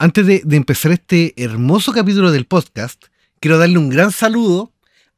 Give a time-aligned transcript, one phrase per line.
[0.00, 3.06] Antes de, empezar este hermoso capítulo del podcast,
[3.40, 4.72] quiero darle un gran saludo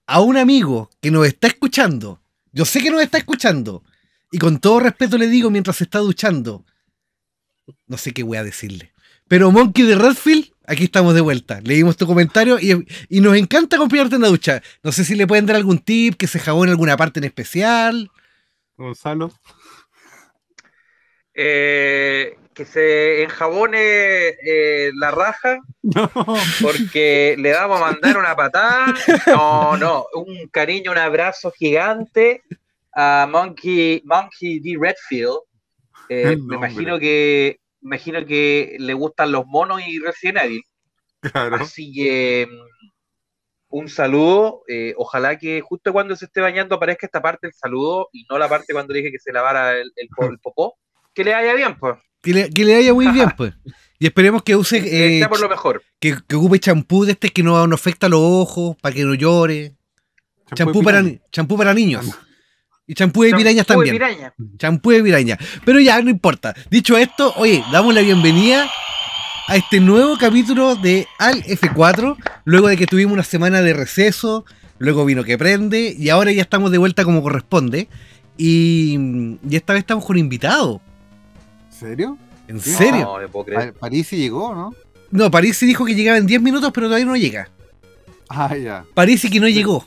[0.07, 2.23] a un amigo que nos está escuchando.
[2.53, 3.85] Yo sé que nos está escuchando.
[4.33, 6.65] Y con todo respeto le digo mientras está duchando.
[7.89, 8.95] No sé qué voy a decirle.
[9.29, 11.61] Pero Monkey de Redfield, aquí estamos de vuelta.
[11.61, 14.63] Leímos tu comentario y, y nos encanta acompañarte en la ducha.
[14.83, 18.11] No sé si le pueden dar algún tip, que se jabone alguna parte en especial.
[18.79, 19.31] Gonzalo.
[21.43, 23.79] Eh, que se enjabone
[24.45, 26.11] eh, la raja No.
[26.61, 28.95] porque le vamos a mandar una patada.
[29.27, 32.43] No, no, un cariño, un abrazo gigante
[32.93, 34.77] a Monkey, Monkey D.
[34.79, 35.39] Redfield.
[36.11, 40.63] Eh, me imagino que me imagino que le gustan los monos y Resident Evil.
[41.21, 41.57] Claro.
[41.57, 42.89] Así que mm,
[43.71, 44.63] un saludo.
[44.69, 48.37] eh, ojalá que justo cuando se esté bañando aparezca esta parte del saludo y no
[48.37, 50.77] la parte cuando dije que se lavara el, el el popó.
[51.21, 51.97] Que le vaya bien, pues.
[52.23, 53.53] Que le, que le vaya muy bien, pues.
[53.99, 55.83] Y esperemos que use, Que eh, sea por lo mejor.
[56.01, 59.13] que, que ocupe champú de este que no, no afecta los ojos, para que no
[59.15, 59.75] llore.
[60.55, 62.07] Champú para, ni- champú para niños.
[62.87, 64.11] Y champú de pirañas Champú de también.
[64.11, 64.35] piraña.
[64.59, 65.39] Champú de piraña.
[65.65, 66.55] Pero ya, no importa.
[66.71, 68.69] Dicho esto, oye, damos la bienvenida
[69.47, 74.45] a este nuevo capítulo de Al F4, luego de que tuvimos una semana de receso,
[74.79, 77.89] luego vino que prende, y ahora ya estamos de vuelta como corresponde.
[78.37, 78.97] Y,
[79.49, 80.81] y esta vez estamos con invitado.
[81.83, 82.19] ¿En serio?
[82.49, 82.71] ¿En Sí.
[82.71, 83.01] serio?
[83.05, 83.73] No, me puedo creer.
[83.73, 84.75] Pa- París sí llegó, ¿no?
[85.11, 87.49] No, París sí dijo que llegaba en 10 minutos, pero todavía no llega.
[88.29, 88.85] Ah, ya.
[88.95, 89.85] París sí que no llegó.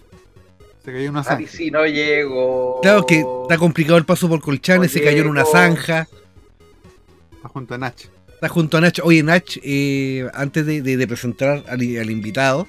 [0.84, 1.48] Se cayó una Ay, zanja.
[1.52, 2.80] sí, no llego.
[2.82, 5.52] Claro que está complicado el paso por Colchane, se cayó en una Llegó.
[5.54, 6.08] zanja.
[7.36, 7.96] Está junto a Nach.
[8.34, 9.00] Está junto a Nach.
[9.04, 12.68] Oye, Nach, eh, antes de, de- de presentar al, al invitado,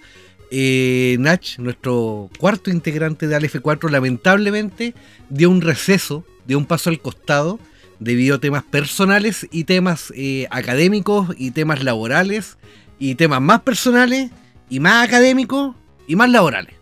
[0.52, 4.94] eh, Nach, nuestro cuarto integrante de Alf 4 lamentablemente
[5.28, 7.58] dio un receso, dio un paso al costado,
[7.98, 12.58] debido a temas personales y temas eh, académicos y temas laborales
[12.98, 14.30] y temas más personales
[14.68, 15.74] y más académicos
[16.06, 16.74] y más laborales.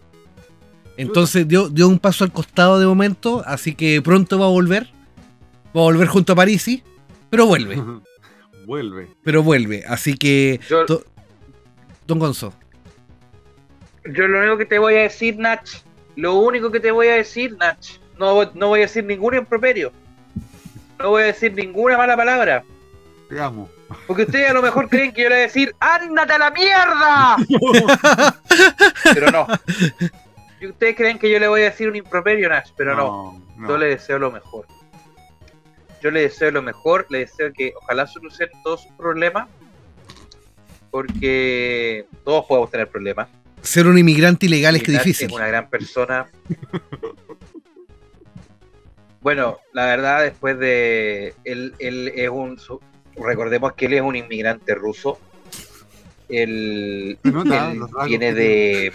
[0.96, 4.84] Entonces dio, dio un paso al costado de momento, así que pronto va a volver.
[5.74, 6.82] Va a volver junto a Parisi,
[7.30, 7.82] pero vuelve
[8.66, 9.08] Vuelve.
[9.24, 9.84] pero vuelve.
[9.88, 11.04] Así que, Yo- to-
[12.06, 12.52] Don Gonzo,
[14.04, 15.66] Yo lo único que te voy a decir, Nach,
[16.16, 17.78] lo único que te voy a decir, Nach,
[18.18, 19.92] no, no voy a decir ningún improperio.
[21.02, 22.64] No voy a decir ninguna mala palabra.
[23.28, 23.68] Digamos.
[24.06, 26.50] Porque ustedes a lo mejor creen que yo le voy a decir, ¡ándate a la
[26.50, 27.36] mierda!
[29.14, 29.46] Pero no.
[30.60, 33.42] Y ustedes creen que yo le voy a decir un improperio, Nach, pero no.
[33.56, 33.68] no.
[33.68, 34.66] Yo le deseo lo mejor.
[36.00, 39.48] Yo le deseo lo mejor, le deseo que ojalá solucionen todos sus problemas.
[40.90, 43.28] Porque todos podemos tener problemas.
[43.60, 45.26] ser un inmigrante ilegal es que difícil.
[45.28, 46.28] Es una gran persona.
[49.22, 51.34] Bueno, la verdad, después de.
[51.44, 52.58] Él, él es un.
[53.16, 55.18] Recordemos que él es un inmigrante ruso.
[56.28, 58.92] Él, nota, él viene de.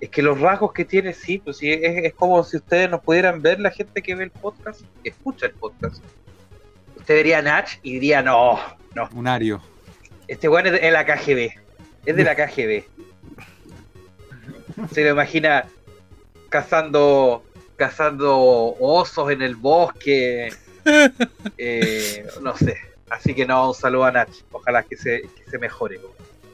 [0.00, 3.00] Es que los rasgos que tiene, sí, pues sí, es, es como si ustedes no
[3.00, 6.02] pudieran ver la gente que ve el podcast, que escucha el podcast.
[6.96, 8.58] Usted vería a Nach y diría, no,
[8.94, 9.60] no, Un ario.
[10.28, 11.50] este weón es de la KGB.
[12.06, 12.84] Es de la KGB.
[14.92, 15.64] Se lo imagina
[16.50, 17.42] cazando
[17.76, 20.48] cazando osos en el bosque.
[21.56, 22.76] Eh, no sé.
[23.08, 24.28] Así que no, un saludo a Nach.
[24.52, 25.98] Ojalá que se, que se mejore.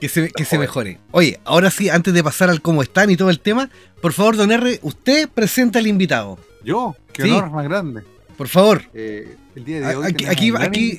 [0.00, 0.68] Que se, que se Joder.
[0.68, 0.98] mejore.
[1.10, 3.68] Oye, ahora sí, antes de pasar al cómo están y todo el tema,
[4.00, 6.38] por favor, Don R, usted presenta al invitado.
[6.62, 7.30] Yo, qué Sí.
[7.32, 8.04] honor más grande.
[8.38, 8.82] Por favor.
[8.94, 10.96] Eh, el día de hoy Aquí- aquí- un gran aquí-.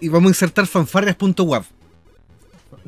[0.00, 1.64] Y vamos a insertar fanfarrias.wap.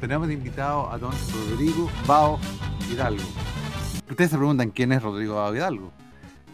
[0.00, 1.12] Tenemos de invitado a don
[1.50, 2.38] Rodrigo Bao
[2.90, 3.22] Hidalgo.
[4.08, 5.92] Ustedes se preguntan quién es Rodrigo Bao Hidalgo.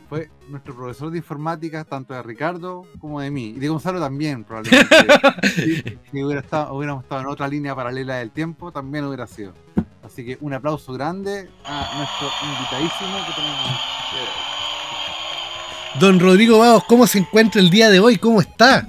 [0.08, 3.54] Fue nuestro profesor de informática, tanto de Ricardo como de mí.
[3.56, 4.96] Y de Gonzalo también, probablemente.
[5.54, 9.52] si si hubiera estado, hubiéramos estado en otra línea paralela del tiempo, también hubiera sido.
[10.04, 13.66] Así que un aplauso grande a nuestro invitadísimo que tenemos.
[15.98, 18.16] Don Rodrigo Baos, ¿cómo se encuentra el día de hoy?
[18.16, 18.88] ¿Cómo está?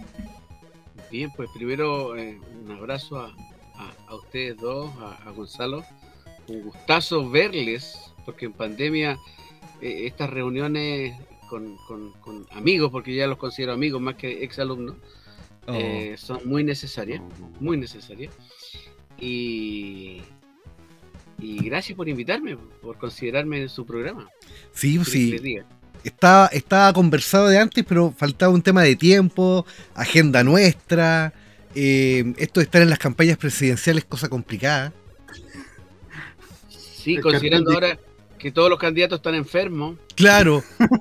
[1.09, 3.33] Bien, pues primero eh, un abrazo a,
[4.07, 5.83] a- ustedes dos, a, a Gonzalo.
[6.47, 9.17] Un gustazo verles, porque en pandemia
[9.81, 11.15] eh, estas reuniones
[11.49, 14.95] con, con- con amigos, porque ya los considero amigos más que exalumnos,
[15.69, 15.73] Oh.
[15.73, 17.53] eh, son muy necesarias, no, no.
[17.59, 18.33] muy necesarias.
[19.19, 20.21] Y,
[21.39, 24.29] y gracias por invitarme, por considerarme en su programa.
[24.71, 25.57] sí, ¿Qué les sí.
[26.03, 31.33] Estaba, estaba conversado de antes, pero faltaba un tema de tiempo, agenda nuestra.
[31.75, 34.93] Eh, esto de estar en las campañas presidenciales, cosa complicada.
[36.69, 37.97] Sí, El considerando ahora
[38.37, 40.63] que todos los candidatos están enfermos, Claro.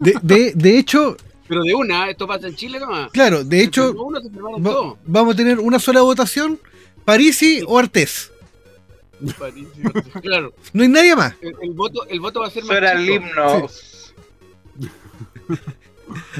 [0.00, 1.14] De, de, de hecho,
[1.46, 3.10] Pero de una, esto pasa en Chile nomás.
[3.10, 6.58] claro, de Se hecho, uno, se va- vamos a tener una sola votación,
[7.04, 8.30] Parisi o Artés.
[10.22, 11.34] Claro, No hay nadie más.
[11.42, 13.68] el, el voto, el voto va a ser más Suena el himno.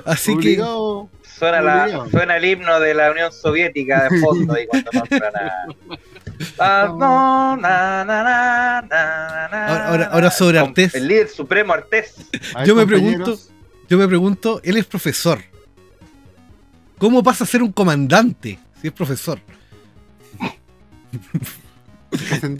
[0.04, 1.08] Así que Obligado.
[1.38, 5.50] Suena, la, suena el himno de la Unión Soviética de fondo ahí cuando nombran a.
[6.58, 10.94] Ah, no, na, na, na, na, na, Ahora- ahora- ahora sobre Artés.
[10.94, 12.14] El líder supremo Artés.
[12.64, 13.50] Yo me compañeros,
[13.88, 15.40] yo me pregunto, él es profesor.
[16.98, 19.40] ¿Cómo pasa a ser un comandante si es profesor?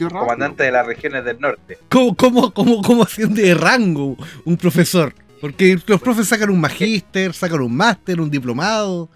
[0.09, 1.77] Comandante de las regiones del norte.
[1.89, 5.13] ¿Cómo, cómo, cómo, cómo asciende de rango un profesor?
[5.45, 9.09] Porque los profes sacan un magíster, sacan un máster, un diplomado.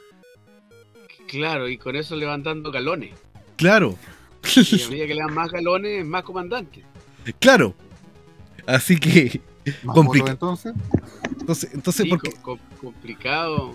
[1.28, 3.14] Claro, y con eso le van dando galones.
[3.56, 3.98] Claro,
[4.56, 6.84] Y a medida que le dan más galones, más comandante.
[7.40, 7.74] claro.
[8.68, 9.42] Así que,
[9.84, 10.74] Más complica- votos, entonces.
[11.40, 13.74] entonces, entonces Sí, porque, co- co- complicado.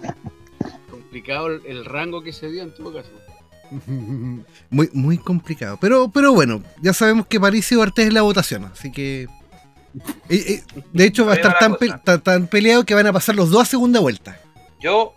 [0.91, 3.11] Complicado el, rango que se dio en todo caso.
[4.71, 5.77] muy, muy complicado.
[5.81, 9.27] Pero, pero bueno, ya sabemos que París y Artés es la votación, así que.
[10.93, 13.51] De hecho, va a estar tan, pe- tan, tan peleado que van a pasar los
[13.51, 14.39] dos a segunda vuelta.
[14.81, 15.15] Yo,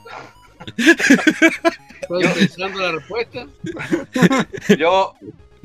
[0.78, 3.48] ¿Estás Yo- pensando la respuesta?
[4.78, 5.14] yo,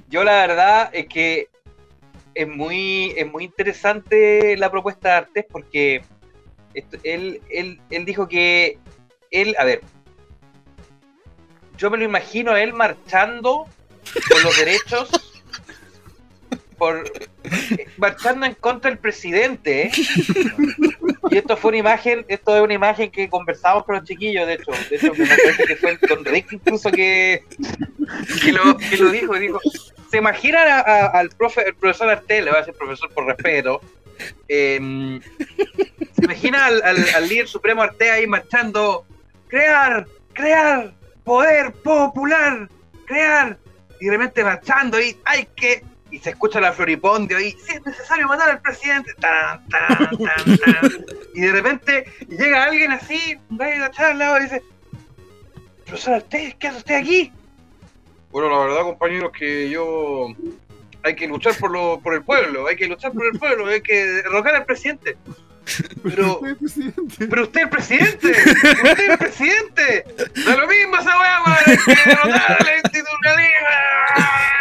[0.08, 1.48] yo la verdad es que
[2.34, 6.02] es muy, es muy interesante la propuesta de Artés porque
[6.74, 8.78] esto- él, él, él dijo que
[9.30, 9.82] él, a ver,
[11.78, 13.66] yo me lo imagino a él marchando
[14.28, 15.10] por los derechos,
[17.96, 19.86] marchando en contra del presidente.
[19.86, 19.90] ¿eh?
[21.30, 24.54] Y esto fue una imagen, esto es una imagen que conversamos con los chiquillos, de
[24.54, 27.44] hecho, de hecho me que fue Don Rick incluso que,
[28.52, 28.74] lo,
[29.10, 29.60] dijo,
[30.10, 33.80] ¿se imaginan al profesor Artel, le voy a decir profesor por respeto,
[34.48, 39.06] em, ¿se imagina al, líder supremo Artel ahí marchando,
[39.48, 40.92] crear, crear,
[41.24, 42.68] poder popular,
[43.06, 43.56] crear,
[44.00, 47.84] y de repente marchando ahí, hay que, y se escucha la floripondio ahí, si es
[47.86, 51.04] necesario matar al presidente, tan, tan, tan, tan,
[51.34, 54.62] y de repente llega alguien así, un gallo de al lado y dice,
[55.86, 57.32] profesor Artés, ¿qué hace usted aquí?
[58.30, 60.28] Bueno, la verdad, compañeros, que yo
[61.02, 63.80] hay que luchar por lo, por el pueblo, hay que luchar por el pueblo, hay
[63.80, 65.16] que derrocar al presidente.
[66.02, 67.26] Pero, Usted, presidente.
[67.28, 70.04] pero usted es el presidente, usted es el presidente.
[70.44, 74.52] Da lo mismo esa weá, weón, hay que derrotar a la institucionalidad.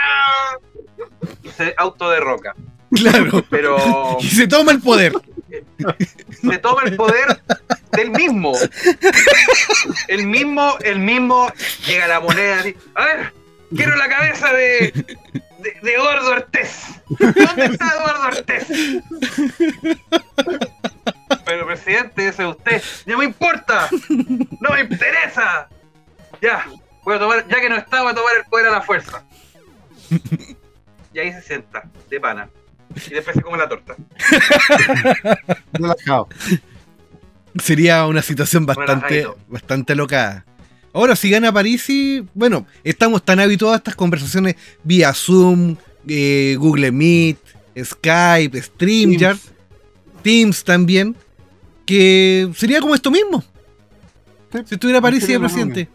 [1.44, 2.56] Y se autoderroca.
[2.92, 3.44] Claro.
[3.50, 5.14] Pero Y se toma el poder.
[6.42, 7.42] se toma el poder
[7.92, 8.54] del mismo.
[10.08, 11.52] El mismo, el mismo
[11.86, 13.34] llega a la moneda así, a ver,
[13.76, 14.94] quiero la cabeza de,
[15.60, 17.02] de, de Eduardo Artés.
[17.10, 18.68] ¿Dónde está Eduardo Artés?
[21.46, 22.84] Pero presidente, ese es usted.
[23.06, 23.90] No me importa.
[24.10, 25.68] No me interesa.
[26.42, 26.66] Ya,
[27.04, 29.24] voy a tomar, ya que no está, voy a tomar el poder a la fuerza.
[31.14, 32.50] Y ahí se sienta, de pana.
[33.08, 33.96] Y después se come la torta.
[35.74, 36.28] Relajado.
[37.62, 40.46] Sería una situación bastante, bastante loca.
[40.94, 45.78] Ahora, si gana París, y bueno, estamos tan habituados a estas conversaciones vía Zoom,
[46.08, 47.38] eh, Google Meet,
[47.82, 49.38] Skype, StreamYard,
[50.22, 51.16] Teams también,
[51.86, 53.42] que sería como esto mismo.
[54.52, 54.60] Sí.
[54.66, 55.88] Si estuviera París y lo presidente.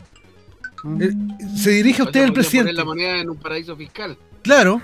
[1.00, 1.10] Eh,
[1.56, 2.72] Se dirige a usted el presidente.
[2.72, 4.16] la moneda en un paraíso fiscal.
[4.42, 4.80] Claro,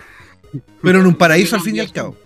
[0.83, 2.17] pero en un paraíso al fin y al cabo.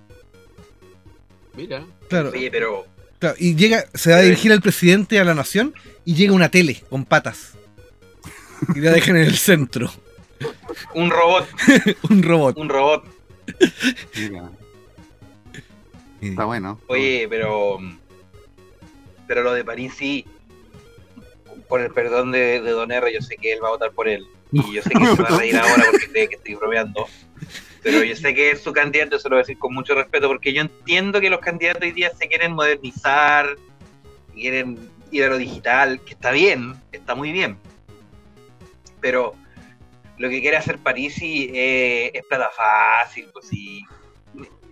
[1.54, 2.86] Mira, Claro, Oye, pero
[3.18, 6.50] claro, y llega, se va a dirigir al presidente a la nación y llega una
[6.50, 7.54] tele con patas.
[8.74, 9.90] Y la dejan en el centro.
[10.94, 11.48] un robot,
[12.10, 12.56] Un robot.
[12.58, 13.04] un robot.
[14.16, 14.50] Mira,
[16.20, 16.80] está bueno.
[16.86, 17.78] Oye, pero.
[19.26, 20.24] Pero lo de París sí.
[21.68, 24.08] Por el perdón de, de Don R, yo sé que él va a votar por
[24.08, 24.26] él.
[24.52, 27.06] Y yo sé que se va a reír ahora porque cree que estoy bromeando.
[27.86, 30.26] Pero yo sé que es su candidato, se lo voy a decir con mucho respeto,
[30.26, 33.46] porque yo entiendo que los candidatos hoy día se quieren modernizar,
[34.34, 37.56] quieren ir a lo digital, que está bien, está muy bien.
[39.00, 39.36] Pero
[40.18, 43.84] lo que quiere hacer Parisi eh, es plata fácil, pues sí.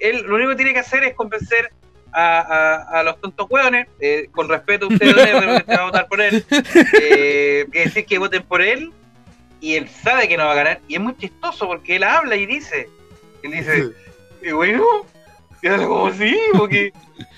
[0.01, 1.71] Él lo único que tiene que hacer es convencer
[2.13, 5.87] a, los tontos hueones, eh, con respeto a ustedes, don R, porque se va a
[5.87, 6.45] votar por él,
[7.01, 8.93] eh, que decir que voten por él,
[9.61, 12.35] y él sabe que no va a ganar, y es muy chistoso porque él habla
[12.35, 12.89] y dice,
[13.47, 13.91] él dice,
[14.43, 14.85] y bueno,
[15.63, 16.93] y habla como así, porque,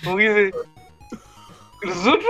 [0.05, 0.57] como que dice,
[1.83, 2.25] nosotros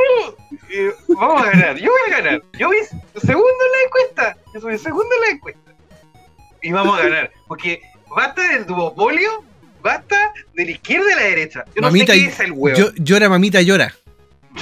[0.71, 2.79] eh, vamos a ganar, yo voy a ganar, yo voy
[3.25, 5.73] segundo en la encuesta, yo soy segundo en la encuesta,
[6.63, 7.81] y vamos a ganar, porque
[8.15, 9.43] basta del duopolio,
[9.83, 12.41] basta de la izquierda y de la derecha, yo no Mamita, sé qué y- es
[12.41, 13.95] el huevo, Yo- llora, mamita, llora.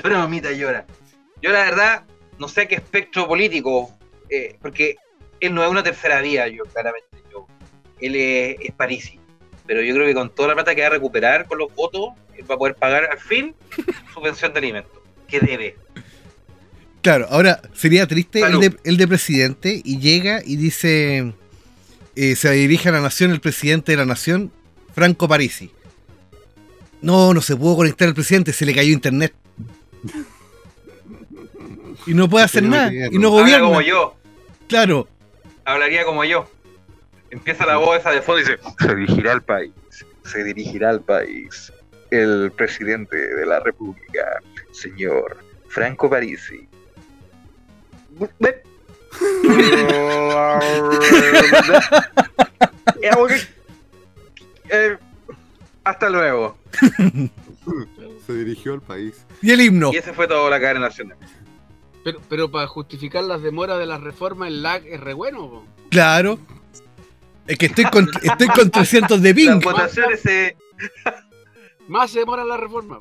[0.02, 0.86] Llora, mamita, llora.
[1.40, 2.04] Yo la verdad
[2.38, 3.90] no sé a qué espectro político,
[4.28, 4.96] eh, porque
[5.40, 7.06] él no es una tercera vía, yo claramente.
[7.30, 7.46] Yo,
[8.00, 9.18] él es, es Parisi.
[9.66, 12.10] Pero yo creo que con toda la plata que va a recuperar con los votos,
[12.36, 13.54] él va a poder pagar al fin
[14.14, 14.92] su pensión de alimentos,
[15.28, 15.76] que debe.
[17.02, 21.34] Claro, ahora sería triste el de, el de presidente y llega y dice,
[22.16, 24.50] eh, se dirige a la nación el presidente de la nación,
[24.94, 25.70] Franco Parisi.
[27.02, 29.34] No, no se pudo conectar el presidente, se le cayó internet.
[32.06, 33.66] Y no puede hacer nada, y no Habla gobierna.
[33.66, 34.16] como yo,
[34.68, 35.08] Claro,
[35.64, 36.48] hablaría como yo.
[37.34, 39.72] Empieza la voz esa de fondo y dice, se dirigirá al país,
[40.24, 41.72] se dirigirá al país
[42.12, 46.68] el presidente de la república, señor Franco Parisi.
[54.70, 54.96] Eh,
[55.84, 56.56] Hasta luego.
[58.26, 59.26] Se dirigió al país.
[59.42, 59.90] y el himno.
[59.92, 61.18] Y ese fue todo la cadena nacional.
[62.02, 65.64] Pero, pero para justificar las demoras de la reforma, el lag es re bueno.
[65.90, 66.38] Claro.
[67.46, 69.60] Es que estoy con, estoy con 300 de Las ping.
[69.60, 70.56] votaciones se...
[71.88, 73.00] Más se demora la reforma.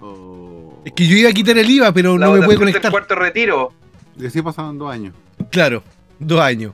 [0.00, 0.80] Oh.
[0.84, 2.90] Es que yo iba a quitar el IVA, pero la no me puede conectar.
[2.90, 3.72] cuarto retiro.
[4.16, 5.14] Y así pasaron dos años.
[5.50, 5.82] Claro,
[6.18, 6.72] dos años.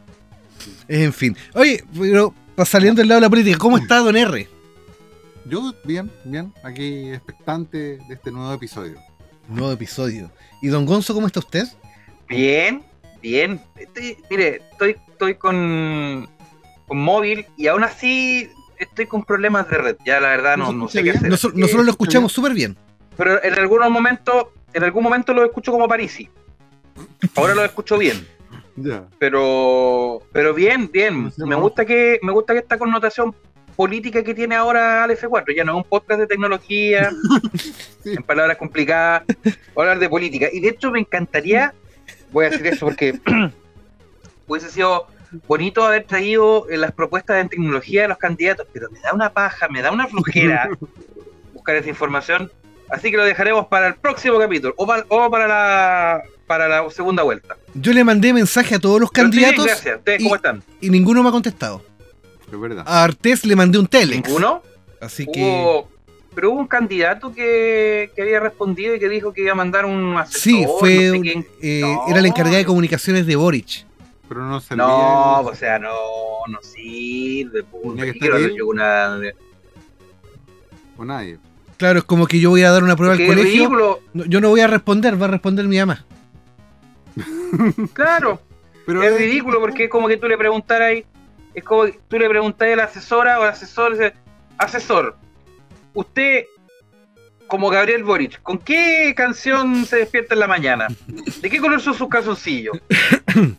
[0.89, 1.37] En fin.
[1.55, 4.49] Oye, pero saliendo del lado de la política, ¿cómo está Don R?
[5.47, 8.99] Yo, bien, bien, aquí expectante de este nuevo episodio.
[9.49, 10.31] Nuevo episodio.
[10.61, 11.67] ¿Y Don Gonzo, cómo está usted?
[12.29, 12.83] Bien,
[13.23, 13.61] bien.
[13.77, 16.29] Estoy- mire, estoy, estoy con,
[16.87, 19.97] con móvil y aún así estoy con problemas de red.
[20.05, 21.27] Ya la verdad no, ¿No sé qué hacer.
[21.27, 22.77] Eh, nosotros lo escuchamos súper bien.
[23.17, 26.29] Pero en algunos momentos, en algún momento lo escucho como Parisi.
[27.37, 28.27] Ahora lo escucho bien.
[28.77, 29.05] Ya.
[29.19, 31.31] Pero, pero bien, bien.
[31.37, 33.35] Me gusta que, me gusta que esta connotación
[33.77, 35.55] política que tiene ahora Al F4.
[35.55, 37.11] Ya no es un podcast de tecnología,
[38.03, 38.15] Sí.
[38.15, 39.23] en palabras complicadas,
[39.77, 40.49] hablar de política.
[40.53, 41.75] Y de hecho me encantaría,
[42.33, 43.19] voy a decir eso porque
[44.47, 45.07] hubiese sido
[45.47, 49.33] bonito haber traído eh, las propuestas en tecnología de los candidatos, pero me da una
[49.33, 50.69] paja, me da una flojera
[51.55, 52.51] buscar esa información.
[52.91, 56.91] Así que lo dejaremos para el próximo capítulo o para, o para la para la
[56.91, 57.57] segunda vuelta.
[57.73, 59.97] Yo le mandé mensaje a todos los Pero candidatos gracias.
[59.99, 60.63] ¿Ustedes y- cómo están?
[60.83, 61.83] y ninguno me ha contestado.
[62.53, 62.85] Es verdad.
[62.87, 64.29] A Artés le mandé un telex.
[64.29, 64.63] ¿Ninguno?
[65.01, 65.41] Así que.
[65.41, 65.89] Hubo-
[66.35, 69.85] pero hubo un candidato que, que había respondido y que dijo que iba a mandar
[69.85, 70.41] un asesor.
[70.41, 70.97] Sí, no fue.
[70.97, 71.47] sé un- quién.
[71.63, 72.07] eh, No.
[72.09, 73.85] Era la encargada de comunicaciones de Boric.
[74.29, 74.85] Pero no servía.
[74.87, 75.91] No, o sea, no,
[76.49, 77.61] no sirve.
[77.61, 78.51] estar lo él.
[78.53, 79.19] hecho una-
[80.97, 81.39] o nadie.
[81.77, 83.51] Claro, es como que yo voy a dar una prueba al Qué colegio.
[83.53, 86.05] ridículo, No, yo no voy a responder, va a responder mi mamá.
[87.93, 88.41] claro.
[88.87, 91.05] Pero es ridículo porque es como que tú le preguntaras ahí,
[91.55, 93.97] es como que tú le preguntas a la asesora o al asesor,
[94.59, 95.17] asesor,
[95.95, 96.45] usted,
[97.47, 100.89] como Gabriel Boric, ¿con qué canción se despierta en la mañana?
[101.41, 102.77] ¿De qué color son sus calzoncillos?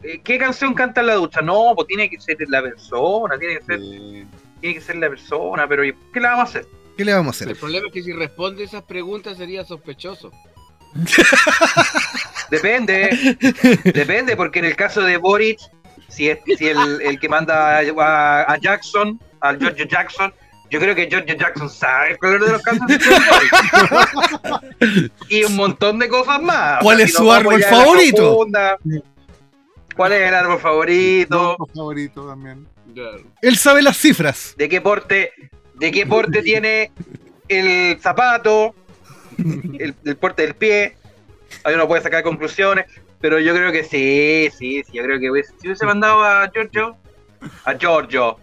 [0.00, 1.40] Eh, ¿Qué canción canta en la ducha?
[1.40, 4.24] No, pues tiene que ser la persona, tiene que ser, eh,
[4.60, 6.66] tiene que ser la persona, pero ¿qué le vamos a hacer?
[6.96, 7.60] ¿Qué le vamos a El hacer?
[7.60, 10.30] problema es que si responde esas preguntas sería sospechoso.
[12.50, 13.36] Depende,
[13.84, 15.58] depende, porque en el caso de Boric,
[16.08, 20.32] si es si el, el que manda a, a- a Jackson, al George Jackson,
[20.70, 22.98] yo creo que George Jackson sabe el color de los calzones
[25.28, 26.82] y un montón de cosas más.
[26.82, 28.46] ¿Cuál O sea, es si su árbol favorito?
[29.96, 31.56] ¿Cuál es el árbol favorito?
[31.58, 32.66] mi favorito también.
[32.94, 33.22] Claro.
[33.42, 34.54] Él sabe las cifras.
[34.56, 35.32] ¿De qué porte,
[35.74, 36.92] de qué porte tiene
[37.48, 38.74] el zapato?
[39.38, 40.96] El, el porte del pie.
[41.64, 42.86] Ahí uno puede sacar conclusiones.
[43.20, 44.92] Pero yo creo que sí, sí, sí.
[44.92, 46.96] Yo creo que hubiese, si hubiese mandado a Giorgio,
[47.64, 48.38] a Giorgio,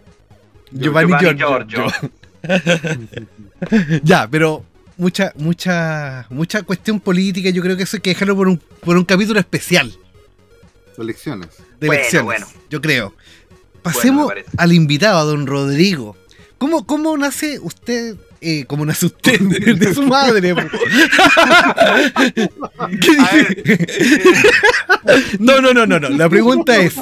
[0.72, 1.86] Giovanni, Giovanni Giorgio.
[1.88, 2.10] Giorgio.
[4.02, 4.64] ya, pero
[4.96, 7.50] mucha, mucha, mucha cuestión política.
[7.50, 9.92] Yo creo que eso hay que dejarlo por un, por un capítulo especial
[10.98, 11.48] Elecciones.
[11.80, 12.24] de elecciones.
[12.24, 12.46] bueno.
[12.70, 13.14] Yo creo.
[13.82, 16.16] Pasemos al invitado, a don Rodrigo.
[16.58, 18.16] ¿Cómo, cómo nace usted?
[18.40, 19.38] Eh, ¿Cómo nace usted?
[19.40, 20.54] De su madre.
[20.54, 20.62] po.
[22.34, 24.26] ¿Qué dice?
[25.38, 26.08] no, no, no, no, no.
[26.08, 26.94] La pregunta es: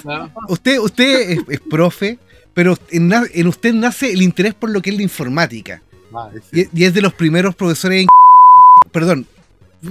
[0.49, 2.18] usted, usted es, es profe,
[2.54, 5.82] pero en, usted nace el interés por lo que es la informática.
[6.14, 6.30] Ah.
[6.52, 8.08] Y, y es de los primeros profesores en...
[8.92, 9.26] Perdón,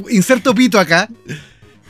[0.09, 1.09] inserto pito acá.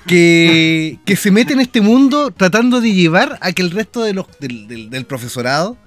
[0.07, 4.13] Que, que se mete en este mundo tratando de llevar a que el resto de
[4.13, 5.77] los, del, del- del profesorado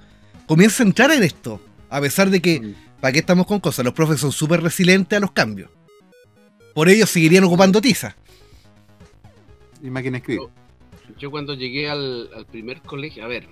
[0.47, 1.61] comience a entrar en esto.
[1.89, 2.73] A pesar de que, Mm.
[3.01, 3.85] ¿para qué estamos con cosas?
[3.85, 5.69] Los profes son súper resilientes a los cambios.
[6.73, 8.15] Por ello seguirían ocupando tiza.
[9.83, 10.47] Y máquina escribe.
[11.19, 13.47] yo cuando llegué al, al primer colegio, a ver,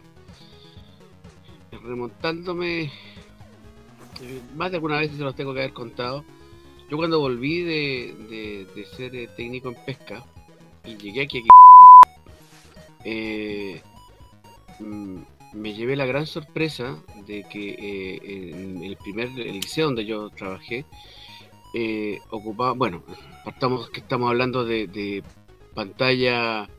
[1.84, 2.84] remontándome,
[4.22, 6.24] eh, más de alguna vez se los tengo que haber contado,
[6.90, 10.24] Yo cuando volví de, de- de ser eh, técnico en pesca
[10.86, 11.48] y llegué aquí, aquí,
[13.04, 13.82] eh,
[14.80, 15.18] mm,
[15.54, 20.30] me llevé la gran sorpresa de que eh, en el primer el liceo donde yo
[20.30, 20.86] trabajé
[21.74, 23.02] eh, ocupaba, bueno,
[23.44, 25.24] partamos que estamos hablando de, de
[25.74, 26.70] pantalla,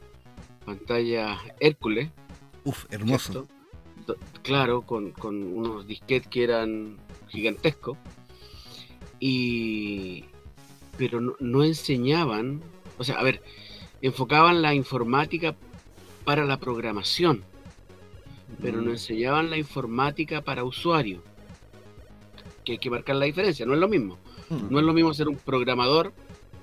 [0.64, 2.10] pantalla Hércules,
[2.64, 3.32] Uf, hermoso.
[3.32, 3.48] ¿cierto?
[4.42, 6.96] Claro, con, con unos disquetes que eran
[7.28, 7.96] gigantescos.
[9.20, 10.24] Y.
[10.98, 12.62] Pero no, no enseñaban.
[12.98, 13.42] O sea, a ver,
[14.02, 15.54] enfocaban la informática
[16.24, 17.44] para la programación,
[18.60, 21.22] pero no enseñaban la informática para usuario.
[22.64, 24.18] Que hay que marcar la diferencia, no es lo mismo.
[24.48, 26.12] Mm, No es lo mismo ser un programador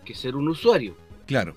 [0.03, 0.95] que ser un usuario.
[1.27, 1.55] Claro.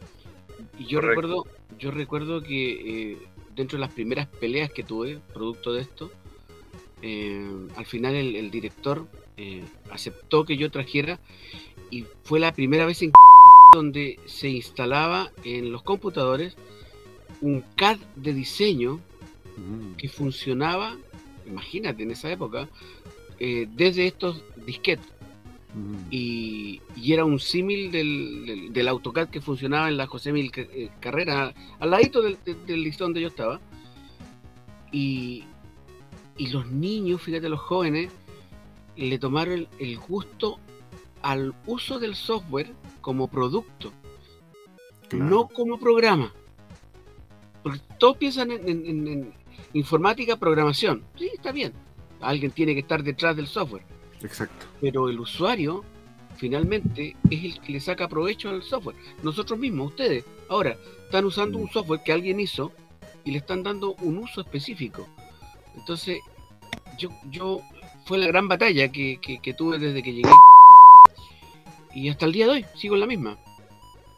[0.79, 1.21] Y yo Correcto.
[1.23, 1.45] recuerdo,
[1.79, 3.19] yo recuerdo que eh,
[3.57, 6.11] dentro de las primeras peleas que tuve, producto de esto,
[7.03, 7.45] eh,
[7.77, 11.19] al final el, el director eh, aceptó que yo trajera
[11.91, 13.13] y fue la primera vez en
[13.75, 16.57] donde se instalaba en los computadores
[17.41, 19.01] un CAD de diseño
[19.57, 19.97] Mm.
[19.97, 20.97] que funcionaba,
[21.47, 22.69] imagínate en esa época,
[23.39, 25.07] eh, desde estos disquetes
[25.77, 26.07] Mm.
[26.11, 30.51] y, y era un símil del, del, del AutoCAD que funcionaba en la José Mil
[30.57, 33.61] eh, Carrera, al ladito del, liceo donde yo estaba.
[34.91, 35.45] Y,
[36.39, 38.11] y los niños, fíjate, los jóvenes,
[38.97, 40.59] le tomaron el, el gusto
[41.23, 43.93] al uso del software como producto,
[45.09, 45.25] Claro.
[45.27, 46.33] no como programa.
[47.63, 49.35] Porque todos piensan en, en- en- en
[49.75, 51.03] informática, programación.
[51.17, 51.73] Sí, está bien.
[52.21, 53.85] Alguien tiene que estar detrás del software
[54.27, 54.67] Exacto.
[54.81, 55.85] pero el usuario
[56.37, 58.97] finalmente es el que le saca provecho al software.
[59.23, 62.73] Nosotros mismos, ustedes, ahora están usando un software que alguien hizo
[63.25, 65.09] y le están dando un uso específico.
[65.75, 66.21] Entonces,
[66.99, 67.61] yo, yo
[68.05, 70.31] fue la gran batalla que, que- que tuve desde que llegué
[71.95, 73.39] y hasta el día de hoy sigo en la misma.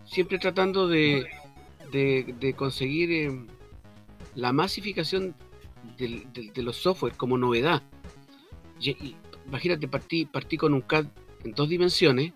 [0.04, 1.26] Siempre tratando de,
[1.92, 3.46] de, de conseguir eh,
[4.34, 5.34] la masificación
[5.96, 7.82] de los software como novedad.
[8.80, 9.16] Y- y
[9.48, 11.06] imagínate, partí, partí con un CAD
[11.44, 12.32] en dos dimensiones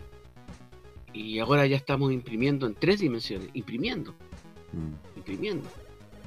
[1.12, 4.14] y ahora ya estamos imprimiendo en tres dimensiones, imprimiendo,
[4.72, 5.18] Mm.
[5.18, 5.68] imprimiendo.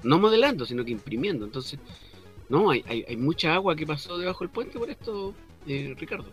[0.04, 1.46] No modelando, sino que imprimiendo.
[1.46, 1.80] Entonces,
[2.48, 5.34] no, hay, hay, hay mucha agua que pasó debajo del puente por esto,
[5.68, 6.30] eh, Ricardo.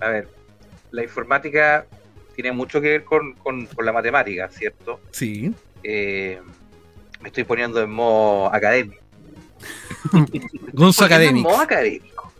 [0.00, 0.28] A ver,
[0.92, 1.86] la informática
[2.34, 4.98] tiene mucho que ver con, con- con la matemática, ¿cierto?
[5.10, 5.52] Sí.
[5.82, 6.40] Eh,
[7.20, 9.02] me estoy poniendo en modo académico.
[10.72, 11.50] Gonzo Poniendo en Académico.
[11.50, 12.32] modo académico.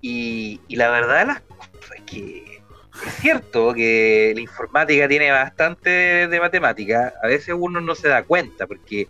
[0.00, 2.56] Y, y la verdad de las cosas es que
[3.04, 7.12] es cierto que la informática tiene bastante de matemática.
[7.22, 9.08] A veces uno no se da cuenta porque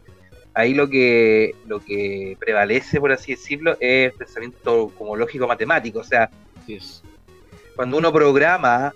[0.55, 6.01] ahí lo que lo que prevalece, por así decirlo, es pensamiento como lógico matemático.
[6.01, 6.31] O sea,
[7.77, 8.92] cuando uno programa,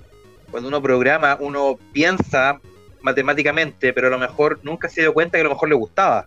[0.51, 2.61] cuando uno programa, uno piensa
[3.03, 6.27] matemáticamente, pero a lo mejor nunca se dio cuenta que a lo mejor le gustaba.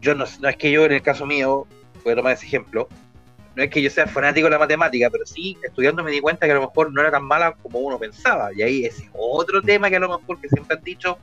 [0.00, 1.66] Yo no, no es que yo, en el caso mío,
[2.04, 2.88] voy a tomar ese ejemplo,
[3.58, 6.46] no es que yo sea fanático de la matemática, pero sí, estudiando me di cuenta
[6.46, 8.50] que a lo mejor no era tan mala como uno pensaba.
[8.54, 11.18] Y ahí es otro tema que a lo mejor que siempre han dicho,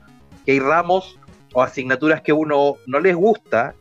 [0.45, 1.17] que hay ramos
[1.54, 3.74] o asignaturas que uno no les gusta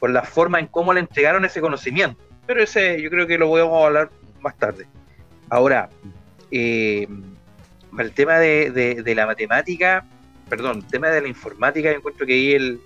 [0.00, 2.18] por la forma en cómo le entregaron ese conocimiento.
[2.46, 4.08] Pero ese yo creo que lo podemos hablar
[4.40, 4.86] más tarde.
[5.50, 5.90] Ahora,
[6.50, 7.06] eh,
[7.98, 8.70] el tema de,
[9.04, 10.02] de- la matemática,
[10.48, 12.80] perdón, el tema de la informática, yo encuentro que ahí el-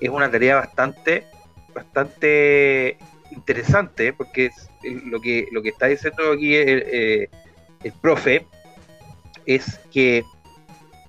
[0.00, 1.26] es una tarea bastante,
[1.74, 2.96] bastante
[3.30, 7.28] interesante, porque es el- lo que lo que está diciendo aquí el, eh,
[7.84, 8.46] el profe
[9.46, 10.24] es que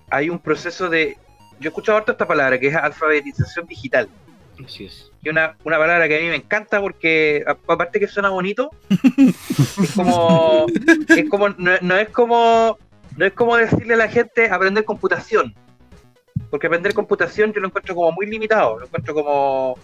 [0.09, 1.17] hay un proceso de,
[1.59, 4.09] yo he escuchado harto esta palabra, que es alfabetización digital
[4.65, 5.11] Así es.
[5.23, 8.69] que una, una palabra que a mí me encanta porque aparte que suena bonito
[9.83, 10.65] es como
[11.07, 12.77] es como no, no es como
[13.17, 15.53] no es como decirle a la gente aprender computación
[16.49, 19.77] porque aprender computación yo lo encuentro como muy limitado lo encuentro como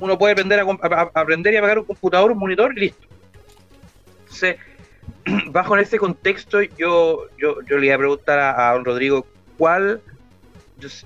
[0.00, 3.06] uno puede aprender a, a- aprender y apagar un computador un monitor listo.
[4.20, 4.56] Entonces
[5.46, 10.00] bajo en ese contexto yo yo, yo le iba a preguntar a, don Rodrigo cuál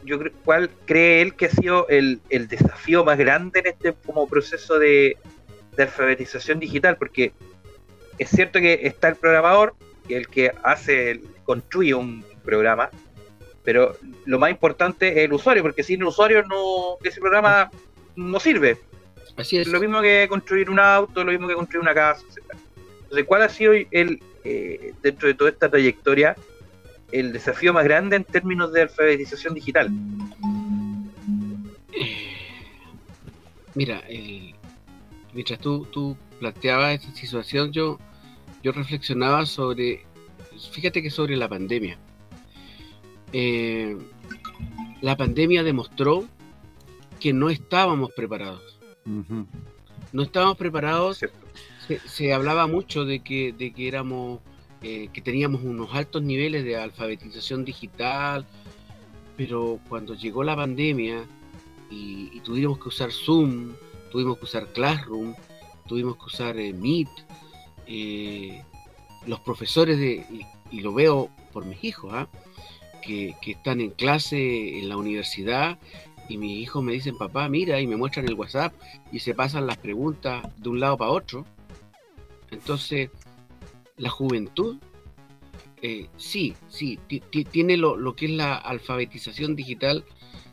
[0.05, 4.27] yo, cuál cree él que ha sido el, el desafío más grande en este como
[4.29, 5.17] proceso de,
[5.77, 7.33] de alfabetización digital, porque
[8.19, 9.75] es cierto que está el programador,
[10.11, 12.91] el que hace, construye un programa,
[13.65, 17.71] pero lo más importante es el usuario, porque sin el usuario no, ese programa
[18.17, 18.79] no sirve.
[19.37, 19.67] Así es.
[19.69, 22.57] Lo mismo que construir un auto, lo mismo que construir una casa, etc.
[23.05, 26.37] Entonces, ¿cuál ha sido el, eh, dentro de toda esta trayectoria,
[27.13, 29.91] el desafío más grande en términos de alfabetización digital?
[33.75, 34.55] Mira, el-
[35.33, 37.99] mientras tú, tú planteabas esta situación, yo,
[38.63, 40.05] yo reflexionaba sobre
[40.73, 41.99] fíjate que sobre la pandemia.
[43.33, 43.97] Eh,
[45.01, 46.27] la pandemia demostró
[47.23, 48.81] que no estábamos preparados.
[50.13, 51.19] No estábamos preparados.
[51.87, 54.41] Se, se hablaba mucho de que, de que éramos,
[54.83, 58.45] eh, que teníamos unos altos niveles de alfabetización digital,
[59.37, 61.25] pero cuando llegó la pandemia
[61.93, 63.71] y, y tuvimos que usar Zoom,
[64.11, 65.37] tuvimos que usar Classroom,
[65.87, 67.09] tuvimos que usar eh, Meet,
[67.87, 68.65] eh,
[69.29, 70.45] los profesores de, y,
[70.77, 72.29] y lo veo por mis hijos, ¿ah?
[73.01, 75.79] que, que están en clase en la universidad
[76.33, 78.73] y mis hijos me dicen, papá, mira, y me muestran el WhatsApp
[79.13, 81.45] y se pasan las preguntas de un lado para otro.
[82.51, 83.11] Entonces,
[83.97, 84.79] la juventud,
[85.83, 90.05] eh, sí, sí, ti- ti- tiene lo, lo que es la alfabetización digital,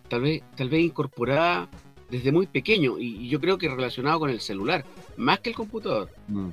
[0.08, 1.70] tal vez, tal vez incorporada
[2.10, 4.84] desde muy pequeño, y, y yo creo que relacionado con el celular,
[5.18, 6.10] más que el computador.
[6.28, 6.50] Mm.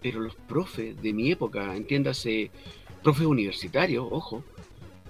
[0.00, 2.50] Pero los profes de mi época, entiéndase,
[3.02, 4.44] profes universitarios, ojo,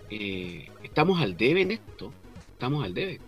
[0.08, 2.10] eh, estamos al debe en esto,
[2.58, 3.20] estamos al debe.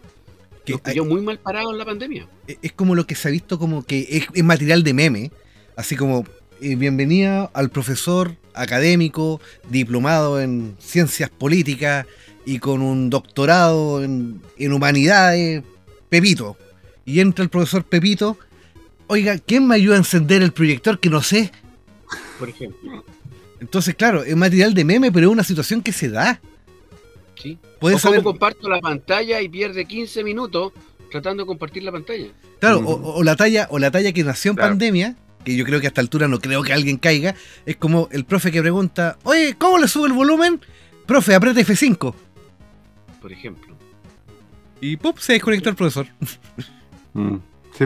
[0.64, 2.26] Que Nos hay- pilló muy mal parado en la pandemia.
[2.48, 5.30] e, es como lo que se ha visto como que es, es material de meme,
[5.76, 6.24] así como
[6.60, 9.40] eh, bienvenida al profesor académico,
[9.70, 12.06] diplomado en ciencias políticas
[12.44, 15.62] y con un doctorado en, en humanidades,
[16.08, 16.56] Pepito.
[17.06, 18.36] Y entra el profesor Pepito,
[19.06, 21.52] oiga, ¿quién me ayuda a encender el proyector que no sé?
[22.38, 23.04] Por ejemplo.
[23.60, 26.40] Entonces, claro, es material de meme, pero es una situación que se da.
[27.40, 27.58] ¿sí?
[27.80, 30.72] Puedes o cómo saber, comparto la pantalla y pierde 15 minutos
[31.10, 32.26] tratando de compartir la pantalla.
[32.60, 34.70] claro, o, o la talla, o la talla que nació en Claro.
[34.72, 37.34] pandemia, que yo creo que a esta altura no creo que alguien caiga,
[37.66, 40.60] es como el profe que pregunta, oye, ¿cómo le subo el volumen?
[41.06, 42.14] Profe, aprieta F5.
[43.20, 43.74] Por ejemplo.
[44.80, 45.14] Y ¡pum!
[45.18, 46.06] se desconectó el profesor.
[47.14, 47.36] Mm.
[47.76, 47.84] Sí.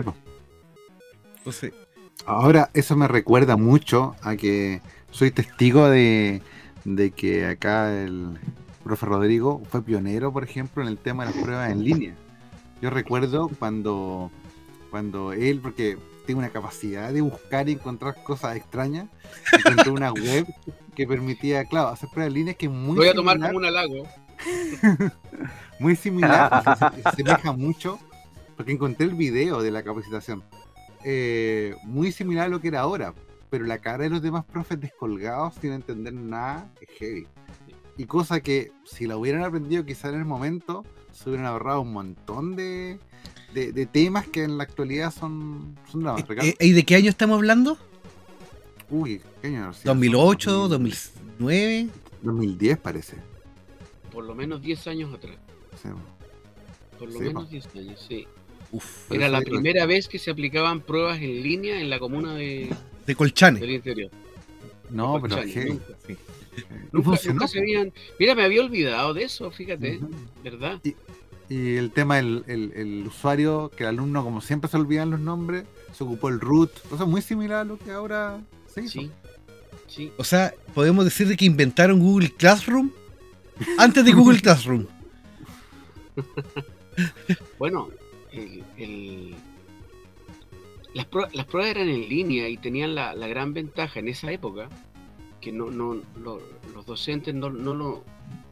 [1.39, 1.73] Entonces,
[2.27, 4.81] Ahora, eso me recuerda mucho a que
[5.11, 6.41] soy testigo de,
[6.85, 8.39] de que acá el
[8.85, 12.15] profe Rodrigo fue pionero, por ejemplo, en el tema de las pruebas en línea.
[12.81, 14.31] Yo recuerdo cuando,
[14.91, 19.09] cuando él, porque tiene una capacidad de buscar y encontrar cosas extrañas,
[19.53, 20.47] encontró una web
[20.95, 23.65] que permitía, claro, hacer pruebas en línea que es muy Voy a tomar como un
[23.65, 24.07] halago.
[25.79, 27.99] muy similar, se, se asemeja mucho,
[28.57, 30.43] porque encontré el video de la capacitación.
[31.05, 33.15] Eh, muy similar a lo que era ahora,
[33.51, 37.27] pero la cara de los demás profes descolgados sin entender nada es heavy.
[37.97, 41.93] Y cosa que si la hubieran aprendido quizá en el momento, se hubieran ahorrado un
[41.93, 42.99] montón de,
[43.53, 46.25] de, de temas que en la actualidad son, son dramas.
[46.43, 47.79] eh, eh, ¿y de qué año estamos hablando?
[48.91, 49.95] Uy, ¿qué año habrá sido?
[49.95, 50.69] ¿2008?
[50.69, 50.95] 2000,
[51.41, 51.89] ¿2009?
[52.23, 53.17] 2010 parece.
[54.13, 55.37] Por lo menos 10 años atrás.
[55.83, 55.89] Sí.
[56.99, 57.51] Por lo Sí, menos po.
[57.51, 58.27] 10 años, sí.
[58.73, 62.35] Uf, Era la digo- primera vez que se aplicaban pruebas en línea en la comuna
[62.35, 62.75] de,
[63.07, 63.61] de Colchane.
[63.61, 64.11] del interior.
[64.91, 65.81] No, pero Chale, heavy.
[66.93, 67.05] Nunca.
[67.11, 67.35] Funcionó.
[67.35, 67.93] nunca se habían.
[68.19, 70.01] Mira, me había olvidado de eso, fíjate.
[70.43, 70.81] ¿verdad?
[71.49, 75.21] Y el tema del el, el usuario, que el alumno, como siempre se olvidan los
[75.21, 76.71] nombres, se ocupó el root.
[76.89, 79.01] Cosa muy similar a lo que ahora se hizo.
[79.01, 79.11] Sí.
[79.87, 80.13] Sí.
[80.17, 82.91] O sea, podemos decir de que inventaron Google Classroom
[83.79, 84.87] antes de Google Classroom.
[87.59, 87.89] Bueno,
[88.33, 89.35] el- el-
[90.95, 94.31] las, prue- las pruebas eran en línea y tenían la, la gran ventaja en esa
[94.31, 94.69] época
[95.45, 96.41] que no, no lo-
[96.75, 98.03] los docentes no, no lo,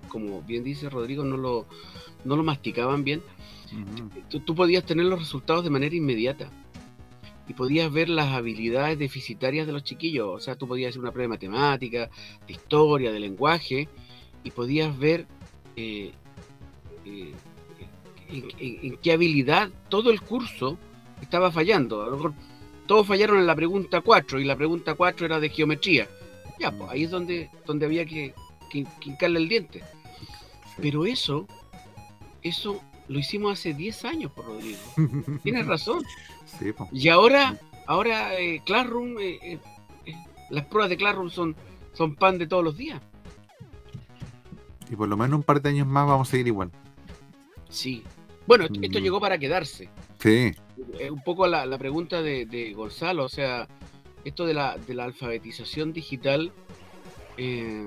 [0.09, 1.67] como bien dice Rodrigo, no lo,
[2.25, 3.23] no lo masticaban bien.
[4.29, 6.51] Tú, tú podías tener los resultados de manera inmediata
[7.49, 10.29] y podías ver las habilidades deficitarias de los chiquillos.
[10.29, 12.11] O sea, tú podías hacer una prueba de matemática,
[12.47, 13.89] de historia, de lenguaje
[14.45, 15.27] y podías ver
[15.77, 16.13] eh,
[17.07, 17.33] eh,
[18.29, 20.77] en, en- en qué habilidad todo el curso
[21.23, 22.03] estaba fallando.
[22.03, 22.35] A lo mejor
[22.87, 26.09] todos fallaron en la pregunta 4 y la pregunta 4 era de geometría.
[26.59, 28.35] Ya, pues ahí es donde, donde había que,
[28.71, 29.83] que, que hincarle el diente.
[30.81, 31.47] Pero eso,
[32.43, 34.79] eso lo hicimos hace 10 años, por Rodrigo.
[35.43, 36.03] Tienes razón.
[36.59, 36.89] Sí, po.
[36.93, 39.59] Y ahora, ahora eh, Classroom, eh, eh,
[40.07, 40.15] eh,
[40.51, 41.57] las pruebas de Classroom son,
[41.93, 43.01] son pan de todos los días.
[44.91, 46.71] Y por lo menos un par de años más vamos a seguir igual.
[47.69, 48.03] Sí.
[48.47, 49.03] Bueno, esto, Mm.
[49.03, 49.89] llegó para quedarse.
[50.19, 50.53] Sí.
[51.11, 53.67] Un poco la, la pregunta de, de Gonzalo, o sea,
[54.25, 56.53] esto de la, de la alfabetización digital.
[57.37, 57.87] eh,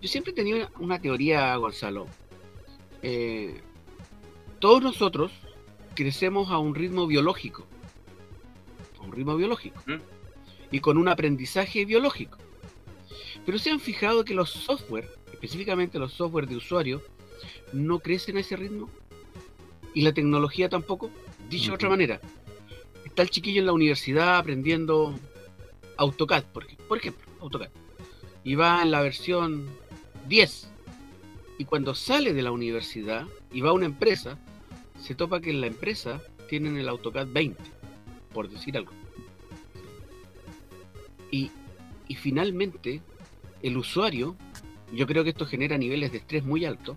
[0.00, 2.06] yo siempre he tenido una, una teoría, Gonzalo.
[3.02, 3.60] Eh,
[4.58, 5.32] todos nosotros
[5.94, 7.66] crecemos a un ritmo biológico.
[8.98, 9.80] A un ritmo biológico.
[9.86, 10.00] ¿Mm?
[10.70, 12.38] Y con un aprendizaje biológico.
[13.44, 17.02] Pero se han fijado que los software, específicamente los software de usuario,
[17.72, 18.88] no crecen a ese ritmo.
[19.92, 21.10] Y la tecnología tampoco.
[21.48, 22.20] Dicho de otra manera,
[23.20, 25.14] está el chiquillo en la universidad aprendiendo
[25.98, 27.68] AutoCAD, por, ej- por ejemplo, AutoCAD.
[28.44, 29.68] y va en la versión
[30.26, 30.68] 10.
[31.58, 34.38] Y cuando sale de la universidad y va a una empresa,
[34.98, 37.62] se topa que en la empresa tienen el AutoCAD 20,
[38.32, 38.92] por decir algo.
[41.30, 41.50] Y,
[42.08, 43.02] y finalmente,
[43.62, 44.34] el usuario,
[44.94, 46.96] yo creo que esto genera niveles de estrés muy altos,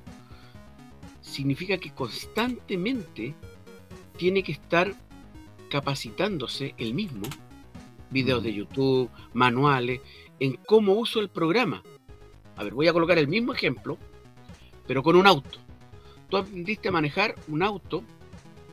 [1.21, 3.36] significa que constantemente
[4.17, 4.93] tiene que estar
[5.73, 7.25] capacitándose el mismo,
[8.12, 10.01] videos de YouTube, manuales,
[10.39, 11.81] en cómo uso el programa.
[12.55, 13.97] A ver, voy a colocar el mismo ejemplo,
[14.86, 15.57] pero con un auto.
[16.29, 18.03] Tú aprendiste a manejar un auto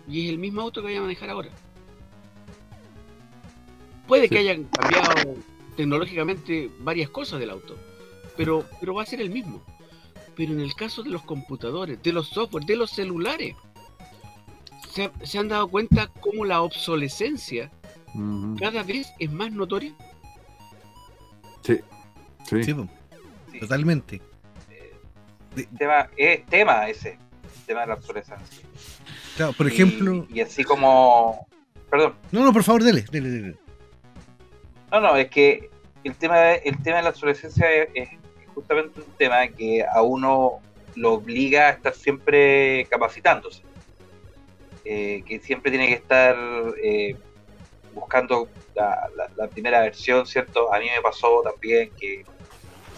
[0.07, 1.49] y es el mismo auto que voy a manejar ahora.
[4.07, 5.37] Puede que hayan cambiado
[5.79, 7.79] tecnológicamente varias cosas del auto,
[8.37, 9.63] pero, pero va a ser el mismo.
[10.37, 13.57] Pero en el caso de los computadores, de los software, de los celulares,
[14.93, 17.71] se, se han dado cuenta cómo la obsolescencia
[18.59, 19.93] cada vez es más notoria.
[21.63, 21.81] Sí.
[22.49, 22.65] Sí.
[22.65, 22.89] Sí, po,
[23.53, 24.21] Sí, totalmente.
[25.79, 27.11] tema, es tema ese,
[27.59, 28.67] el tema de la obsolescencia.
[29.37, 30.27] Claro, por Y- ejemplo.
[30.33, 31.47] Y, así como.
[31.91, 32.15] Perdón.
[32.33, 33.57] No, no, por favor, dele, dele, dele.
[34.93, 35.71] No, no, es que
[36.05, 38.09] el tema de, el tema de la obsolescencia es, es
[38.55, 40.61] justamente un tema que a uno
[40.97, 43.63] lo obliga a estar siempre capacitándose.
[44.93, 46.37] Eh, que siempre tiene que estar
[46.83, 47.15] eh,
[47.95, 50.75] buscando la, la- la primera versión, ¿cierto?
[50.75, 52.25] A mí me pasó también que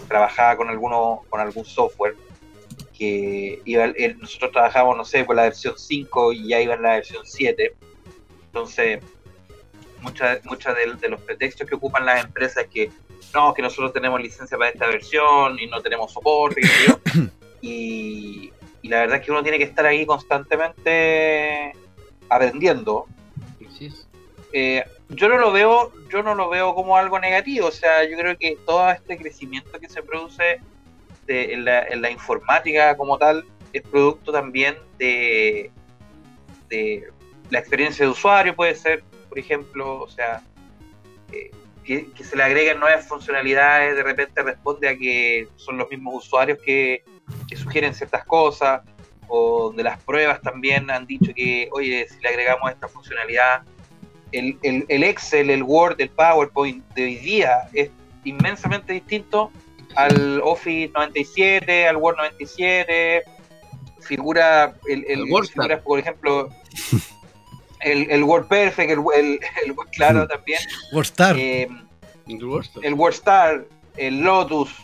[0.08, 2.14] trabajaba con alguno, con algún software
[2.96, 6.82] que iba, el- nosotros trabajamos, no sé, con la versión 5 y ya iba en
[6.82, 7.74] la versión 7.
[8.46, 9.00] Entonces,
[10.00, 12.90] muchas muchas de, de los pretextos que ocupan las empresas es que
[13.34, 16.62] no, que nosotros tenemos licencia para esta versión y no tenemos soporte,
[17.60, 18.50] y,
[18.80, 21.72] y la verdad es que uno tiene que estar ahí constantemente
[22.28, 23.06] aprendiendo.
[24.52, 28.16] Eh, yo no lo veo, yo no lo veo como algo negativo, o sea, yo
[28.16, 30.60] creo que todo este crecimiento que se produce
[31.26, 35.70] de- en, la, en la informática como tal es producto también de,
[36.68, 37.08] de
[37.50, 40.42] la experiencia de usuario, puede ser, por ejemplo, o sea,
[41.32, 41.50] eh,
[41.84, 46.26] que, que se le agreguen nuevas funcionalidades, de repente responde a que son los mismos
[46.26, 47.02] usuarios que,
[47.48, 48.82] que sugieren ciertas cosas,
[49.34, 53.62] o de las pruebas también han dicho que, oye, si le agregamos esta funcionalidad,
[54.30, 57.88] el, el, el Excel, el Word, el PowerPoint de hoy día es
[58.24, 59.50] inmensamente distinto
[59.94, 63.22] al Office 97, al Word 97,
[64.00, 65.62] figura, el, el, WordStar.
[65.64, 66.48] figuras, por ejemplo,
[67.80, 70.60] el, el Word Perfect, el, el, el Word Claro también,
[70.92, 71.36] Warstar.
[71.38, 71.68] eh,
[72.28, 72.84] El WordStar.
[72.84, 73.64] el WordStar,
[73.96, 74.74] el Lotus,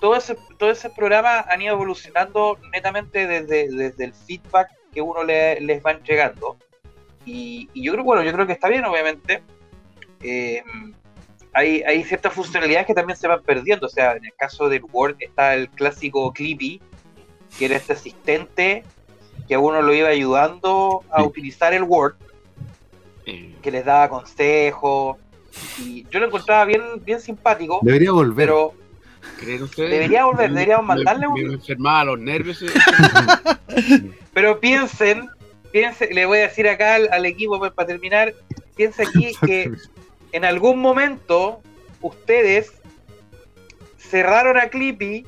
[0.00, 5.24] todo ese, todo ese programa han ido evolucionando netamente desde, desde el feedback que uno
[5.24, 6.56] le, les van llegando.
[7.24, 9.42] Y, y yo creo, bueno, yo creo que está bien, obviamente.
[10.22, 10.62] Eh,
[11.52, 13.86] hay, hay ciertas funcionalidades que también se van perdiendo.
[13.86, 16.80] O sea, en el caso del Word está el clásico Clippy,
[17.58, 18.84] que era este asistente
[19.48, 22.14] que a uno lo iba ayudando a utilizar el Word
[23.62, 25.16] que les daba consejos.
[25.78, 28.46] Y yo lo encontraba bien, bien simpático, Debería volver.
[28.46, 28.74] pero
[29.40, 29.90] ¿Creen ustedes?
[29.90, 32.62] Debería volver, deberíamos mandarle un- me enfermaba los nervios.
[32.62, 32.66] eh.
[34.32, 35.28] pero piensen,
[35.72, 38.34] piensen, le voy a decir acá al, al equipo pues, para terminar,
[38.76, 39.70] piensa aquí que
[40.32, 41.60] en algún momento
[42.00, 42.72] ustedes
[43.98, 45.26] cerraron a Clippy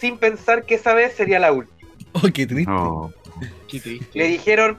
[0.00, 1.76] sin pensar que esa vez sería la última.
[2.12, 2.70] Oh, qué triste.
[2.70, 3.12] No.
[3.68, 4.18] Qué triste.
[4.18, 4.78] Le dijeron,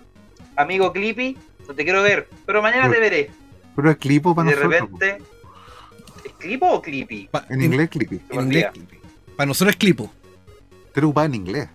[0.55, 3.29] amigo Clippy, no te quiero ver, pero mañana te veré.
[3.75, 4.81] Pero es clipo Y para de nosotros.
[4.99, 5.36] repente, ¿es
[6.39, 7.27] Clipo o Clippy?
[7.31, 8.21] Pa- En inglés, clippy.
[8.29, 8.67] En inglés.
[9.35, 10.11] Para nosotros es clipo.
[10.93, 11.69] Pero va en inglés.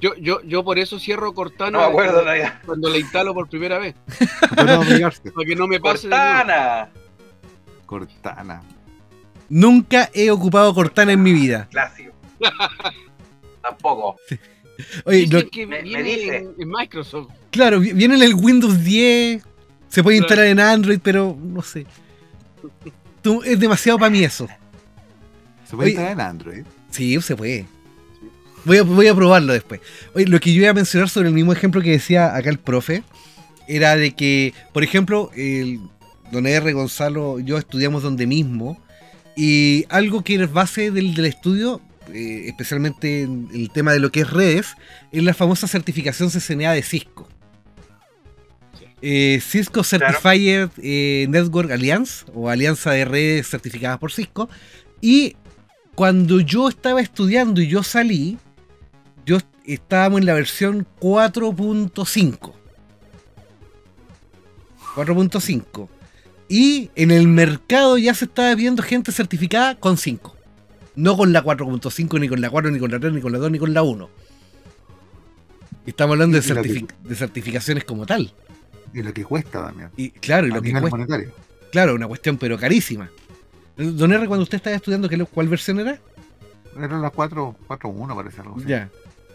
[0.00, 2.22] Yo, yo, yo por eso cierro Cortana No acuerdo
[2.64, 3.94] cuando la instalo por primera vez.
[4.56, 4.78] Para
[5.46, 6.08] que no me pase.
[6.08, 6.88] Cortana,
[7.84, 8.62] Cortana.
[9.50, 11.68] Nunca he ocupado Cortana en mi vida.
[11.70, 12.12] clásico.
[13.62, 14.16] Tampoco.
[15.04, 16.36] Oye, lo- que me- dice.
[16.38, 17.28] en, en Microsoft.
[17.50, 19.42] claro, vi- viene en el Windows 10.
[19.88, 20.32] Se puede Claro.
[20.32, 21.84] instalar en Android, pero no sé.
[23.22, 24.48] Tú- es demasiado para mí eso.
[25.68, 26.64] Se puede instalar en Android.
[26.90, 27.66] Sí, se puede.
[28.64, 29.80] Voy a, voy a probarlo después.
[30.14, 32.58] Oye, lo que yo iba a mencionar sobre el mismo ejemplo que decía acá el
[32.58, 33.02] profe
[33.68, 35.80] era de que, por ejemplo, el
[36.32, 36.72] Don R.
[36.72, 38.78] Gonzalo, yo estudiamos donde mismo
[39.36, 41.80] y algo que es base del, del estudio,
[42.12, 44.74] eh, especialmente en el tema de lo que es redes,
[45.12, 47.28] es la famosa certificación CCNA de Cisco.
[49.02, 54.48] Eh, Cisco Certified eh, Network Alliance o Alianza de Redes certificadas por Cisco.
[55.00, 55.36] Y
[55.94, 58.38] cuando yo estaba estudiando y yo salí,
[59.24, 62.52] yo estábamos en la versión 4.5.
[64.94, 65.88] 4.5.
[66.48, 70.36] Y en el mercado ya se está viendo gente certificada con 5.
[70.96, 73.38] No con la 4.5, ni con la 4, ni con la 3, ni con la
[73.38, 74.10] 2, ni con la 1.
[75.86, 78.34] Y estamos hablando de certificaciones como tal.
[78.92, 79.90] Y lo que cuesta también.
[79.96, 80.96] Y claro, y a lo que nivel cuesta.
[80.96, 81.32] monetario.
[81.70, 83.10] Claro, una cuestión pero carísima.
[83.76, 85.98] Don R, cuando usted estaba estudiando, ¿qué, ¿cuál versión era?
[86.76, 88.66] Era la 4, 4.1 parece algo así.
[88.66, 88.90] Ya.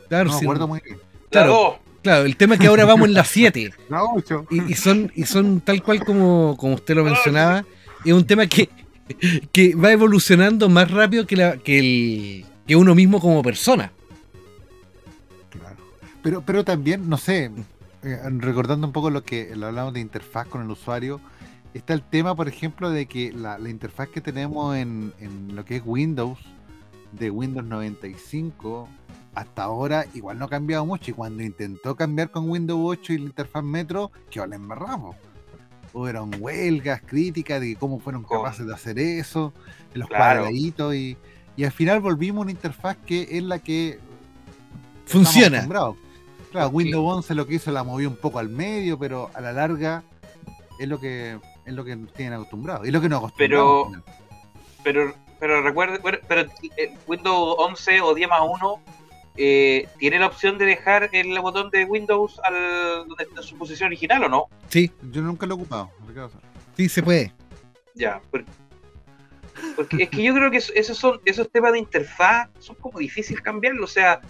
[0.07, 0.45] Claro, no sí.
[0.45, 0.97] acuerdo muy bien.
[1.29, 1.79] Claro,
[2.25, 3.73] el tema es que ahora vamos en la 7.
[3.89, 4.47] La 8.
[4.51, 7.65] Y, y son, y son tal cual como, como usted lo mencionaba.
[8.03, 8.69] Es un tema que,
[9.51, 13.91] que va evolucionando más rápido que, la, que, el, que uno mismo como persona.
[15.49, 15.77] Claro.
[16.21, 17.49] Pero, pero también, no sé,
[18.05, 21.19] eh, recordando un poco lo que lo hablamos de interfaz con el usuario,
[21.73, 25.65] está el tema, por ejemplo, de que la, la interfaz que tenemos en, en lo
[25.65, 26.39] que es Windows,
[27.11, 28.87] de Windows 95,
[29.33, 31.11] hasta ahora igual no ha cambiado mucho.
[31.11, 35.15] Y cuando intentó cambiar con Windows 8 y la interfaz Metro, que la embarramos.
[35.93, 39.53] Hubieron huelgas, críticas de cómo fueron capaces de hacer eso,
[39.93, 40.41] los Claro.
[40.41, 41.17] cuadraditos, y,
[41.55, 43.99] y al final volvimos a una interfaz que es la que
[45.05, 45.65] Funciona.
[46.63, 46.69] Claro.
[46.69, 50.03] Windows 11 lo que hizo la movió un poco al medio, pero a la larga
[50.79, 52.87] es lo que es lo que tienen acostumbrados.
[52.87, 53.87] Y lo que nos acostumbramos.
[53.91, 54.03] Pero-
[54.83, 56.41] Pero, pero recuerde, bueno, pero
[56.77, 58.79] eh, Windows 11 o 10 más 1
[59.37, 63.87] eh, tiene la opción de dejar el botón de Windows al, donde está su posición
[63.87, 64.45] original o no.
[64.69, 65.89] Sí, Yo nunca lo he ocupado.
[66.77, 67.33] Sí se puede.
[67.95, 68.45] Ya, por-
[69.75, 72.99] porque es que yo creo que eso- esos son esos temas de interfaz son como
[72.99, 73.85] difícil cambiarlo.
[73.85, 74.21] O sea,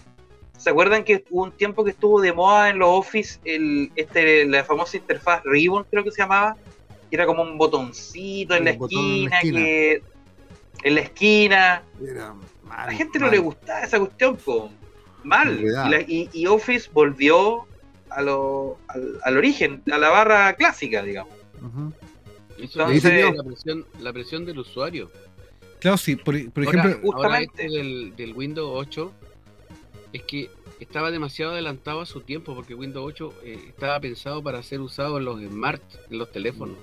[0.58, 4.46] ¿se acuerdan que hubo un tiempo que estuvo de moda en los Office el, este,
[4.46, 6.56] la famosa interfaz Ribbon, creo que se llamaba?
[7.10, 9.58] Que era como un botoncito en la botón en la esquina, esquina.
[9.60, 10.02] que
[10.82, 11.82] en la esquina.
[12.02, 14.70] Era A mal, la gente no le gustaba esa cuestión, po.
[15.24, 15.58] mal.
[15.60, 17.66] Y, la- y- y Office volvió
[18.10, 21.32] a lo, al, al origen, a la barra clásica, digamos.
[21.60, 21.92] Ujú.
[22.58, 25.10] Eso Entonces- es la presión, la presión del usuario.
[25.80, 26.16] Claro, sí.
[26.16, 29.12] Por, por Ahora, ejemplo, ahora justamente- esto del, del Windows 8
[30.16, 30.50] es que
[30.80, 35.18] estaba demasiado adelantado a su tiempo porque Windows 8 eh, estaba pensado para ser usado
[35.18, 36.76] en los smart, en los teléfonos.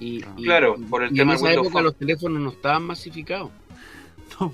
[0.00, 1.84] Y, y- Claro, y- por el y tema en esa Windows época Phone.
[1.84, 3.50] los teléfonos no estaban masificados.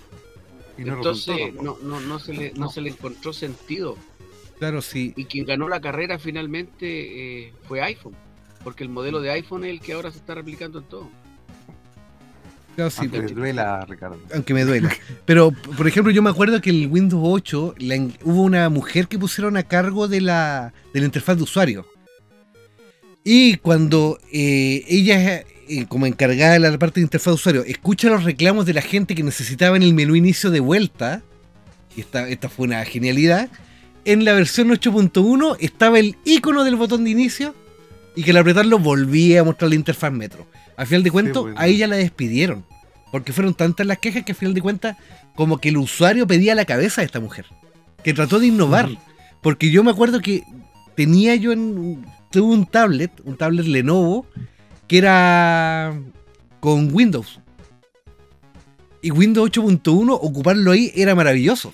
[0.77, 3.97] Y no Entonces no, no, no, se le, no se le encontró sentido.
[4.59, 5.13] claro, sí.
[5.15, 8.17] Y quien ganó la carrera finalmente eh, fue iPhone.
[8.65, 11.09] Porque el modelo de iPhone es el que ahora se está replicando en todo.
[12.77, 14.19] Sí, Aunque porque- duela, Ricardo.
[14.35, 14.91] aunque me duela.
[15.25, 19.07] Pero, por ejemplo, yo me acuerdo que el Windows 8 la en- hubo una mujer
[19.09, 21.87] que pusieron a cargo de la, de la interfaz de usuario.
[23.23, 28.09] Y cuando eh, ella, eh, como encargada de la parte de interfaz de usuario, escucha
[28.09, 31.23] los reclamos de la gente que necesitaba en el menú inicio de vuelta,
[31.97, 33.49] y esta, esta fue una genialidad,
[34.05, 37.55] en la versión 8.1 estaba el icono del botón de inicio
[38.15, 40.47] y que al apretarlo volvía a mostrar la interfaz Metro.
[40.77, 42.65] Al final de cuentas, pues, a ella la despidieron.
[43.11, 44.97] Porque fueron tantas las quejas que al final de cuentas,
[45.37, 47.47] como que el usuario pedía la cabeza de esta mujer.
[48.03, 48.89] Que trató de innovar.
[49.41, 50.43] Porque yo me acuerdo que
[50.97, 52.05] tenía yo en.
[52.31, 54.27] Tuve un tablet, un tablet Lenovo,
[54.89, 55.97] que era
[56.59, 57.41] con Windows.
[59.01, 61.73] Y Windows 8.1, ocuparlo ahí era maravilloso.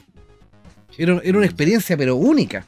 [0.98, 2.66] Era, era una experiencia, pero única.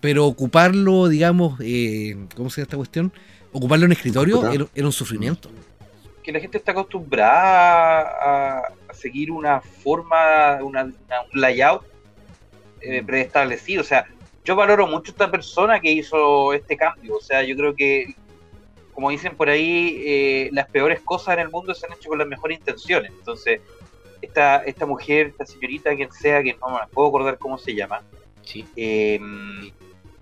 [0.00, 3.12] Pero ocuparlo, digamos, eh, ¿cómo se llama esta cuestión?
[3.52, 5.50] Ocuparlo en escritorio era, era un sufrimiento.
[6.22, 8.58] Que la gente está acostumbrada a,
[8.88, 11.82] a seguir una forma, una, una- un layout
[12.80, 13.80] eh, preestablecido.
[13.80, 14.06] O sea,
[14.44, 17.16] yo valoro mucho a esta persona que hizo este cambio.
[17.16, 18.14] O sea, yo creo que,
[18.92, 22.18] como dicen por ahí, eh, las peores cosas en el mundo se han hecho con
[22.18, 23.10] las mejores intenciones.
[23.18, 23.60] Entonces,
[24.22, 28.02] esta, esta mujer, esta señorita, quien sea, que no me puedo acordar cómo se llama,
[28.42, 28.64] Sí.
[28.76, 29.18] eh,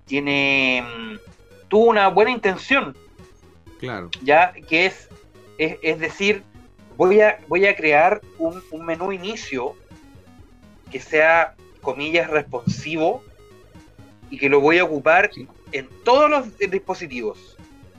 [0.07, 0.85] tiene
[1.69, 2.97] tuvo una buena intención
[3.79, 4.11] Claro.
[4.23, 5.09] ya que es,
[5.59, 6.42] es, es decir,
[6.97, 9.75] voy a, voy a crear un, un menú inicio
[10.90, 13.23] que sea, comillas, responsivo
[14.31, 15.47] y que lo voy a ocupar Sí.
[15.73, 17.57] en todos los dispositivos.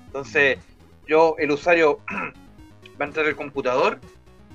[0.08, 0.58] Entonces,
[1.08, 2.00] yo, el usuario
[3.00, 4.00] va a entrar al computador,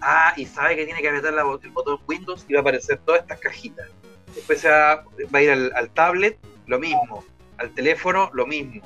[0.00, 2.98] ah, y sabe que tiene que apretar la el botón Windows y va a aparecer
[3.04, 3.86] todas estas cajitas.
[4.34, 7.24] Después se va, va a ir al, al tablet, lo mismo.
[7.62, 8.82] Al teléfono, lo mismo.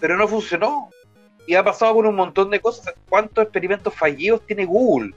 [0.00, 0.88] Pero no funcionó.
[1.46, 2.94] Y ha pasado con un montón de cosas.
[3.08, 5.14] ¿Cuántos experimentos fallidos tiene Google?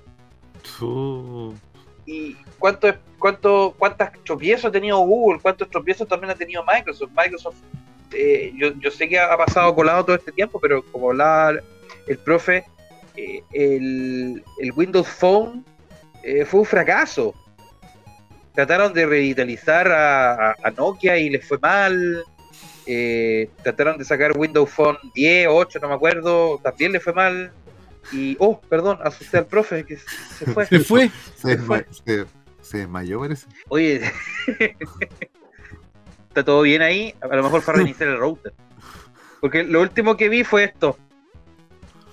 [2.06, 5.40] ¿Y cuánto, cuánto, cuántas tropiezos ha tenido Google?
[5.40, 7.12] ¿Cuántos tropiezos también ha tenido Microsoft?
[7.16, 7.56] Microsoft,
[8.12, 11.60] eh, yo, yo sé que ha pasado colado todo este tiempo, pero como hablaba
[12.08, 12.66] el profe,
[13.16, 15.64] eh, el, el Windows Phone
[16.24, 17.34] eh, fue un fracaso.
[18.56, 22.24] Trataron de revitalizar a, a- a Nokia y les fue mal.
[22.88, 27.52] eh, trataron de sacar Windows Phone 10, 8, no me acuerdo, también le fue mal.
[28.12, 30.66] Y, oh, perdón, asusté al profe que se fue.
[30.68, 31.12] Se fue.
[31.36, 32.26] Se, desma- se-
[32.62, 33.48] se desmayó, parece.
[33.70, 34.02] Oye,
[36.30, 37.16] ¿está todo bien ahí?
[37.22, 38.54] A lo mejor fue a reiniciar el router.
[39.42, 40.98] Porque lo último que vi fue esto.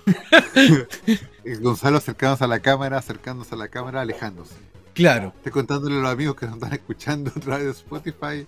[1.61, 4.55] Gonzalo acercándose a la cámara, acercándose a la cámara, alejándose.
[4.93, 5.33] Claro.
[5.37, 8.45] Estoy contándole a los amigos que nos están escuchando a través de Spotify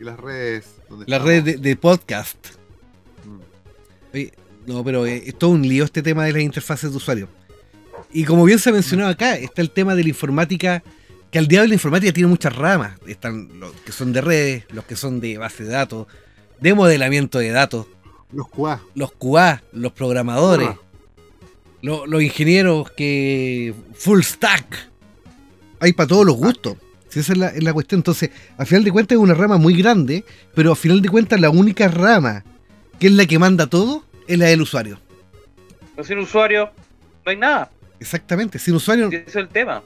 [0.00, 0.66] y las redes.
[0.88, 1.28] Donde La estamos.
[1.28, 2.36] red de, de podcast.
[3.26, 4.14] Mm.
[4.14, 4.32] Oye,
[4.66, 7.28] no, pero eh, es todo un lío este tema de las interfaces de usuario.
[8.12, 10.82] Y como bien se ha mencionado acá, está el tema de la informática,
[11.30, 12.98] que al día de la informática tiene muchas ramas.
[13.06, 16.06] Están los que son de redes, los que son de base de datos,
[16.60, 17.86] de modelamiento de datos,
[18.32, 18.80] Los QA.
[18.94, 20.70] los QA, los programadores,
[21.80, 24.90] lo- los ingenieros que full stack.
[25.82, 26.76] Hay para todos los gustos.
[27.08, 27.98] Si esa es la, es la cuestión.
[27.98, 30.24] Entonces, al final de cuentas es una rama muy grande,
[30.54, 32.44] pero al final de cuentas la única rama
[32.98, 34.98] que es la que manda todo es la del usuario.
[35.96, 36.70] No sin usuario,
[37.24, 37.68] no hay nada.
[37.98, 38.58] Exactamente.
[38.60, 39.82] Sin usuario, Ese es el tema.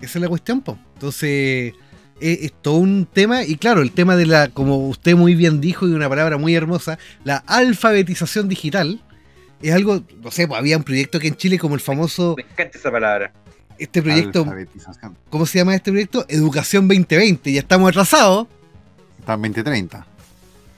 [0.00, 0.78] esa es la cuestión, po.
[0.94, 1.74] Entonces,
[2.18, 3.44] es, es todo un tema.
[3.44, 6.54] Y claro, el tema de la, como usted muy bien dijo, y una palabra muy
[6.54, 9.02] hermosa, la alfabetización digital.
[9.62, 12.44] Es algo, no sé, pues había un proyecto que en Chile como el famoso, Me
[12.44, 13.30] encanta esa palabra.
[13.80, 14.46] Este proyecto.
[15.30, 16.24] ¿cómo se llama este proyecto?
[16.28, 17.52] Educación 2020.
[17.52, 18.46] Ya estamos atrasados.
[19.18, 20.06] Está en 2030.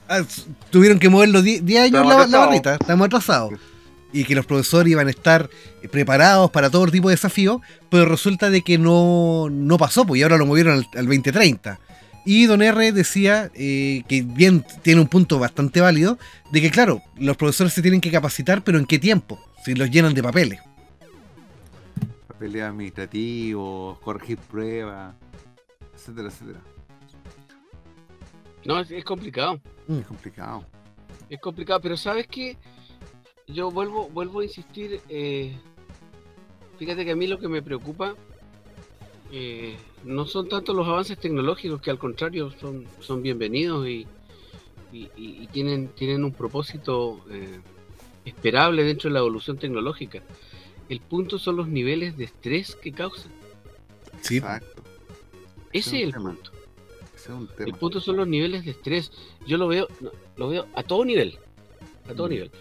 [0.09, 0.21] Ah,
[0.69, 2.75] tuvieron que moverlo 10 10 años la, la barrita.
[2.75, 3.53] Estamos atrasados.
[4.11, 5.49] Y que los profesores iban a estar
[5.81, 10.19] eh, preparados para todo tipo de desafíos, pero resulta de que no, no pasó, pues
[10.19, 11.79] y ahora lo movieron al, al 2030.
[12.25, 16.17] Y Don R decía eh, que bien tiene un punto bastante válido,
[16.51, 19.39] de que claro, los profesores se tienen que capacitar, pero ¿en qué tiempo?
[19.65, 20.59] Si los llenan de papeles.
[22.33, 25.15] Papeles administrativos, corregir pruebas,
[25.95, 26.61] etcétera, etcétera.
[28.65, 29.59] No, es, es complicado.
[29.87, 30.65] Es complicado.
[31.29, 32.57] Es complicado, pero ¿sabes qué?
[33.47, 35.01] Yo vuelvo, vuelvo a insistir.
[35.09, 35.55] eh,
[36.79, 38.15] fíjate que a mí lo que me preocupa
[39.31, 44.07] eh, no son tanto los avances tecnológicos, que al contrario son, son bienvenidos y,
[44.91, 47.59] y- y- y tienen, tienen un propósito eh,
[48.25, 50.21] esperable dentro de la evolución tecnológica.
[50.93, 53.31] El punto son los niveles de estrés que causan.
[54.21, 54.37] Sí.
[54.37, 54.83] Exacto.
[55.71, 56.33] Ese es el tema.
[56.33, 56.51] punto.
[57.15, 59.11] Ese es un El punto son los niveles de estrés.
[59.47, 59.87] Yo lo veo,
[60.37, 61.39] lo veo a todo nivel.
[62.07, 62.29] A todo Mm.
[62.29, 62.51] nivel.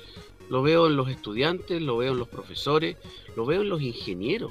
[0.48, 2.96] Lo veo en los estudiantes, lo veo en los profesores,
[3.36, 4.50] lo veo en los ingenieros.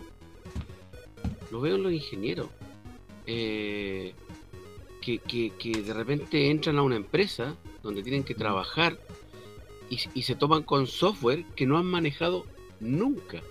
[1.51, 2.49] Lo veo en los ingenieros.
[3.25, 4.13] Eh,
[5.01, 8.99] que, que- que de repente entran a una empresa donde tienen que trabajar
[9.89, 12.45] y, y se toman con software que no han manejado
[12.79, 13.41] nunca.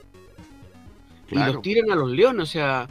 [1.30, 2.88] Y los tiran a los leones, o sea,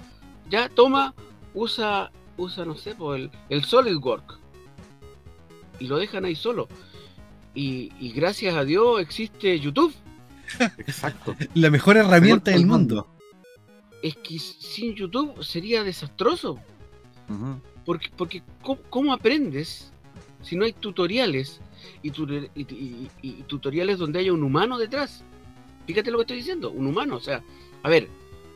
[0.50, 1.14] ya toma,
[1.54, 4.36] usa, usa, no sé, pues, el, el SolidWorks.
[5.80, 6.68] Y lo dejan ahí solo.
[7.54, 9.94] Y, y gracias a Dios existe YouTube.
[10.78, 11.36] Exacto.
[11.54, 13.08] La mejor herramienta del mundo.
[14.02, 16.60] Es que sin YouTube sería desastroso.
[17.86, 19.92] Porque, porque ¿cómo, cómo aprendes
[20.42, 21.60] si no hay tutoriales
[22.02, 25.24] y, tu- y- y- y tutoriales donde haya un humano detrás?
[25.86, 27.16] Fíjate lo que estoy diciendo, un humano.
[27.18, 27.42] O sea,
[27.84, 28.08] a ver,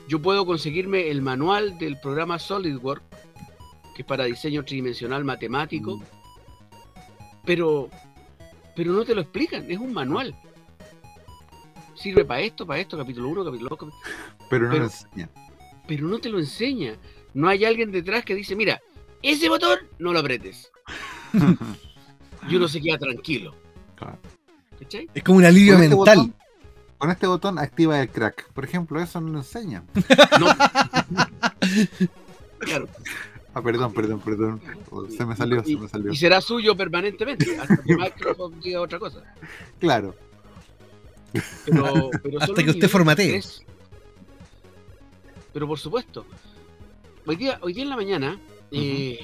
[0.08, 3.04] yo puedo conseguirme el manual del programa SolidWorks,
[3.96, 6.04] que es para diseño tridimensional matemático, Mm.
[7.46, 7.90] pero,
[8.76, 10.36] pero no te lo explican, es un manual.
[11.96, 13.94] Sirve para esto, para esto, capítulo 1, capítulo 2,
[14.50, 15.30] Pero no Pero- lo enseñan.
[15.88, 16.96] pero no te lo enseña.
[17.34, 18.80] No hay alguien detrás que dice, mira,
[19.22, 20.72] ese botón no lo apretes.
[22.50, 23.56] Y uno se queda tranquilo.
[23.96, 24.18] Claro.
[24.80, 25.10] ¿Cachai?
[25.14, 26.18] Es como un alivio este mental.
[26.18, 26.36] botón-
[26.98, 28.52] Con este botón activa el crack.
[28.54, 29.86] Por ejemplo, eso no lo enseñan.
[30.40, 30.48] No.
[32.60, 32.88] claro.
[33.54, 34.62] Ah, perdón, perdón, perdón.
[34.90, 36.12] Oh, Se me salió, se me salió.
[36.12, 39.24] Y será suyo permanentemente, hasta que Microsoft diga otra cosa.
[39.80, 40.16] Claro.
[41.66, 43.42] Pero, pero Hasta que usted formatee.
[45.54, 46.26] Pero por supuesto.
[47.26, 48.40] Hoy día, hoy día en la mañana,
[48.72, 49.20] eh,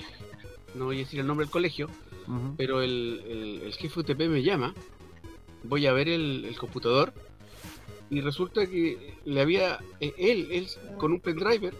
[0.75, 1.89] no voy a decir el nombre del colegio,
[2.55, 4.73] pero el, el, el jefe UTP me llama,
[5.63, 7.13] voy a ver el, el computador
[8.09, 11.73] y resulta que le había, eh, él, él con un pendriver,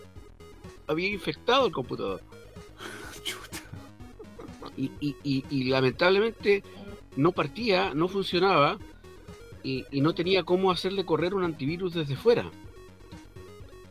[0.88, 2.22] había infectado el computador
[4.78, 6.64] y, y- y- y lamentablemente
[7.16, 8.78] no partía, no funcionaba
[9.64, 12.50] y, y no tenía cómo hacerle correr un antivirus desde fuera.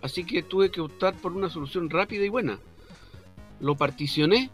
[0.01, 2.59] Así que tuve que optar por una solución rápida y buena.
[3.61, 4.51] Lo particioné,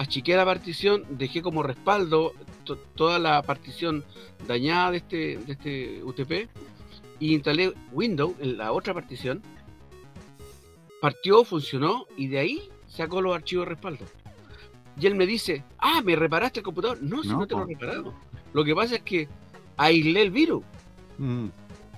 [0.00, 2.32] achiqué la partición, dejé como respaldo
[2.64, 4.02] to- toda la partición
[4.48, 6.48] dañada de este, de este UTP
[7.18, 9.42] y instalé Windows en la otra partición.
[11.00, 14.04] Partió, funcionó y de ahí sacó los archivos de respaldo.
[14.98, 16.98] Y él me dice, ah, ¿me reparaste el computador?
[17.02, 18.14] No, si no, No, te lo he reparado.
[18.52, 19.28] Lo que pasa es que
[19.76, 20.62] aislé el virus
[21.18, 21.46] Mm,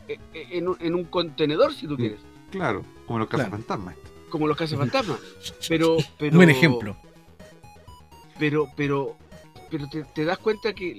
[0.09, 2.03] eh, eh, en un, en un contenedor, si tú Sí.
[2.03, 2.19] quieres,
[2.51, 3.45] claro, como los Claro.
[3.45, 3.95] cazafantasmas.
[4.31, 5.21] como los cazafantasmas.
[5.69, 6.97] Pero, pero, Buen ejemplo.
[8.43, 9.17] Pero, pero,
[9.71, 10.99] pero te, te das cuenta que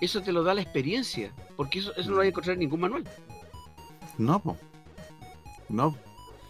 [0.00, 2.60] eso te lo da la experiencia, porque eso, eso no lo vas a encontrar en
[2.60, 3.04] ningún manual.
[4.16, 4.56] No, po.
[5.68, 5.94] No.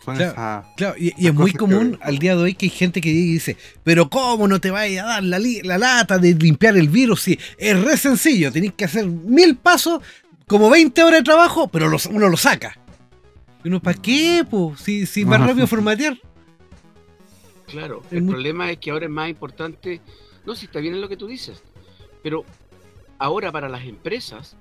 [0.04, 0.30] Son Claro.
[0.32, 0.66] esas.
[0.76, 3.56] Claro, y, es muy que común al día de hoy que hay gente que dice,
[3.82, 7.22] pero ¿cómo no te vayas a dar la, li- la lata de limpiar el virus?
[7.22, 10.00] Si es re sencillo, tenés que hacer mil pasos,
[10.46, 12.78] como 20 horas de trabajo, pero los- uno lo saca.
[13.64, 14.44] Y uno, ¿para qué?
[14.48, 14.76] Po?
[14.76, 16.16] Si, si más rápido formatear.
[17.70, 20.00] Claro, Es el muy- problema es que ahora es más importante,
[20.46, 21.62] no, si está bien en lo que tú dices,
[22.22, 22.44] pero
[23.18, 24.56] ahora para las empresas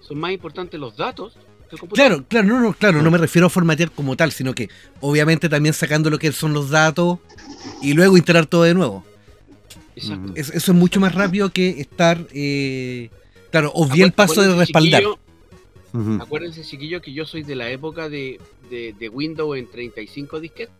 [0.00, 1.34] son más importantes los datos
[1.68, 2.08] que el computador.
[2.10, 4.68] Claro, claro, no, no, claro, no me refiero a formatear como tal, sino que
[5.00, 7.18] obviamente también sacando lo que son los datos
[7.82, 9.04] y luego instalar todo de nuevo.
[9.96, 10.32] Exacto.
[10.34, 13.10] Es- eso es mucho más rápido que estar, eh,
[13.50, 15.02] claro, obvié el Acuérdense, paso de respaldar.
[15.02, 15.18] chiquillo.
[16.20, 18.40] Acuérdense, chiquillos, que yo soy de la época de,
[18.70, 20.74] de, de Windows en 35 disquetes.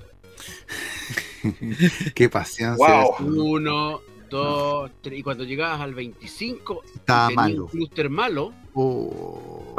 [2.14, 2.76] Qué paciencia.
[2.76, 3.16] Wow.
[3.20, 5.18] Uno, dos, tres.
[5.18, 7.64] Y cuando llegabas al 25, y Estaba tenías malo.
[7.64, 9.74] un clúster malo, Oh.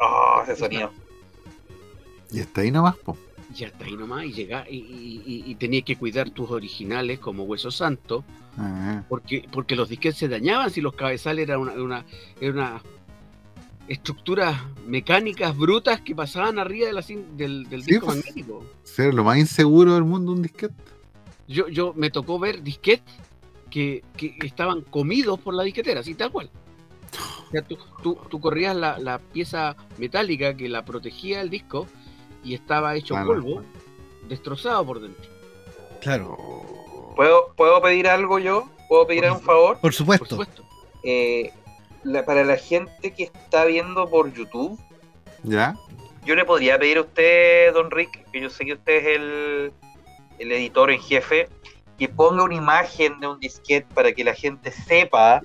[0.00, 0.90] Oh, ese sonido.
[2.30, 3.16] Y está ahí nomás, po.
[3.54, 4.24] ya está ahí nomás.
[4.24, 8.24] Y, llega, y, y, y- y tenías que cuidar tus originales como Hueso Santo,
[8.56, 12.04] Ah, porque, porque los disquetes se dañaban si los cabezales eran una, una,
[12.40, 12.82] era una
[13.88, 18.16] estructuras mecánicas brutas que pasaban arriba de la cin- del, del Sí, disco pues.
[18.18, 18.64] magnético.
[18.82, 20.74] ser lo más inseguro del mundo un disquete.
[21.46, 23.14] Yo, yo me tocó ver disquetes
[23.70, 26.50] que, que estaban comidos por la disquetera, así tal cual.
[27.48, 31.86] O sea, tú, tú, tú corrías la, la pieza metálica que la protegía el disco
[32.42, 33.26] y estaba hecho Claro.
[33.28, 33.62] polvo,
[34.28, 35.30] destrozado por dentro.
[36.00, 36.36] Claro,
[37.16, 38.68] ¿Puedo, ¿Puedo pedir algo yo?
[38.88, 39.74] ¿Puedo pedir un favor?
[39.74, 40.26] por Por supuesto.
[40.26, 40.64] supuesto.
[41.02, 41.52] Eh,
[42.04, 44.78] la- para la gente que está viendo por YouTube,
[45.42, 45.74] ¿Ya?
[46.24, 49.72] yo le podría pedir a usted, don Rick, que yo sé que usted es el,
[50.38, 51.48] el editor en jefe,
[51.98, 55.40] que ponga una imagen de un disquete para que la gente sepa,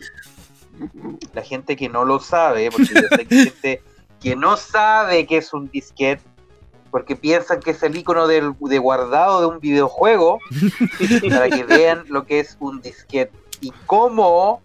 [1.34, 3.82] la gente que no lo sabe, porque yo sé que hay gente
[4.20, 6.24] que no sabe que es un disquete,
[6.92, 10.40] porque piensan que es el icono del, de guardado de un videojuego,
[11.30, 13.32] para que vean lo que es un disquete
[13.62, 14.62] y cómo,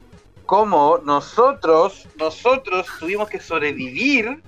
[0.47, 4.43] cómo nosotros, nosotros tuvimos que sobrevivir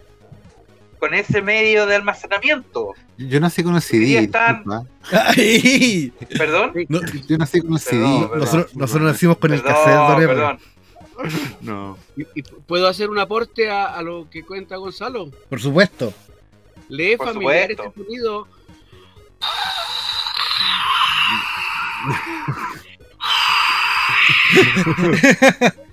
[0.98, 2.92] con ese medio de almacenamiento.
[3.18, 4.24] Yo nací con el día CD.
[4.24, 4.64] están-.
[5.12, 8.02] Ay, Perdón, no, Yo nací con el CD.
[8.02, 10.26] Perdón, nosotros, nosotros nacimos con el perdón, cassette, don R.
[10.28, 10.58] perdón.
[11.62, 11.98] No.
[12.16, 15.30] ¿Y, y puedo hacer un aporte a, a lo que cuenta Gonzalo?
[15.48, 16.12] Por supuesto.
[16.88, 17.84] ¿Le es Por familiar supuesto.
[17.84, 18.48] este sonido?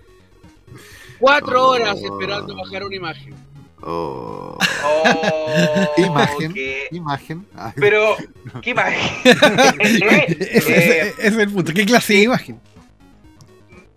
[1.24, 2.06] Cuatro horas Oh.
[2.14, 3.34] esperando bajar una imagen.
[3.82, 4.58] Oh.
[4.86, 6.54] Oh, Imagen.
[6.54, 7.46] qué- Imagen.
[7.56, 8.16] Ay, Pero,
[8.62, 9.16] ¿qué imagen?
[9.80, 11.72] ese, es el punto.
[11.74, 12.60] ¿Qué clase de imagen?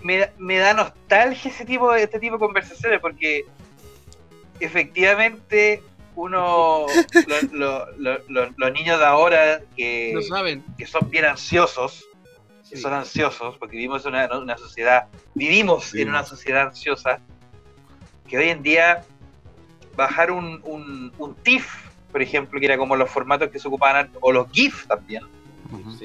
[0.03, 3.45] me, da- me da nostalgia ese tipo de, este tipo de conversaciones porque
[4.61, 5.83] efectivamente
[6.15, 6.87] uno,
[7.27, 10.65] lo- lo- lo- lo- los niños de ahora que, No saben.
[10.79, 12.05] que son bien ansiosos,
[12.69, 12.83] que Sí.
[12.83, 16.03] son ansiosos, porque vivimos en una, una sociedad, vivimos Sí.
[16.03, 17.21] en una sociedad ansiosa,
[18.29, 19.05] que hoy en día
[19.95, 21.69] bajar un, un, un TIFF,
[22.13, 25.23] por ejemplo, que era como los formatos que se ocupaban, antes, o los GIF también,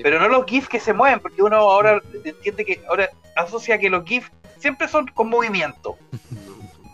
[0.03, 3.89] pero no los GIF que se mueven, porque uno ahora entiende que ahora asocia que
[3.89, 5.97] los GIF siempre son con movimiento,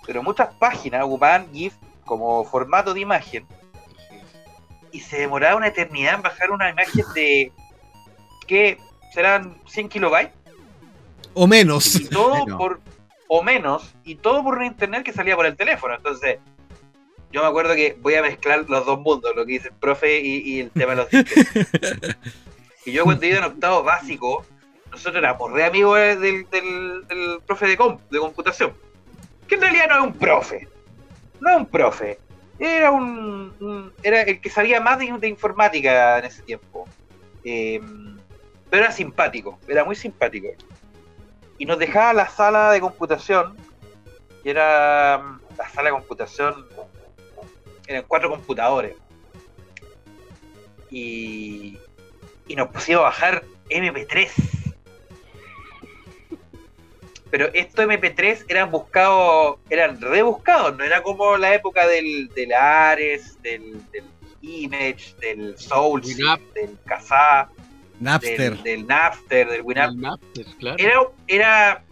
[0.06, 1.74] pero muchas páginas ocupaban GIF
[2.06, 3.46] como formato de imagen
[4.92, 7.52] y se demoraba una eternidad en bajar una imagen de
[8.48, 8.78] que
[9.14, 10.34] serán 100 kilobytes.
[11.34, 11.96] O menos.
[11.96, 12.80] y todo por
[13.28, 15.96] o menos y todo por un internet que salía por el teléfono.
[15.96, 16.40] Entonces
[17.32, 20.20] yo me acuerdo que voy a mezclar los dos mundos lo que dice el profe
[20.20, 21.68] y, y el tema de los disquetes.
[22.86, 24.46] y yo cuando iba en octavo básico
[24.92, 28.74] nosotros éramos re amigos del, del, del profe de, comp- de computación.
[29.48, 30.68] Que en realidad no es un profe.
[31.42, 32.18] No es un profe.
[32.58, 36.88] Era un, un- era el que sabía más de, de informática en ese tiempo.
[37.44, 37.82] Eh,
[38.70, 40.48] pero era simpático era muy simpático
[41.58, 43.58] y nos dejaba la sala de computación,
[44.44, 46.68] que era mm, la sala de computación,
[47.88, 48.96] eran cuatro computadores.
[50.90, 51.78] Y,
[52.48, 54.30] y nos pusimos a bajar MP3.
[57.30, 63.42] Pero estos MP3 eran buscados, eran rebuscados, no era como la época del, del Ares,
[63.42, 64.06] del, del
[64.42, 67.50] Image, del Soul, del Kazaa.
[68.00, 68.38] Napster.
[68.56, 69.98] del, del Napster, del Winamp.
[69.98, 70.76] Napster, claro.
[70.80, 71.84] Era, era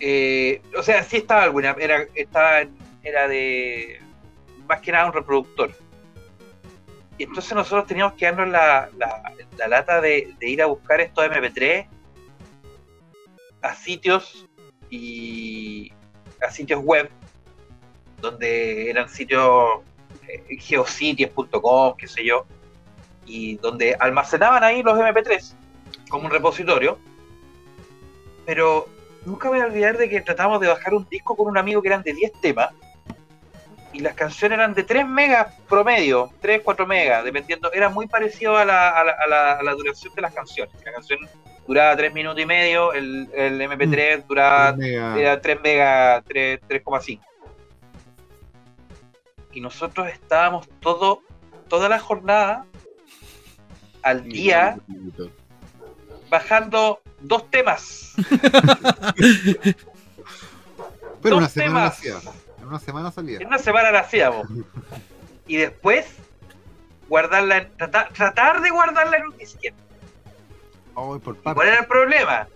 [0.00, 4.00] eh, o sea, sí estaba el Winamp, era, estaba, en- era de
[4.68, 5.72] más que nada un reproductor.
[7.18, 11.00] Y entonces nosotros teníamos que darnos la, la, la lata de, de ir a buscar
[11.00, 11.86] estos MP3
[13.60, 14.46] a sitios
[14.90, 15.92] y
[16.40, 17.08] a sitios web
[18.20, 19.80] donde eran sitios
[20.28, 22.46] eh, geocities.com, qué sé yo,
[23.26, 25.54] y donde almacenaban ahí los MP3
[26.08, 26.98] como un repositorio.
[28.44, 28.88] Pero
[29.24, 31.88] nunca voy a olvidar de que tratamos de bajar un disco con un amigo que
[31.88, 32.70] eran de 10 temas
[33.92, 38.56] y las canciones eran de 3 megas promedio, 3, 4 megas, dependiendo, era muy parecido
[38.56, 40.74] a la, a la, a la- a la duración de las canciones.
[40.84, 41.18] La canción
[41.66, 47.20] duraba 3 minutos y medio, el, el MP3 duraba Mega- era 3 megas, 3, 3,5.
[49.52, 51.20] Y nosotros estábamos todo,
[51.68, 52.64] toda la jornada
[54.02, 54.78] al día
[56.30, 58.12] bajando dos temas.
[61.22, 61.98] Pero dos una semana la temas.
[61.98, 62.32] hacía.
[62.60, 63.38] En una semana salía.
[63.38, 64.46] En una semana la hacíamos.
[65.48, 66.06] Y después
[67.08, 69.74] guardarla, en- tratar, tratar de guardarla en un disquete.
[70.94, 71.54] Ay, por ¿Y parte.
[71.56, 72.46] cuál era el problema?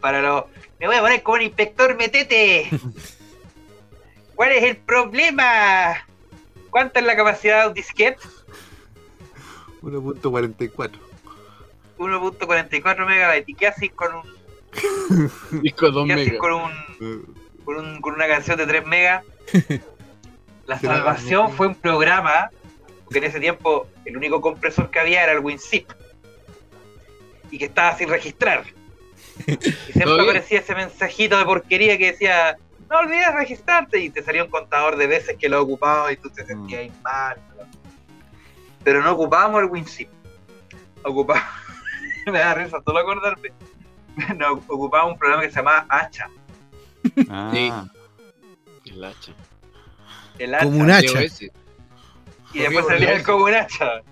[0.00, 0.44] Para los.
[0.78, 2.68] Me voy a poner como un inspector metete.
[4.36, 6.06] ¿Cuál es el problema?
[6.70, 8.18] ¿Cuánta es la capacidad de un disquete?
[9.82, 10.90] 1.44.
[11.98, 13.48] 1.44 megabytes.
[13.48, 15.30] ¿Y qué haces con un,
[15.62, 16.70] Disco 2 qué haces con un,
[17.00, 17.20] Eh,
[17.64, 19.24] con, un- con una canción de 3 megas?
[20.66, 22.50] La salvación fue un programa,
[23.04, 25.90] porque en ese tiempo el único compresor que había era el WinZip.
[27.50, 28.64] Y que estaba sin registrar.
[29.46, 32.56] Y siempre aparecía ese mensajito de porquería que decía,
[32.90, 36.30] no olvides registrarte, y te salía un contador de veces que lo ocupaba y tú
[36.30, 37.36] te sentías ahí mal.
[38.84, 40.08] Pero no ocupábamos el WinZip.
[41.04, 41.48] Ocupábamos,
[42.26, 43.52] me da risa solo acordarme.
[44.36, 46.28] No, ocupábamos un programa que se llamaba Hacha.
[47.30, 47.86] Ah,
[48.84, 49.32] El hacha.
[50.38, 50.64] El Hacha.
[50.64, 51.22] Como un hacha.
[52.54, 54.02] Y después salía el como un hacha.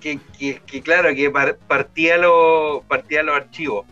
[0.00, 3.84] Que, que, que claro, que par- partía, lo, partía los archivos.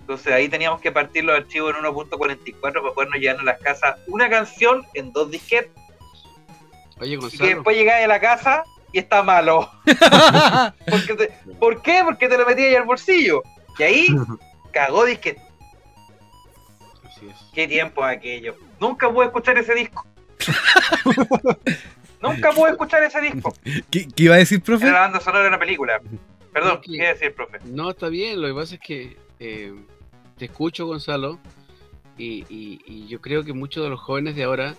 [0.00, 3.96] Entonces ahí teníamos que partir los archivos en 1.44 para podernos llevar a las casas
[4.08, 5.70] una canción en dos disquetes.
[7.00, 7.46] Oye, Y que Gonzalo.
[7.46, 9.70] después llegaba a la casa y está malo.
[10.90, 12.00] Porque te- ¿Por qué?
[12.04, 13.42] Porque te lo metías ahí al bolsillo.
[13.78, 14.06] Y ahí
[14.72, 15.40] cagó disquete.
[17.04, 17.36] Así es.
[17.52, 18.54] Qué tiempo aquello.
[18.80, 20.06] Nunca pude escuchar ese disco.
[22.22, 23.54] Nunca pude escuchar ese disco.
[23.90, 24.84] ¿Qué, qué iba a decir, profe?
[24.86, 26.00] Era la banda sonora de una película.
[26.52, 27.58] Perdón, ¿qué iba a decir, profe?
[27.64, 28.40] No, está bien.
[28.40, 29.74] Lo que pasa es que eh,
[30.38, 31.38] te escucho, Gonzalo,
[32.16, 34.74] y, y- y yo creo que muchos de los jóvenes de ahora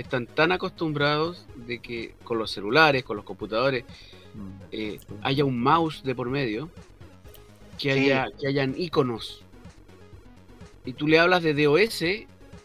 [0.00, 3.84] están tan acostumbrados de que con los celulares, con los computadores,
[4.72, 6.70] eh, haya un mouse de por medio,
[7.78, 7.98] que, Sí.
[8.00, 9.42] haya, que hayan iconos.
[10.84, 12.02] Y tú le hablas de DOS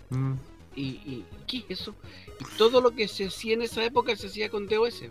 [0.09, 0.33] Mm.
[0.75, 1.95] y, y ¿qué es eso?
[2.39, 5.03] Y todo lo que se hacía en esa época se hacía con DOS.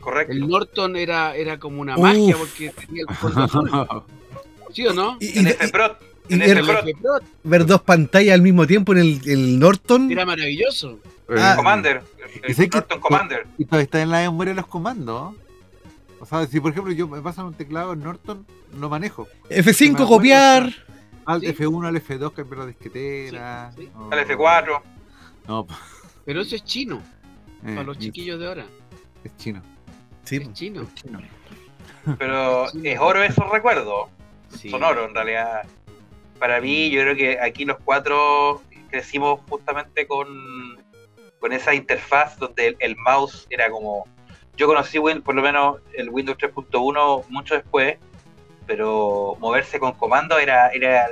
[0.00, 0.32] Correcto.
[0.32, 2.02] El Norton era, era como una Uf.
[2.02, 3.08] magia porque tenía el.
[4.74, 5.16] ¿Sí o no?
[5.20, 5.48] Y, y- En y
[6.34, 6.86] en ver, FPROT.
[6.88, 10.10] El FPROT ver dos pantallas al mismo tiempo en el, el Norton.
[10.10, 10.98] Era maravilloso.
[11.36, 11.54] Ah.
[11.56, 12.02] Commander.
[12.42, 13.46] ¿Y El sé que- Norton Commander.
[13.58, 15.34] Y todavía está en la memoria de los comandos.
[16.20, 18.46] O sea, si por ejemplo yo me pasan un teclado en Norton,
[18.78, 19.28] lo manejo.
[19.50, 20.70] F5 Me copiar.
[21.26, 21.46] Al Sí.
[21.48, 23.72] F1, al F2, cambiar la disquetera.
[23.76, 23.90] Sí, sí.
[23.96, 24.82] o- Al F4.
[25.48, 25.66] No,
[26.26, 27.02] Pero eso es chino,
[27.64, 28.66] eh, para los chiquillos de ahora.
[29.22, 29.62] Es chino.
[30.24, 30.82] Sí, Es chino.
[30.82, 31.20] Es chino.
[32.18, 34.08] Pero es oro esos recuerdos.
[34.58, 34.70] Sí.
[34.70, 35.62] Son oro, en realidad.
[36.38, 40.26] Para mí, yo creo que aquí los cuatro crecimos justamente con,
[41.44, 44.06] con esa interfaz donde el, el mouse era como.
[44.56, 47.98] Yo conocí Win, por lo menos el Windows 3.1 mucho después,
[48.66, 50.68] pero moverse con comando era.
[50.70, 51.06] era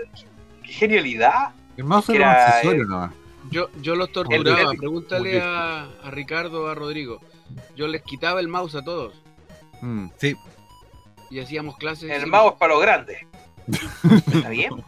[0.63, 1.51] ¡Qué genialidad!
[1.77, 3.11] El mouse era un accesorio nomás.
[3.51, 4.71] Yo, yo los torturaba.
[4.73, 7.21] el- Pregúntale a, a Ricardo o a Rodrigo.
[7.77, 9.13] Yo les quitaba el mouse a todos
[9.83, 10.07] Mm.
[10.17, 10.35] sí.
[11.29, 12.11] y hacíamos clases.
[12.11, 13.19] El mouse para los grandes.
[14.27, 14.73] ¿Está bien?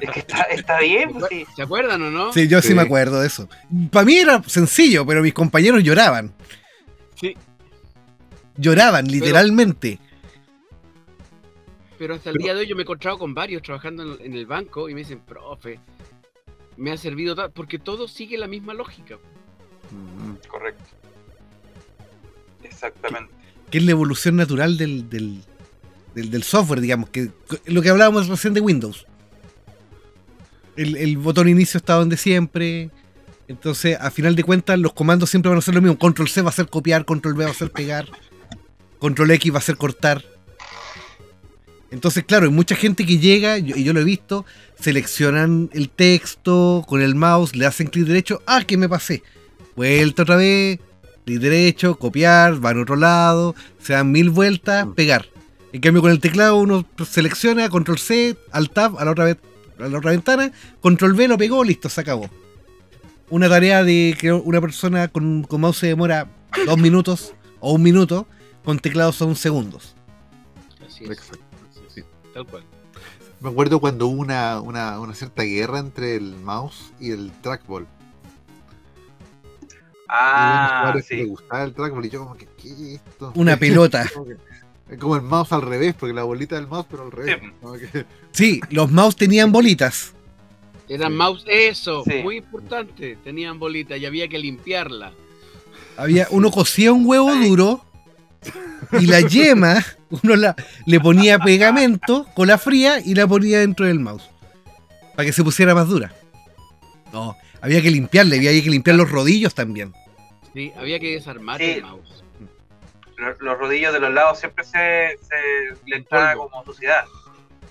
[0.00, 1.44] Es que está, está bien, pues sí.
[1.54, 2.32] ¿Se acuerdan o no?
[2.32, 2.68] Sí, yo sí.
[2.68, 2.74] Sí.
[2.74, 3.46] me acuerdo de eso.
[3.90, 6.32] Para mí era sencillo, pero mis compañeros lloraban.
[7.14, 7.36] Sí.
[8.56, 9.98] Lloraban, literalmente.
[11.98, 14.34] Pero hasta el día de hoy yo me he encontrado con varios trabajando en, en
[14.34, 15.80] el banco y me dicen, profe,
[16.78, 19.16] me ha servido porque todo sigue la misma lógica.
[19.90, 20.48] Mm.
[20.48, 20.84] Correcto.
[22.62, 23.32] Exactamente.
[23.70, 25.42] Que es la evolución natural del, del,
[26.20, 27.10] del- del software, digamos.
[27.10, 27.30] que
[27.66, 29.06] Lo que hablábamos recién de Windows.
[30.76, 32.90] El, el botón inicio está donde siempre.
[33.48, 35.98] Entonces, a final de cuentas, los comandos siempre van a ser lo mismo.
[35.98, 38.06] Control C va a ser copiar, Control V va a ser pegar.
[38.98, 40.24] Control X va a ser cortar.
[41.90, 44.44] Entonces, claro, hay mucha gente que llega, yo- y yo lo he visto,
[44.78, 49.22] seleccionan el texto con el mouse, le hacen clic derecho, ah, que me pasé.
[49.74, 50.78] Vuelta otra vez,
[51.24, 54.92] clic derecho, copiar, van a otro lado, se dan mil vueltas, Mm.
[54.92, 55.26] pegar.
[55.72, 59.36] En cambio, con el teclado uno selecciona, control C, al tab, a la otra, vez,
[59.78, 60.50] a la otra ventana,
[60.80, 62.28] control V, lo pegó, listo, se acabó.
[63.30, 66.28] Una tarea de que una persona con, con mouse se demora
[66.64, 68.26] dos minutos o un minuto,
[68.64, 69.94] con teclado son segundos.
[70.86, 71.10] Así es.
[71.10, 71.44] Exacto.
[72.32, 72.64] Tal cual.
[73.40, 77.86] Me acuerdo cuando hubo una, una, una cierta guerra entre el mouse y el trackball.
[80.08, 81.24] Ah, Le sí.
[81.24, 83.32] gustaba el trackball y yo como que, ¿qué es esto?
[83.34, 84.10] Una pelota.
[84.90, 87.38] Es como el mouse al revés, porque la bolita del mouse, pero al revés.
[87.42, 87.50] Sí.
[87.60, 90.14] Como que- Sí, los mouse tenían bolitas.
[90.88, 91.16] Eran Sí.
[91.18, 92.22] mouse, eso, Sí.
[92.22, 93.18] muy importante.
[93.22, 95.12] Tenían bolita y había que limpiarla.
[95.96, 97.84] Había, uno cosía un huevo duro
[98.98, 99.84] y la yema,
[100.22, 104.30] uno la, le ponía pegamento con la fría y la ponía dentro del mouse.
[105.16, 106.14] Para que se pusiera más dura.
[107.12, 109.92] No, había que limpiarle, había que limpiar los rodillos también.
[110.54, 111.64] Sí, había que desarmar Sí.
[111.64, 112.22] el mouse.
[113.18, 116.50] Los, los rodillos de los lados siempre se, se le entraba Polvo.
[116.50, 117.04] como suciedad.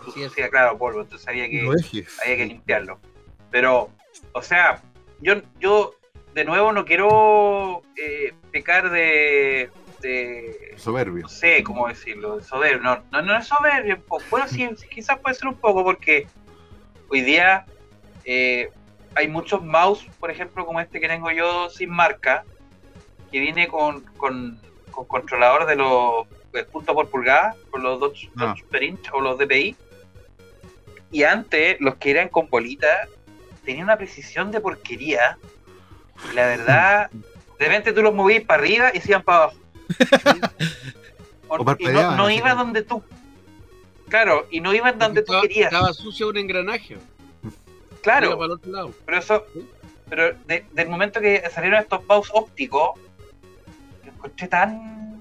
[0.03, 1.01] Suciedad, claro, polvo.
[1.01, 1.61] Entonces había que,
[2.23, 2.99] había que limpiarlo.
[3.49, 3.89] Pero,
[4.33, 4.81] o sea,
[5.19, 5.95] yo, yo
[6.33, 9.69] de nuevo no quiero eh, pecar de,
[10.01, 11.23] de, Soberbio.
[11.23, 12.83] no sé cómo decirlo, de soberbio.
[12.83, 14.23] No, no, no es soberbio, un poco.
[14.29, 16.27] bueno, sí, sí, quizás puede ser un poco, porque
[17.09, 17.65] hoy día
[18.23, 18.69] eh,
[19.15, 22.45] hay muchos mouse, por ejemplo, como este que tengo yo sin marca,
[23.31, 24.59] que viene con, con,
[24.97, 28.55] con controlador de los el punto por pulgada, con los dos Ah.
[28.81, 29.75] inch o los DPI.
[31.11, 33.07] Y antes, los que eran con bolita,
[33.63, 35.37] tenían una precisión de porquería.
[36.31, 39.57] Y la verdad, de repente tú los movías para arriba y se iban para abajo.
[41.49, 43.01] O- O y no, no iba donde tú.
[44.09, 45.71] Claro, y no iban donde tú estaba, querías.
[45.71, 46.97] estaba sucio un engranaje.
[48.01, 48.91] Claro, para el otro lado.
[49.05, 49.45] pero eso.
[50.09, 52.99] Pero de- del momento que salieron estos mouse ópticos,
[54.27, 55.17] encontré tan.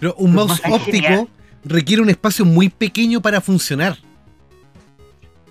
[0.00, 1.28] Pero un mouse óptico genial.
[1.64, 3.96] requiere un espacio muy pequeño para funcionar.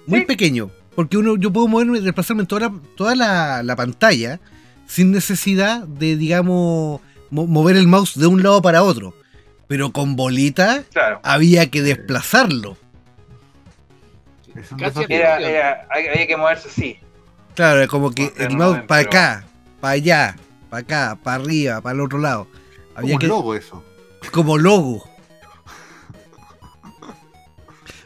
[0.05, 0.25] Muy Sí.
[0.25, 0.69] pequeño.
[0.95, 4.39] Porque uno, yo puedo moverme, desplazarme en toda la, toda la, la pantalla
[4.85, 7.01] sin necesidad de, digamos,
[7.31, 9.13] mo- mover el mouse de un lado para otro.
[9.67, 11.19] Pero con bolita Claro.
[11.23, 12.77] había que desplazarlo.
[15.09, 16.97] Era, era, había que moverse así.
[17.55, 19.45] Claro, es como que el no mouse para pero- acá,
[19.79, 20.35] para allá,
[20.74, 22.45] para acá, para arriba, para el otro lado.
[22.45, 23.84] Como Había que, logo eso.
[24.32, 25.03] como logo.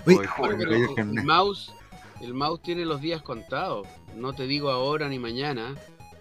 [0.06, 1.72] Oye, Oye, Pero el mouse,
[2.20, 3.88] el mouse tiene los días contados.
[4.18, 5.76] No te digo ahora ni mañana,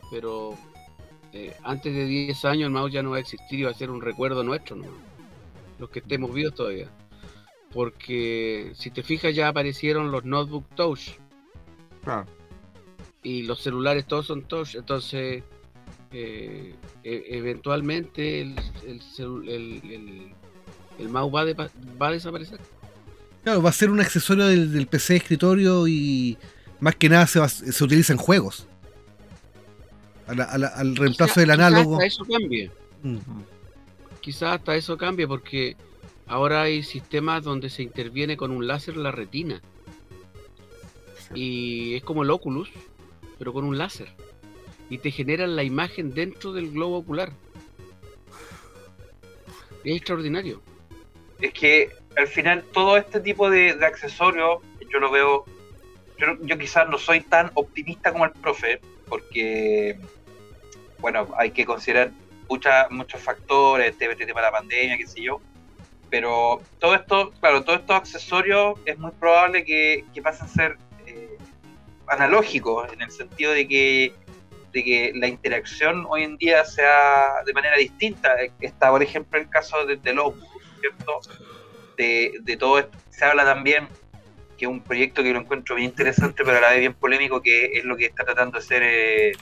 [0.08, 0.56] pero
[1.32, 3.74] eh, antes de 10 años el mouse ya no va a existir y va a
[3.74, 4.86] ser un recuerdo nuestro, ¿no?
[5.80, 6.88] los que estemos vivos todavía.
[7.72, 11.10] Porque si te fijas ya aparecieron los notebook touch
[12.04, 12.26] Claro.
[13.24, 15.42] y los celulares todos son touch, entonces
[16.12, 18.54] eh, e- eventualmente el,
[18.86, 19.00] el,
[19.48, 20.34] el- el-
[20.98, 21.68] el mouse va,
[22.00, 22.58] va a desaparecer.
[23.44, 26.36] Claro, va a ser un accesorio del, del PC de escritorio y
[26.80, 28.66] más que nada se, va- se utiliza en juegos.
[30.26, 31.94] A la- a la- al reemplazo Quizá- del análogo.
[31.94, 32.70] hasta eso cambie.
[34.20, 35.76] Quizás hasta eso cambie porque
[36.26, 39.60] ahora hay sistemas donde se interviene con un láser la retina
[41.34, 42.70] y es como el Oculus,
[43.38, 44.08] pero con un láser
[44.88, 47.32] y te generan la imagen dentro del globo ocular.
[49.84, 50.62] Es extraordinario.
[51.40, 54.60] Es que al final todo este tipo de, accesorios,
[54.90, 55.44] yo lo veo,
[56.18, 59.98] yo, yo quizás no soy tan optimista como el profe, porque,
[60.98, 62.12] bueno, hay que considerar
[62.90, 65.40] muchos factores, este, este tema de la pandemia, qué sé yo,
[66.10, 70.78] pero todo esto, claro, todos estos accesorios es muy probable que, que pasen a ser
[71.06, 71.36] eh,
[72.06, 74.14] analógicos, en el sentido de que
[74.76, 78.28] de que la interacción hoy en día sea de manera distinta.
[78.60, 80.50] Está, por ejemplo, el caso de, del Oculus,
[80.80, 81.20] ¿cierto?
[81.96, 82.98] De, de todo esto.
[83.08, 83.88] Se habla también
[84.58, 87.72] que un proyecto que lo encuentro bien interesante, pero a la vez bien polémico, que
[87.72, 89.32] es lo que está tratando de ser eh,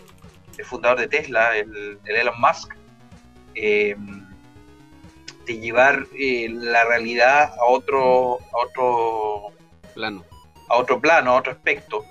[0.56, 2.72] el fundador de Tesla, el, el Elon Musk,
[3.56, 3.96] eh,
[5.46, 9.52] de llevar eh, la realidad a otro, a otro
[9.94, 10.24] Plano.
[10.68, 12.04] a otro plano, a otro aspecto.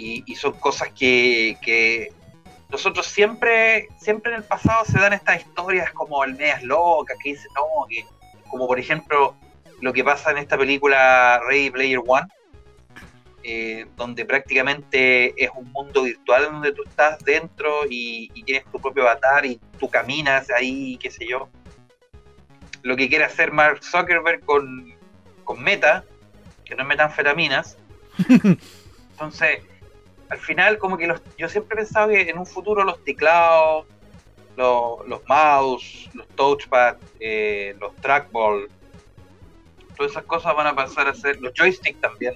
[0.00, 2.10] Y, y son cosas que, que
[2.70, 7.30] nosotros siempre, siempre en el pasado se dan estas historias como el medias locas, que
[7.30, 8.06] dicen, no, que
[8.48, 9.34] como por ejemplo
[9.82, 12.26] lo que pasa en esta película Ready Player One,
[13.42, 18.78] eh, donde prácticamente es un mundo virtual donde tú estás dentro y, y tienes tu
[18.80, 21.48] propio avatar y tú caminas ahí, qué sé yo.
[22.82, 24.94] lo que quiere hacer Mark Zuckerberg con,
[25.44, 26.04] con Meta,
[26.64, 27.76] que no es metanfetaminas.
[29.12, 29.60] Entonces,
[30.30, 33.86] al final, como que los, yo siempre he pensado que en un futuro los teclados,
[34.56, 38.68] los, los mouse, los touchpad, eh, los trackball,
[39.96, 42.34] todas esas cosas van a pasar a ser, los joysticks también,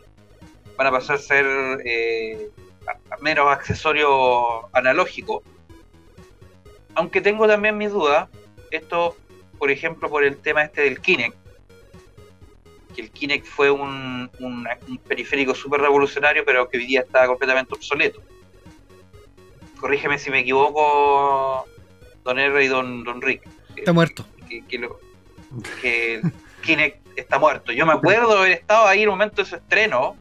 [0.77, 1.47] van a pasar a ser
[1.85, 2.51] eh,
[2.87, 5.43] a- a accesorios analógicos.
[6.97, 8.29] Aunque tengo también mis dudas,
[8.71, 9.17] esto,
[9.59, 11.37] por ejemplo, por el tema este del Kinect,
[12.95, 17.27] que el Kinect fue un, un- un periférico súper revolucionario, pero que hoy día está
[17.27, 18.23] completamente obsoleto.
[19.81, 21.67] Corrígeme si me equivoco,
[22.25, 23.43] don R y don, don Rick.
[23.77, 24.25] Está muerto.
[24.49, 25.01] Que, que lo-
[25.83, 26.33] que el
[26.63, 27.73] Kinect está muerto.
[27.73, 30.17] Yo me acuerdo de haber estado ahí en el momento de su estreno,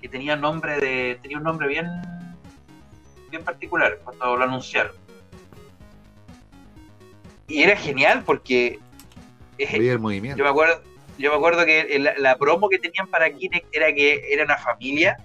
[0.00, 1.18] que tenía nombre de.
[1.22, 1.86] tenía un nombre bien.
[3.30, 4.92] bien particular cuando lo anunciaron.
[7.48, 8.78] Y era genial porque
[9.58, 10.38] eh, Veía el movimiento.
[10.38, 10.82] yo me acuerdo,
[11.18, 14.56] yo me acuerdo que el- la promo que tenían para Kinect era que era una
[14.56, 15.16] familia,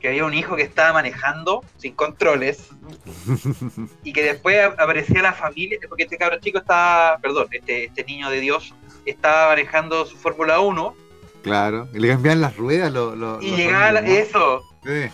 [0.00, 2.68] que había un hijo que estaba manejando sin controles
[4.04, 8.04] y que después ap- aparecía la familia, porque este cabrón chico estaba, perdón, este, este
[8.04, 8.74] niño de Dios
[9.06, 10.94] estaba manejando su Fórmula 1
[11.42, 11.88] Claro.
[11.92, 12.90] Y le cambiaban las ruedas.
[12.90, 14.62] Lo, lo- y llegaba la- eso,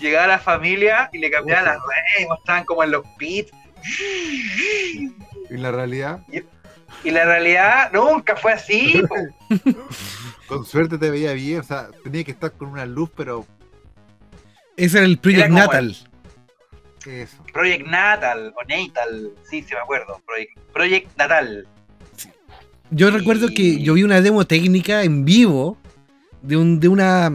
[0.00, 3.50] llegaba la familia y le cambiaban las ruedas y mostraban como en los pits.
[5.50, 6.42] Y la realidad, Y
[7.05, 9.03] la realidad nunca fue así.
[9.09, 9.16] po.
[10.47, 11.61] con suerte te veía bien.
[11.61, 13.47] O sea, tenía que estar con una luz, pero
[14.76, 15.97] Ese era el Project Era Natal.
[17.07, 17.45] eso.
[17.53, 20.20] Project Natal o Natal, sí, sí me acuerdo.
[20.26, 21.66] Project, Project Natal.
[22.91, 25.78] Yo recuerdo que yo vi una demo técnica en vivo
[26.43, 27.30] de un de una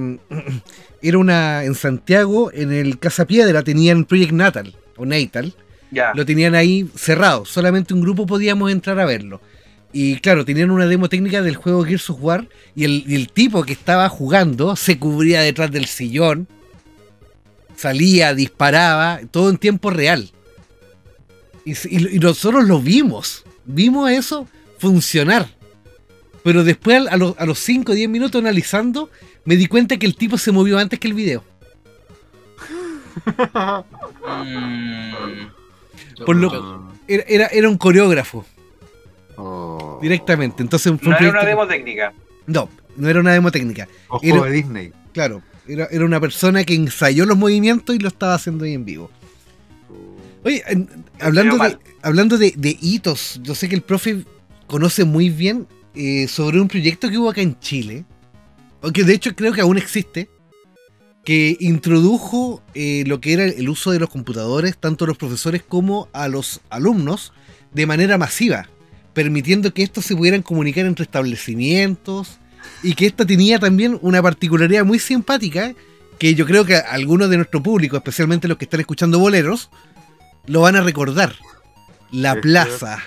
[1.02, 5.56] era una en Santiago en el Casa Piedra tenían Project Natal o Natal,
[5.96, 6.12] Ya.
[6.14, 9.40] lo tenían ahí cerrado, solamente un grupo podíamos entrar a verlo.
[9.94, 13.30] Y claro, tenían una demo técnica del juego Gears of War y el, y el
[13.30, 16.50] tipo que estaba jugando se cubría detrás del sillón,
[17.78, 20.32] salía, disparaba, todo en tiempo real.
[21.64, 24.48] Y, s- y- y nosotros lo vimos, vimos eso
[24.80, 25.48] funcionar.
[26.44, 29.10] Pero después, a, los- a los 5 o 10 minutos analizando,
[29.46, 31.42] me di cuenta que el tipo se movió antes que el video.
[34.28, 35.48] Mm,
[36.26, 38.46] Por lo- Era, era, era un coreógrafo,
[39.38, 40.00] oh.
[40.02, 40.62] directamente.
[40.64, 42.14] Entonces fue un no era una demo técnica.
[42.48, 43.88] No, no era una demo técnica.
[44.08, 44.92] Ojo Era- de Disney.
[45.14, 48.86] Claro, era, era una persona que ensayó los movimientos y lo estaba haciendo ahí en
[48.86, 49.10] vivo.
[50.44, 50.88] Oye, en-
[51.20, 54.24] hablando, de, hablando de, de hitos, yo sé que el profe
[54.68, 58.06] conoce muy bien eh, sobre un proyecto que hubo acá en Chile,
[58.94, 60.30] que de hecho creo que aún existe,
[61.26, 65.64] que introdujo eh, lo que era el uso de los computadores, tanto a los profesores
[65.68, 67.34] como a los alumnos,
[67.74, 68.70] de manera masiva,
[69.14, 72.38] permitiendo que estos se pudieran comunicar entre establecimientos
[72.84, 75.74] y que esta tenía también una particularidad muy simpática
[76.20, 79.70] que yo creo que algunos de nuestro público, especialmente los que están escuchando boleros,
[80.46, 81.36] lo van a recordar.
[82.12, 83.00] La Sí, plaza.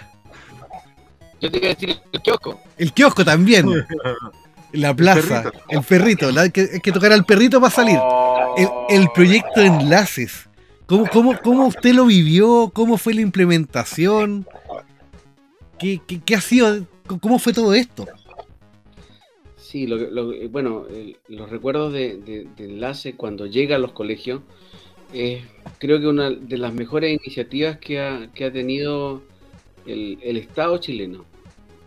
[1.40, 2.60] Yo te iba a decir el kiosco.
[2.76, 3.66] El kiosco también.
[4.72, 5.42] La plaza.
[5.42, 5.64] perrito.
[5.68, 6.30] El perrito.
[6.32, 7.98] la- hay, que, hay que tocar al perrito para salir.
[8.56, 10.48] El, el proyecto de enlaces.
[10.86, 12.70] ¿Cómo, cómo, ¿Cómo usted lo vivió?
[12.74, 14.46] ¿Cómo fue la implementación?
[15.78, 16.86] ¿Qué, qué, qué ha sido?
[17.20, 18.06] ¿Cómo fue todo esto?
[19.56, 23.78] Sí, lo, que- lo- bueno, el- los recuerdos de, de- de enlace cuando llega a
[23.78, 24.40] los colegios
[25.12, 25.42] es
[25.78, 29.22] creo que una de las mejores iniciativas que ha, que ha tenido
[29.86, 31.24] el, el Estado chileno.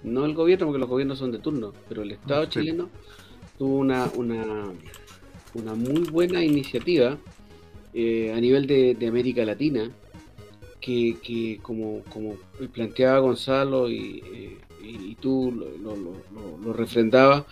[0.03, 2.51] No el gobierno, porque los gobiernos son de turno, pero el Estado Sí.
[2.51, 2.89] chileno
[3.57, 4.65] tuvo una, una,
[5.53, 7.17] una muy buena iniciativa
[7.93, 9.91] eh, a nivel de, de América Latina,
[10.79, 12.35] que, que como, como
[12.73, 17.43] planteaba Gonzalo y, eh, y tú lo, lo, lo- lo- lo refrendabas,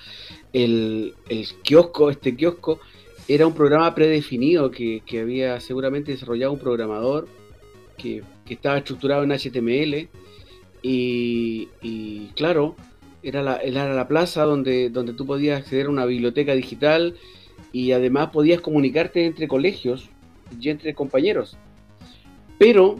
[0.52, 2.80] el, el kiosco, este kiosco,
[3.28, 7.28] era un programa predefinido que, que había seguramente desarrollado un programador
[7.96, 10.10] que, que estaba estructurado en HTML
[10.82, 12.76] y, claro,
[13.22, 17.16] era la, era la plaza donde, donde tú podías acceder a una biblioteca digital
[17.72, 20.10] y además podías comunicarte entre colegios
[20.60, 21.58] y entre compañeros.
[22.58, 22.98] Pero,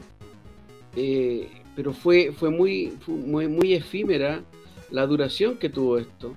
[0.96, 4.44] eh, pero fue, fue, muy, muy, muy efímera
[4.92, 6.36] la duración que tuvo esto,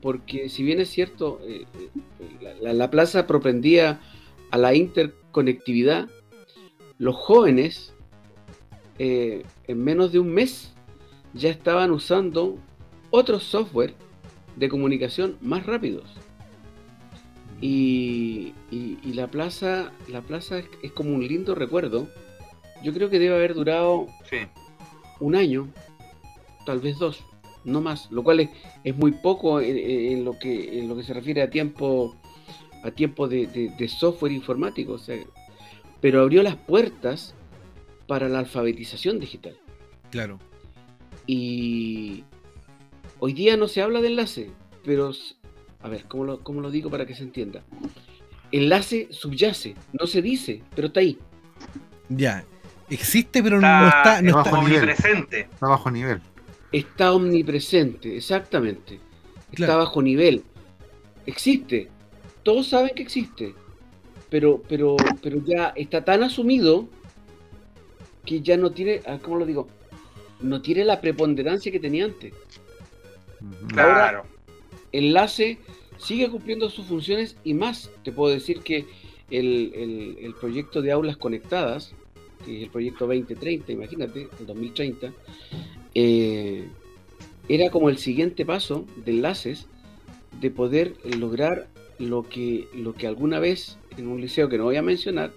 [0.00, 1.90] porque si bien es cierto, eh, eh,
[2.42, 4.00] la, la- la plaza propendía
[4.50, 6.08] a la interconectividad,
[6.98, 7.94] los jóvenes
[8.98, 9.42] en
[9.82, 10.71] menos de un mes
[11.34, 12.58] ya estaban usando
[13.10, 13.94] otros software
[14.56, 16.04] de comunicación más rápidos.
[17.60, 22.08] Y, y- y la plaza, la plaza es, es como un lindo recuerdo.
[22.82, 24.38] Yo creo que debe haber durado Sí.
[25.20, 25.68] un año,
[26.66, 27.22] tal vez dos.
[27.64, 28.50] no más, lo cual es,
[28.82, 32.16] es muy poco en, en lo que, en lo que se refiere a tiempo,
[32.82, 35.16] a tiempo de, de- de software informático, o sea,
[36.00, 37.36] pero abrió las puertas
[38.08, 39.56] para la alfabetización digital.
[40.10, 40.40] Claro.
[41.26, 42.24] Y
[43.18, 44.50] hoy día no se habla de enlace,
[44.84, 45.12] pero,
[45.80, 47.62] a ver, ¿cómo lo, cómo lo digo para que se entienda?
[48.50, 51.18] Enlace subyace, no se dice, pero está ahí.
[52.08, 52.44] Ya.
[52.90, 54.22] Existe, pero Está, no está.
[54.22, 54.82] No está está bajo nivel.
[54.82, 55.40] omnipresente.
[55.40, 56.20] Está bajo nivel.
[56.72, 58.94] Está omnipresente, exactamente.
[59.50, 59.78] Está Claro.
[59.78, 60.42] bajo nivel.
[61.26, 61.88] Existe.
[62.42, 63.54] Todos saben que existe.
[64.28, 66.88] Pero, pero, pero ya está tan asumido
[68.24, 69.68] que ya no tiene, ah, ¿cómo lo digo?
[70.42, 72.32] No tiene la preponderancia que tenía antes.
[73.68, 74.24] Claro.
[74.92, 75.58] Enlace
[75.98, 77.90] sigue cumpliendo sus funciones y más.
[78.04, 78.86] Te puedo decir que
[79.30, 81.92] el, el- el proyecto de aulas conectadas,
[82.44, 85.12] que es el proyecto 2030, imagínate, el 2030,
[85.94, 86.66] eh,
[87.48, 89.66] era como el siguiente paso de enlaces
[90.40, 91.68] de poder lograr
[91.98, 95.32] lo que, lo que alguna vez en un liceo que no voy a mencionar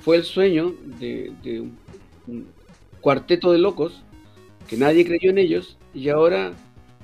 [0.00, 1.76] fue el sueño de, de un,
[2.26, 2.46] un
[3.00, 4.02] cuarteto de locos
[4.68, 6.52] que nadie creyó en ellos y ahora,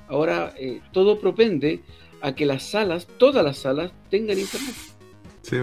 [0.08, 1.80] ahora eh, todo propende
[2.22, 4.74] a que las salas, todas las salas, tengan internet.
[5.42, 5.56] Sí.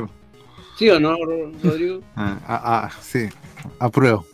[0.77, 2.01] ¿Sí o no, Ro- Rodrigo?
[2.15, 3.27] Ah, ah, ah, sí.
[3.79, 4.25] Apruebo.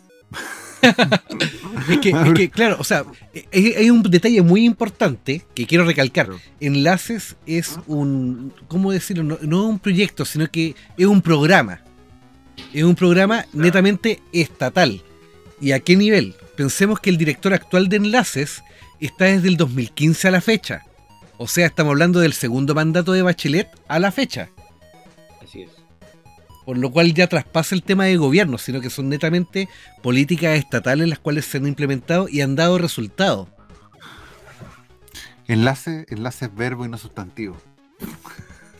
[1.89, 3.05] Es que, es que, claro, o sea,
[3.53, 6.29] hay, hay un detalle muy importante que quiero recalcar.
[6.59, 9.23] Enlaces es un, ¿cómo decirlo?
[9.23, 11.81] No, no es un proyecto, sino que es un programa.
[12.73, 15.01] Es un programa netamente estatal.
[15.61, 16.35] ¿Y a qué nivel?
[16.55, 18.63] Pensemos que el director actual de Enlaces
[18.99, 20.83] está desde el 2015 a la fecha.
[21.37, 24.49] O sea, estamos hablando del segundo mandato de Bachelet a la fecha.
[25.43, 25.71] Así es.
[26.65, 29.67] Por lo cual ya traspasa el tema de gobierno, sino que son netamente
[30.01, 33.49] políticas estatales las cuales se han implementado y han dado resultados.
[35.47, 37.57] Enlace, enlace es verbo y no sustantivo.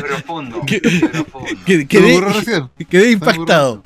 [0.00, 0.62] Profundo.
[0.66, 1.48] ¿Qué- profundo.
[1.64, 3.82] Que- ¿Se me Quedé, quedé impactado.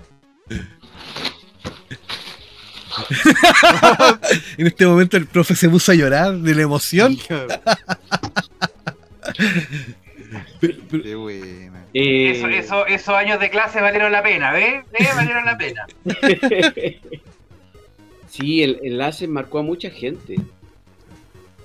[4.58, 7.16] en este momento el profe se puso a llorar de la emoción.
[10.90, 11.84] Qué buena.
[11.92, 14.84] Eh, Eso, eso, esos años de clase valieron la pena, ¿ves?
[14.92, 15.08] ¿Ves?
[15.16, 15.86] Valieron la pena.
[18.28, 20.36] sí, el enlace marcó a mucha gente.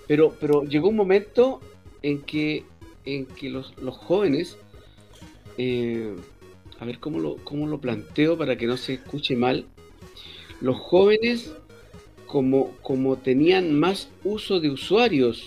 [0.08, 1.62] Pero, pero llegó un momento
[2.02, 2.64] en que,
[3.06, 4.58] en que los, los jóvenes,
[5.58, 6.16] eh,
[6.80, 9.66] a ver cómo lo, cómo lo planteo para que no se escuche mal,
[10.62, 11.54] los jóvenes
[12.28, 15.44] como, como tenían más uso de usuarios,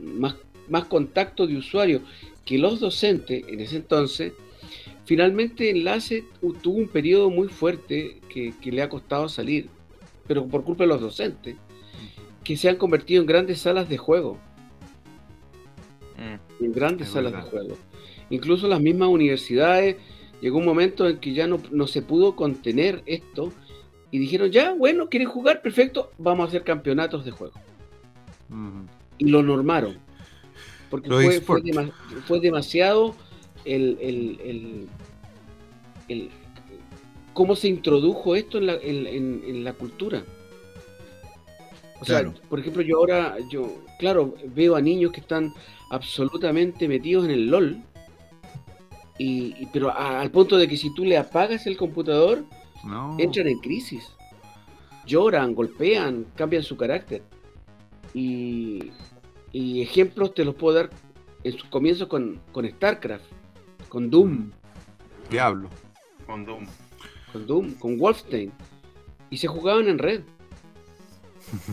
[0.00, 0.36] más,
[0.68, 2.02] más contacto de usuarios
[2.44, 4.32] que los docentes en ese entonces,
[5.04, 9.68] finalmente Enlace tu- tuvo un periodo muy fuerte que, que le ha costado salir,
[10.26, 11.56] pero por culpa de los docentes,
[12.44, 14.38] que se han convertido en grandes salas de juego,
[16.60, 17.44] en grandes Es salas verdad.
[17.46, 17.76] de juego.
[18.28, 19.96] Incluso las mismas universidades,
[20.40, 23.52] llegó un momento en que ya no, no se pudo contener esto
[24.10, 27.54] y dijeron, ya, bueno, quieren jugar, perfecto, vamos a hacer campeonatos de juego.
[29.18, 29.98] Y lo normaron.
[30.90, 31.62] Porque fue, fue,
[32.26, 33.14] fue demasiado
[33.64, 34.88] el, el, el-
[36.08, 36.30] el-
[37.32, 40.24] cómo se introdujo esto en la, en- en- en la cultura.
[42.00, 42.32] O Claro.
[42.32, 45.52] sea, por ejemplo, yo ahora, yo, claro, veo a niños que están
[45.90, 47.78] absolutamente metidos en el LOL.
[49.18, 52.42] Y, y- pero a- al punto de que si tú le apagas el computador,
[52.84, 53.16] No.
[53.18, 54.12] entran en crisis.
[55.06, 57.22] Lloran, golpean, cambian su carácter.
[58.14, 58.90] Y,
[59.52, 60.90] y ejemplos te los puedo dar
[61.44, 63.24] en sus comienzos con, con StarCraft,
[63.88, 64.50] con Doom,
[65.30, 65.68] Diablo.
[66.26, 66.66] Con Doom.
[67.32, 68.52] con Doom, con Wolfenstein.
[69.30, 70.22] Y se jugaban en red.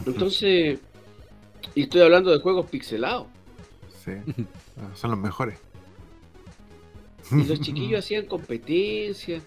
[0.06, 0.80] Entonces,
[1.76, 3.28] y estoy hablando de juegos pixelados.
[4.04, 4.12] Sí.
[4.96, 5.60] Son los mejores.
[7.32, 9.44] Y los chiquillos hacían competencias.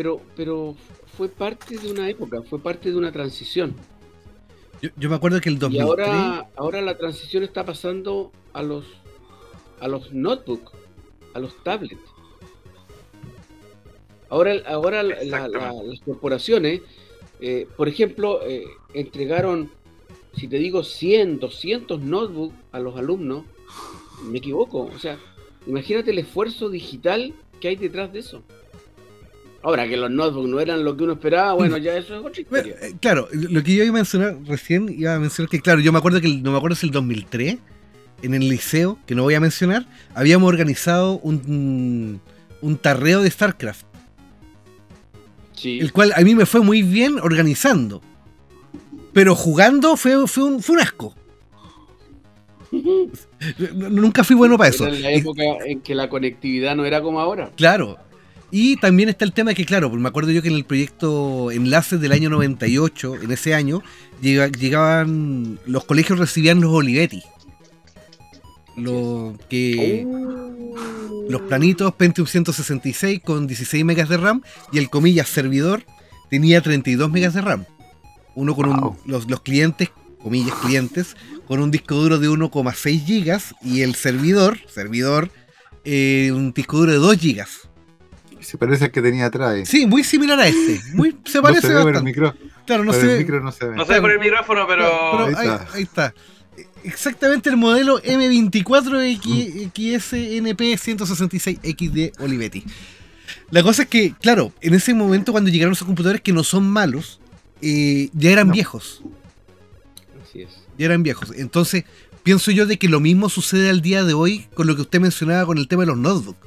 [0.00, 0.74] Pero, pero
[1.18, 3.74] fue parte de una época, fue parte de una transición.
[4.80, 6.08] Yo, yo me acuerdo que el Y 2003.
[6.08, 8.86] ahora, ahora la transición está pasando a los
[9.78, 10.72] a los notebooks,
[11.34, 12.00] a los tablets.
[14.30, 15.86] Ahora, ahora la- la- Exactamente.
[15.86, 16.80] las corporaciones,
[17.42, 19.70] eh, por ejemplo, eh, entregaron,
[20.34, 23.44] si te digo 100, 200 notebooks a los alumnos,
[24.24, 24.90] me equivoco.
[24.94, 25.18] O sea,
[25.66, 28.42] imagínate el esfuerzo digital que hay detrás de eso.
[29.62, 32.40] Ahora que los notebooks no eran lo que uno esperaba, bueno, ya eso es otra
[32.40, 32.76] historia.
[32.80, 35.92] eh, claro, lo que yo iba a mencionar recién, iba a mencionar que, claro, yo
[35.92, 37.58] me acuerdo que, el- no me acuerdo si el 2003,
[38.22, 42.20] en el liceo, que no voy a mencionar, habíamos organizado un,
[42.62, 43.84] un tarreo de StarCraft,
[45.52, 45.78] Sí.
[45.78, 48.00] el cual a mí me fue muy bien organizando.
[49.12, 51.14] pero jugando fue, fue, un, fue un asco.
[53.74, 54.86] Nunca fui bueno para eso.
[54.86, 57.50] Era en la época en que la conectividad no era como ahora.
[57.56, 57.98] Claro.
[58.52, 61.50] Y también está el tema que, claro, pues me acuerdo yo que en el proyecto
[61.52, 63.82] Enlaces del año 98, en ese año,
[64.20, 67.22] llega- llegaban, los colegios recibían los Olivetti.
[68.76, 70.06] Lo que,
[71.28, 74.42] los planitos Pentium 166 con 16 megas de RAM
[74.72, 75.84] y el comillas servidor
[76.30, 77.64] tenía 32 megas de RAM.
[78.34, 79.90] Uno con un- los, los clientes,
[80.22, 85.30] comillas clientes, con un disco duro de 1,6 gigas y el servidor, servidor,
[85.84, 87.69] eh, un disco duro de 2 gigas.
[88.40, 89.56] Se parece al que tenía atrás.
[89.56, 89.66] eh.
[89.66, 90.80] Sí, muy similar a este.
[90.94, 92.02] Muy, se no parece se ve por el bastante.
[92.10, 92.34] micro.
[92.66, 93.18] Claro, no por se el ve.
[93.18, 93.76] micro no se ve.
[93.76, 94.84] No sé por el micrófono, pero.
[95.12, 95.68] pero Ahí ahí, está.
[95.74, 96.14] ahí está.
[96.84, 99.16] Exactamente el modelo M24
[99.72, 102.64] XSNP 166X de Olivetti.
[103.50, 106.68] La cosa es que, claro, en ese momento cuando llegaron esos computadores que no son
[106.68, 107.20] malos,
[107.62, 108.54] eh, ya eran No.
[108.54, 109.02] viejos.
[110.28, 110.50] Así es.
[110.78, 111.32] Ya eran viejos.
[111.36, 111.84] Entonces,
[112.22, 115.00] pienso yo de que lo mismo sucede al día de hoy con lo que usted
[115.00, 116.38] mencionaba con el tema de los notebooks.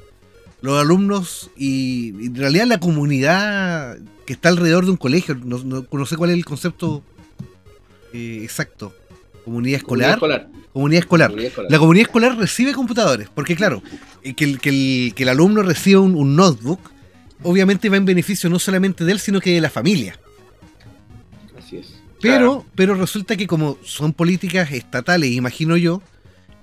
[0.64, 5.58] Los alumnos y, y en realidad la comunidad que está alrededor de un colegio, no,
[5.62, 7.02] no- no sé cuál es el concepto
[8.14, 8.94] eh, exacto.
[9.44, 10.18] Comunidad escolar.
[10.18, 10.70] Comunidad escolar.
[10.72, 11.28] Comunidad escolar.
[11.30, 11.70] Comunidad escolar.
[11.70, 13.82] La comunidad escolar recibe computadores, porque claro,
[14.22, 16.80] eh, que el, que el, que el alumno reciba un, un notebook,
[17.42, 20.18] obviamente va en beneficio no solamente de él, sino que de la familia.
[21.58, 21.92] Así es.
[22.22, 26.00] Pero, pero resulta que como son políticas estatales, imagino yo,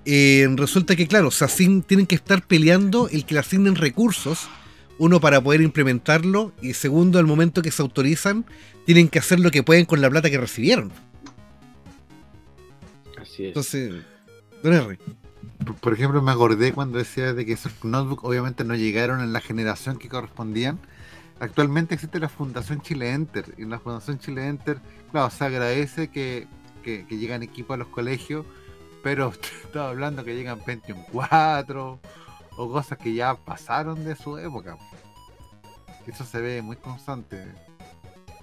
[0.06, 4.50] eh, resulta que, claro, se asign- tienen que estar peleando el que le asignen recursos,
[4.98, 8.46] uno para poder implementarlo, y segundo, al momento que se autorizan,
[8.86, 10.92] tienen que hacer lo que pueden con la plata que recibieron.
[13.20, 13.48] Así es.
[13.50, 13.94] Entonces,
[14.64, 14.98] don Henry,
[15.66, 19.32] Por, por ejemplo, me acordé cuando decía de que esos notebooks obviamente no llegaron en
[19.32, 20.80] la generación que correspondían.
[21.40, 23.46] Actualmente existe la Fundación Chile Enter.
[23.58, 24.80] Y en la Fundación Chile Enter,
[25.12, 26.48] claro, se agradece que,
[26.84, 28.46] que, que llegan equipos a los colegios,
[29.04, 32.00] pero usted estaba hablando que llegan Pentium 4
[32.58, 34.78] o cosas que ya pasaron de su época.
[36.08, 37.46] Eso se ve muy constante.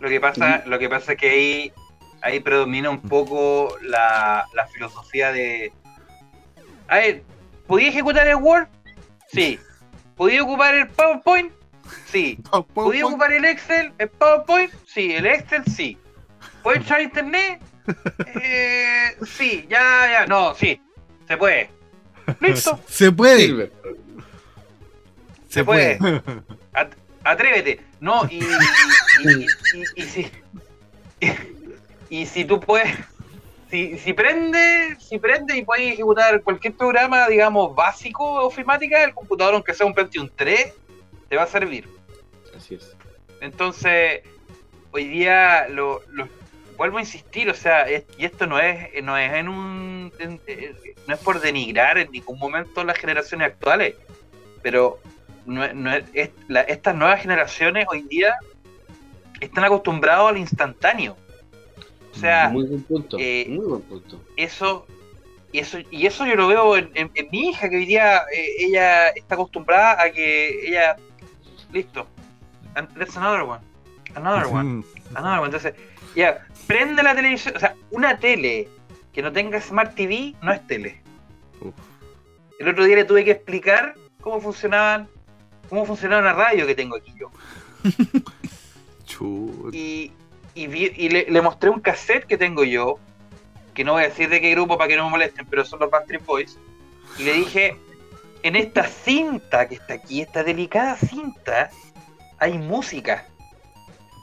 [0.01, 1.73] Lo que pasa, lo que pasa es que ahí,
[2.23, 5.73] ahí predomina un poco la, la filosofía de.
[6.87, 7.23] A ver,
[7.67, 8.69] ¿podía ejecutar el Word?
[9.29, 9.59] Sí.
[10.17, 11.53] ¿Podía ocupar el PowerPoint?
[12.07, 12.39] Sí.
[12.75, 13.93] ¿Podía ocupar el Excel?
[13.99, 14.73] ¿El PowerPoint?
[14.87, 15.13] Sí.
[15.15, 15.65] ¿El Excel?
[15.65, 15.99] Sí.
[16.63, 17.61] ¿Puede echar internet?
[18.43, 20.27] Eh, sí, ya, ya.
[20.27, 20.81] No, sí.
[21.27, 21.71] Se puede.
[22.41, 22.79] Listo.
[22.89, 23.71] se puede,
[25.49, 25.97] se puede.
[25.97, 26.23] puede.
[26.75, 27.81] At- atrévete.
[28.01, 28.45] No, y, y,
[29.25, 30.31] y- y- y si,
[32.11, 32.95] y, si tú puedes,
[33.71, 39.15] si, si prende, si prende y puedes ejecutar cualquier programa, digamos, básico o ofimática, el
[39.15, 40.73] computador, aunque sea un Pentium 3,
[41.29, 41.89] te va a servir.
[42.57, 42.95] Así es.
[43.41, 44.21] Entonces,
[44.93, 46.29] hoy día lo, lo-
[46.79, 50.41] vuelvo a insistir, o sea, es- y esto no es, no es en un en-
[50.47, 50.75] eh,
[51.07, 53.95] no es por denigrar en ningún momento las generaciones actuales,
[54.63, 54.99] pero
[55.45, 58.37] no es- no es- es- la- estas nuevas generaciones hoy día
[59.41, 61.17] están acostumbrados al instantáneo.
[62.15, 63.17] O sea, muy buen punto.
[63.21, 64.21] eh, muy buen punto.
[64.37, 64.87] eso
[65.53, 68.19] y eso y eso yo lo veo en, en- en mi hija que hoy día
[68.35, 70.97] eh, ella está acostumbrada a que ella
[71.73, 72.07] listo
[72.75, 73.61] and that's another one
[74.15, 74.83] another one
[75.15, 75.75] another one entonces
[76.19, 78.69] ya prende la televisión o sea una tele
[79.13, 81.01] que no tenga smart TV no es tele.
[81.61, 81.75] Uf.
[82.61, 85.09] el otro día le tuve que explicar cómo funcionaban
[85.69, 87.31] cómo funcionaba una radio que tengo aquí yo.
[89.73, 90.13] Y,
[90.55, 92.99] y, vi- y le, le mostré un cassette que tengo yo,
[93.75, 95.81] que no voy a decir de qué grupo para que no me molesten, pero son
[95.81, 96.59] los Backstreet Boys,
[97.19, 97.77] y le dije,
[98.43, 101.71] en esta cinta que está aquí, esta delicada cinta,
[102.39, 103.27] hay música,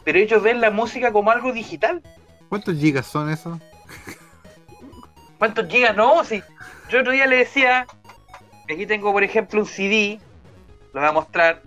[0.05, 2.01] pero ellos ven la música como algo digital.
[2.47, 3.59] ¿Cuántos gigas son esos?
[5.37, 5.95] ¿Cuántos gigas?
[5.95, 6.41] No, si
[6.89, 7.85] yo otro día le decía,
[8.71, 10.19] aquí tengo por ejemplo un CD,
[10.93, 11.61] lo voy a mostrar,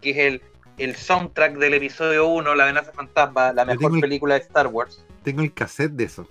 [0.00, 0.42] que es el,
[0.78, 4.68] el soundtrack del episodio 1, La amenaza fantasma, la Yo mejor el- película de Star
[4.68, 5.04] Wars.
[5.22, 6.26] Tengo el cassette de eso.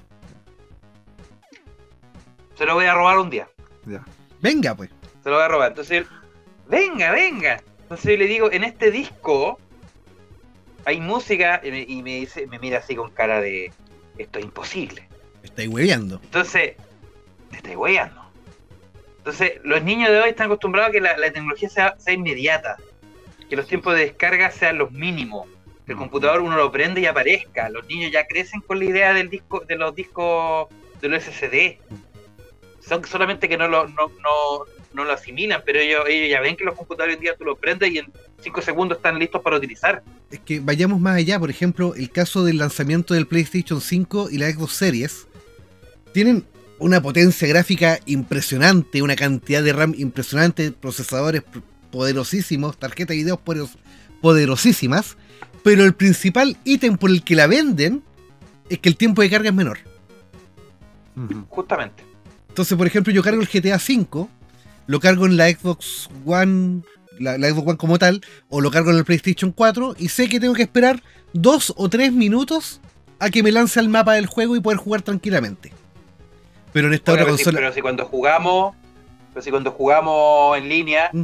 [2.55, 3.47] Se lo voy a robar un día.
[3.85, 4.03] Ya.
[4.41, 4.89] Venga, pues.
[5.23, 5.69] Se lo voy a robar.
[5.69, 6.05] Entonces,
[6.67, 7.61] venga, venga.
[7.81, 9.59] Entonces yo le digo, en este disco
[10.85, 13.71] hay música y me, y me dice, me mira así con cara de
[14.17, 15.07] esto es imposible.
[15.41, 16.19] Me estáis hueveando.
[16.23, 16.75] Entonces,
[17.49, 18.21] te estoy weyando.
[19.17, 22.77] Entonces, los niños de hoy están acostumbrados a que la, la tecnología sea, sea inmediata,
[23.49, 25.47] que los tiempos de descarga sean los mínimos,
[25.85, 27.69] que el computador uno lo prende y aparezca.
[27.69, 30.67] Los niños ya crecen con la idea del disco, de los discos,
[31.01, 31.79] de los SSD.
[32.81, 36.57] Son solamente que no lo, no, no, no lo asimilan, pero ellos, ellos ya ven
[36.57, 38.11] que los computadores hoy en día tú los prendes y en
[38.43, 40.03] 5 segundos están listos para utilizar.
[40.29, 44.37] Es que vayamos más allá, por ejemplo, el caso del lanzamiento del PlayStation 5 y
[44.37, 45.27] la Xbox Series
[46.11, 46.45] tienen
[46.79, 51.43] una potencia gráfica impresionante, una cantidad de RAM impresionante, procesadores
[51.91, 53.39] poderosísimos, tarjetas de video
[54.21, 55.15] poderosísimas,
[55.63, 58.03] pero el principal ítem por el que la venden
[58.69, 59.79] es que el tiempo de carga es menor.
[61.49, 62.03] Justamente.
[62.49, 64.27] Entonces, por ejemplo, yo cargo el GTA V,
[64.87, 66.81] lo cargo en la Xbox One,
[67.19, 70.39] la, Xbox One como tal, o lo cargo en el PlayStation 4 y sé que
[70.39, 71.01] tengo que esperar
[71.33, 72.81] dos o tres minutos
[73.19, 75.71] a que me lance al mapa del juego y poder jugar tranquilamente.
[76.71, 77.59] Pero en esta otra consola.
[77.59, 78.75] pero si cuando jugamos,
[79.33, 81.23] pero si cuando jugamos en línea, mm.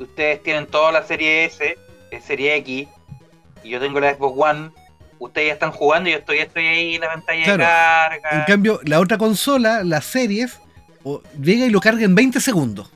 [0.00, 1.78] ustedes tienen toda la serie S,
[2.10, 2.88] eh, serie X,
[3.62, 4.70] y yo tengo la Xbox One,
[5.18, 8.28] ustedes ya están jugando y yo estoy, estoy ahí en la pantalla de carga.
[8.32, 10.60] En cambio, la otra consola, las series,
[11.40, 12.90] llega y lo carga en 20 segundos.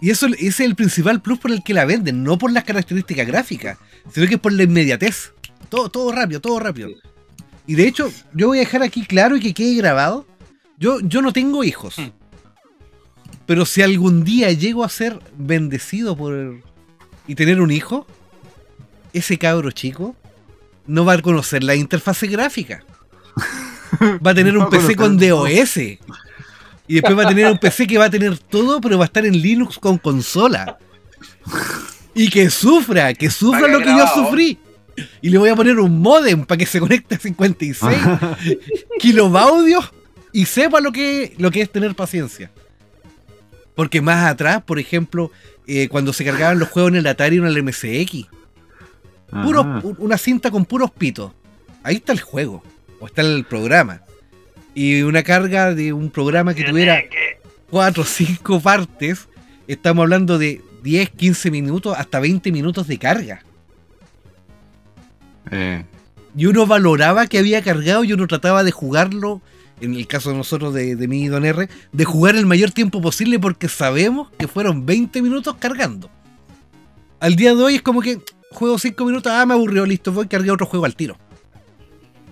[0.00, 2.64] Y eso ese es el principal plus por el que la venden, no por las
[2.64, 3.78] características gráficas,
[4.12, 5.32] sino que por la inmediatez.
[5.68, 6.90] Todo, todo rápido, todo rápido.
[7.66, 10.26] Y de hecho, yo voy a dejar aquí claro y que quede grabado.
[10.78, 11.98] Yo, yo no tengo hijos.
[11.98, 12.10] Hmm.
[13.46, 16.62] Pero si algún día llego a ser bendecido por
[17.26, 18.06] y tener un hijo,
[19.12, 20.16] ese cabro chico
[20.86, 22.84] no va a conocer la interfase gráfica.
[24.24, 25.78] Va a tener un PC con DOS.
[26.90, 29.06] Y después va a tener un PC que va a tener todo, pero va a
[29.06, 30.76] estar en Linux con consola.
[32.16, 34.58] Y que sufra, que sufra lo que yo sufrí.
[35.22, 37.96] Y le voy a poner un modem para que se conecte a 56
[38.98, 39.88] kilobaudios
[40.32, 42.50] y sepa lo que, lo que es tener paciencia.
[43.76, 45.30] Porque más atrás, por ejemplo,
[45.68, 48.26] eh, cuando se cargaban los juegos en el Atari o en el MSX,
[49.44, 51.30] puro, una cinta con puros pitos.
[51.84, 52.64] Ahí está el juego,
[52.98, 54.02] o está el programa
[54.80, 57.02] y una carga de un programa que tuviera
[57.68, 59.28] 4 o 5 partes,
[59.68, 63.44] estamos hablando de 10, 15 minutos, hasta 20 minutos de carga.
[65.50, 65.84] Eh.
[66.34, 69.42] Y uno valoraba que había cargado y uno trataba de jugarlo,
[69.82, 72.70] en el caso de nosotros, de, de mí y Don R, de jugar el mayor
[72.70, 76.08] tiempo posible porque sabemos que fueron 20 minutos cargando.
[77.20, 78.18] Al día de hoy es como que
[78.50, 81.18] juego 5 minutos, ah, me aburrió, listo, voy a cargar otro juego al tiro.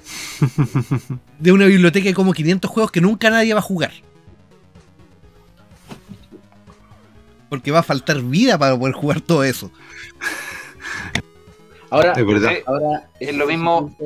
[1.39, 3.93] de una biblioteca de como 500 juegos que nunca nadie va a jugar.
[7.48, 9.70] Porque va a faltar vida para poder jugar todo eso.
[11.90, 12.52] Ahora, es, verdad.
[12.66, 13.97] ahora es lo mismo.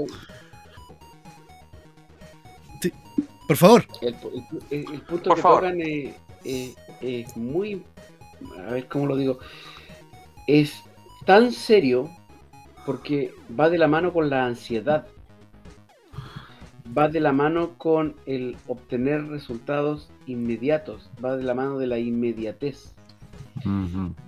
[3.49, 3.85] Por favor.
[4.71, 5.65] El, punto que favor.
[6.45, 7.85] es muy.
[8.67, 9.39] A ver cómo lo digo.
[10.47, 10.73] Es
[11.27, 12.09] tan serio
[12.87, 15.07] porque va de la mano con la ansiedad
[16.97, 21.99] va de la mano con el obtener resultados inmediatos, va de la mano de la
[21.99, 22.95] inmediatez.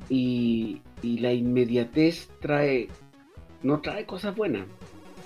[0.09, 2.89] y, la inmediatez trae,
[3.62, 4.66] no trae cosas buenas,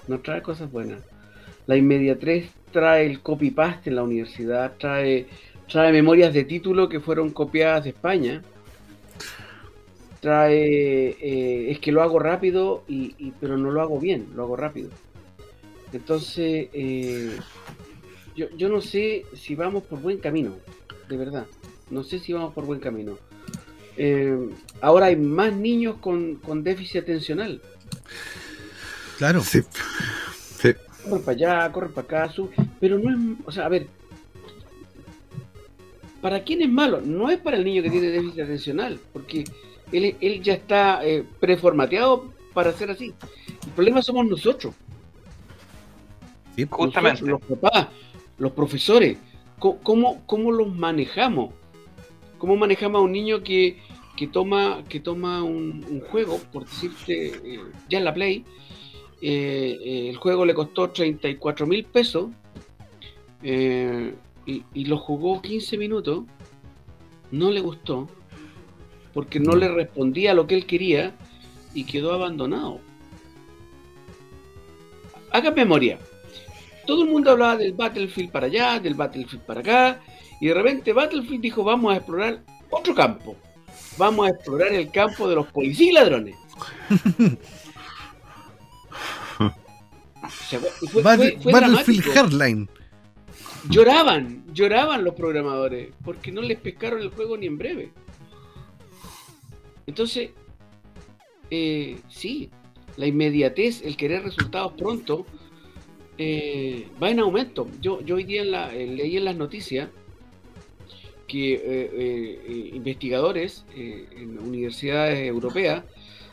[0.08, 1.02] no trae cosas buenas.
[1.66, 5.26] La inmediatez trae el copy-paste en la universidad, trae,
[5.70, 8.42] trae memorias de título que fueron copiadas de España,
[10.20, 14.56] trae, eh, es que lo hago rápido, y, pero no lo hago bien, lo hago
[14.56, 14.90] rápido.
[15.92, 17.36] Entonces, eh,
[18.34, 20.56] yo, no sé si vamos por buen camino,
[21.08, 21.46] de verdad.
[21.90, 23.18] No sé si vamos por buen camino.
[23.96, 24.50] Eh,
[24.80, 27.60] ahora hay más niños con, déficit atencional.
[29.16, 29.42] Claro.
[29.42, 29.62] Sí.
[31.08, 32.34] Corren para allá, corren para acá,
[32.78, 33.86] pero no es, o sea, a ver,
[36.20, 37.00] ¿para quién es malo?
[37.00, 39.44] No es para el niño que tiene déficit atencional, porque
[39.90, 43.14] él, él ya está eh, preformateado para ser así.
[43.66, 44.74] El problema somos nosotros.
[46.66, 47.24] Justamente.
[47.24, 47.88] los papás,
[48.38, 49.18] los profesores,
[49.58, 51.52] ¿cómo, cómo los manejamos?
[52.38, 53.76] ¿Cómo manejamos a un niño que,
[54.32, 58.44] toma, que toma un, juego, por decirte, eh, ya en la Play,
[59.20, 62.28] eh, eh, el juego le costó 34 mil pesos
[63.42, 66.24] y, y, lo jugó 15 minutos,
[67.30, 68.08] no le gustó,
[69.12, 71.14] porque no le respondía a lo que él quería
[71.74, 72.80] y quedó abandonado.
[75.30, 75.98] Haga memoria,
[76.88, 80.00] todo el mundo hablaba del Battlefield para allá, del Battlefield para acá,
[80.40, 83.36] y de repente Battlefield dijo, vamos a explorar otro campo.
[83.98, 86.34] Vamos a explorar el campo de los policías y ladrones.
[91.44, 92.70] Battlefield Hardline.
[93.68, 97.92] Lloraban, lloraban los programadores, porque no les pescaron el juego ni en breve.
[99.86, 100.30] Entonces,
[101.50, 102.48] eh, sí,
[102.96, 105.26] la inmediatez, el querer resultados pronto,
[106.18, 107.68] eh, va en aumento.
[107.80, 108.42] Yo, yo hoy día
[108.72, 109.88] eh, leí en las noticias
[111.28, 115.84] que eh, investigadores en universidades europeas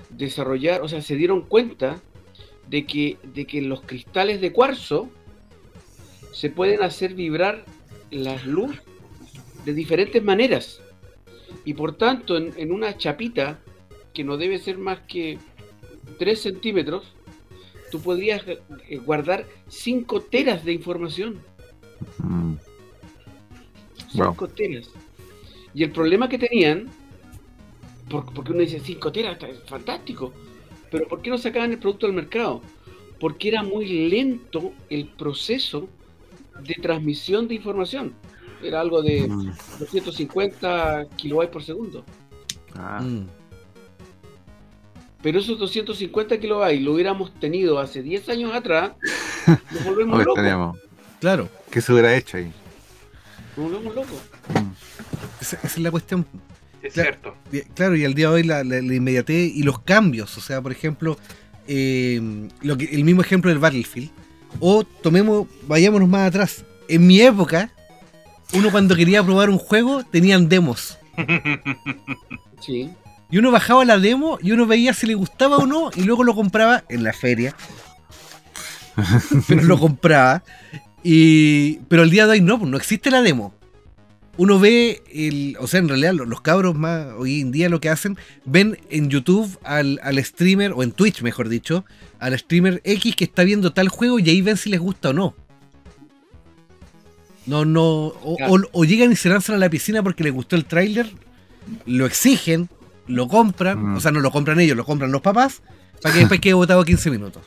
[0.10, 2.02] desarrollar, o sea, se dieron cuenta
[2.70, 5.10] de que, de que los cristales de cuarzo
[6.32, 7.66] se pueden hacer vibrar
[8.10, 8.82] la luz
[9.66, 10.82] de diferentes maneras.
[11.66, 13.60] Y por tanto, en, en una chapita,
[14.14, 15.38] que no debe ser más que
[16.18, 17.15] 3 centímetros,
[17.96, 21.40] tú podrías eh, guardar 5 teras de información.
[22.20, 22.56] Mm.
[24.12, 24.48] 5 Wow.
[24.50, 24.90] teras.
[25.74, 26.88] Y el problema que tenían,
[28.10, 30.34] por- porque uno dice 5 teras, está- es fantástico,
[30.92, 32.62] pero ¿por qué no sacaban el producto al mercado?
[33.20, 35.88] Porque era muy lento el proceso
[36.62, 38.14] de transmisión de información.
[38.62, 39.52] Era algo de Mm.
[39.80, 42.04] 250 kilobytes por segundo.
[42.76, 43.28] Ah, Mm.
[45.26, 48.92] Pero esos 250 kilobytes lo hubiéramos tenido hace 10 años atrás,
[49.72, 50.38] nos volvemos locos.
[50.38, 50.78] estaríamos-
[51.20, 52.52] Claro, ¿Qué se hubiera hecho ahí?
[53.58, 54.18] Nos volvemos locos.
[54.54, 54.72] Mm.
[55.42, 56.28] esa, esa es la cuestión.
[56.84, 57.10] Es Claro.
[57.10, 57.36] cierto.
[57.52, 60.38] Y- Claro, y al día de hoy la, la- la inmediatez y los cambios.
[60.38, 61.18] O sea, por ejemplo,
[61.68, 62.22] eh,
[62.62, 64.12] lo que, el mismo ejemplo del Battlefield.
[64.60, 66.64] O tomemos, vayámonos más atrás.
[66.88, 67.72] En mi época,
[68.54, 71.00] uno cuando quería probar un juego tenían demos.
[72.62, 72.92] Sí.
[73.36, 76.24] Y uno bajaba la demo y uno veía si le gustaba o no y luego
[76.24, 77.54] lo compraba en la feria.
[79.50, 80.42] pero lo compraba.
[81.04, 83.54] Y, pero el día de hoy no, pues no existe la demo.
[84.38, 87.82] Uno ve, el, o sea, en realidad lo- los cabros más hoy en día lo
[87.82, 91.84] que hacen, ven en YouTube al, al streamer, o en Twitch mejor dicho,
[92.20, 95.14] al streamer X que está viendo tal juego y ahí ven si les gusta o
[95.14, 95.36] no.
[97.46, 98.38] No, no, o-
[98.72, 101.12] o llegan y se lanzan a la piscina porque les gustó el tráiler,
[101.86, 102.70] lo exigen,
[103.08, 103.96] lo compran, Mm.
[103.98, 105.62] o sea, no lo compran ellos, lo compran los papás,
[106.02, 107.44] para que después quede votado 15 minutos.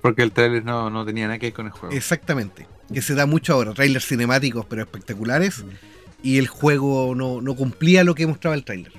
[0.00, 1.94] Porque el trailer no, no tenía nada que ver con el juego.
[1.94, 2.66] Exactamente.
[2.92, 5.64] Que se da mucho ahora, trailers cinemáticos pero espectaculares,
[6.22, 8.92] y el juego no, no cumplía lo que mostraba el trailer.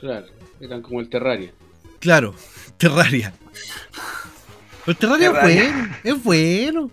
[0.00, 0.26] Claro.
[0.60, 1.52] Eran como el Terraria.
[2.00, 2.34] Claro,
[2.78, 3.32] Terraria.
[4.84, 5.62] Pero Terraria, Terraria.
[5.64, 6.90] es bueno, es bueno.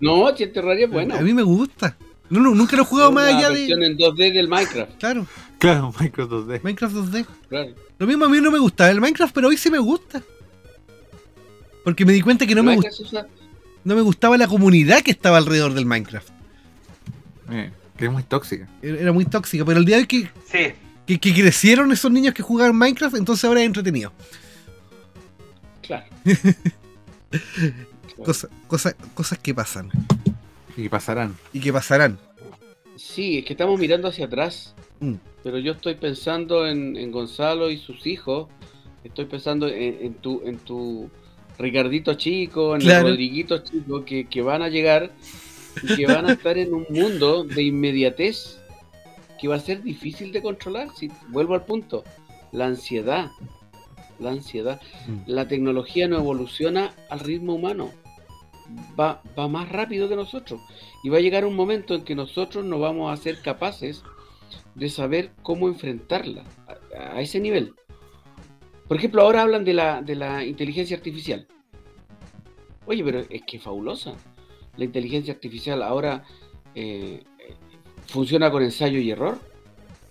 [0.00, 1.14] No, si el Terraria es bueno.
[1.16, 1.96] A mí me gusta.
[2.30, 3.86] No, no, nunca lo he jugado Es más allá versión de.
[3.86, 4.98] en 2D del Minecraft.
[4.98, 5.26] Claro,
[5.64, 6.60] Claro, Minecraft 2D.
[6.62, 7.26] Minecraft 2D.
[7.48, 7.74] Claro.
[7.98, 10.22] Lo mismo a mí no me gustaba el Minecraft, pero hoy sí me gusta.
[11.84, 13.26] Porque me di cuenta que no me, gust- usa-
[13.84, 16.28] no me gustaba la comunidad que estaba alrededor del Minecraft.
[17.50, 18.68] Eh, que es muy tóxica.
[18.82, 20.74] Era era muy tóxica, pero el día de hoy que, Sí,
[21.06, 24.12] que, que crecieron esos niños que jugaban Minecraft, entonces ahora es entretenido.
[25.82, 26.06] Claro.
[28.24, 29.90] Cosa- cosa- cosas que pasan
[30.76, 31.36] Y pasarán.
[31.52, 32.18] y que pasarán.
[32.96, 34.74] Sí, es que estamos mirando hacia atrás.
[35.00, 35.14] Mm.
[35.44, 38.48] Pero yo estoy pensando en, en Gonzalo y sus hijos.
[39.04, 41.10] Estoy pensando en, en tu en tu
[41.58, 43.06] Ricardito chico, en Claro.
[43.06, 45.12] el Rodriguito chico, que, que van a llegar
[45.82, 48.58] y que van a estar en un mundo de inmediatez
[49.40, 50.88] que va a ser difícil de controlar.
[50.96, 52.02] Si vuelvo al punto,
[52.50, 53.30] la ansiedad,
[54.18, 55.18] la ansiedad, Mm.
[55.30, 57.90] la tecnología no evoluciona al ritmo humano.
[58.98, 60.62] Va, va más rápido que nosotros.
[61.04, 64.02] Y va a llegar un momento en que nosotros no vamos a ser capaces
[64.74, 66.44] de saber cómo enfrentarla
[66.96, 67.74] a, ese nivel.
[68.88, 71.46] Por ejemplo, ahora hablan de la, de la inteligencia artificial.
[72.86, 74.14] Oye, pero es que fabulosa.
[74.76, 76.24] La inteligencia artificial ahora
[76.74, 77.22] eh,
[78.08, 79.38] funciona con ensayo y error.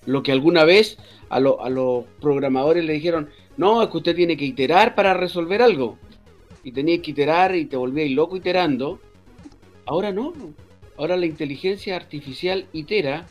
[0.06, 0.98] Lo que alguna vez
[1.30, 5.14] a, lo- a los programadores le dijeron, no, es que usted tiene que iterar para
[5.14, 5.98] resolver algo.
[6.64, 8.99] Y tenías que iterar y te volvías loco iterando.
[9.85, 10.34] Ahora no.
[10.98, 13.27] Ahora la inteligencia artificial itera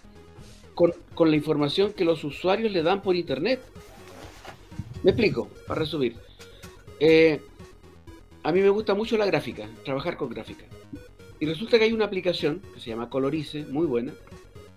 [0.74, 3.60] con, con la información que los usuarios le dan por internet.
[5.02, 6.16] Me explico, para resumir.
[7.00, 7.40] Eh,
[8.42, 10.64] a mí me gusta mucho la gráfica, trabajar con gráfica.
[11.40, 14.12] Y resulta que hay una aplicación que se llama Colorize, muy buena,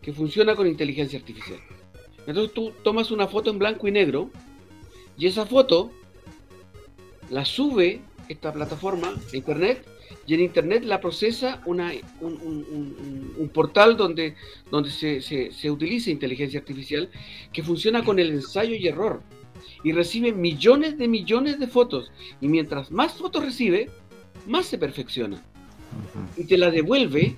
[0.01, 1.59] que funciona con inteligencia artificial.
[2.27, 4.29] Entonces tú tomas una foto en blanco y negro
[5.17, 5.91] y esa foto
[7.29, 9.85] la sube esta plataforma a internet
[10.27, 11.91] y en internet la procesa una,
[12.21, 14.35] un, un- un- un- un portal donde,
[14.71, 17.09] donde se, se- se utiliza inteligencia artificial
[17.53, 19.21] que funciona con el ensayo y error
[19.83, 22.11] y recibe millones de millones de fotos
[22.41, 23.89] y mientras más fotos recibe,
[24.47, 25.43] más se perfecciona
[26.37, 27.37] y te la devuelve,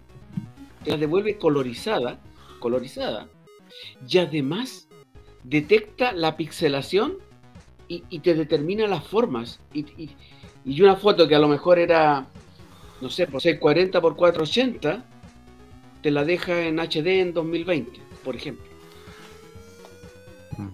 [0.84, 2.20] te la devuelve colorizada,
[2.60, 3.28] colorizada,
[4.10, 4.88] y además
[5.44, 7.16] detecta la pixelación
[7.88, 9.60] y, y te determina las formas.
[9.74, 10.16] Y, y-
[10.66, 12.28] y una foto que a lo mejor era,
[13.02, 15.04] no sé, por 640 por 480,
[16.02, 18.66] te la deja en HD en 2020, por ejemplo.
[20.58, 20.68] Mm.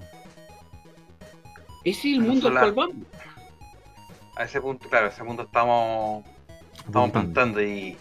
[1.83, 2.95] Ese es el mundo al cual vamos.
[4.35, 6.23] a ese punto, claro, a ese punto estamos,
[6.85, 7.97] estamos apuntando y,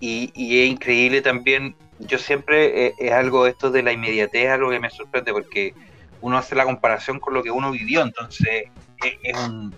[0.00, 1.74] y, y es increíble también.
[1.98, 5.72] Yo siempre eh, es algo esto de la inmediatez, algo que me sorprende porque
[6.20, 8.64] uno hace la comparación con lo que uno vivió, entonces
[9.02, 9.74] es- es un-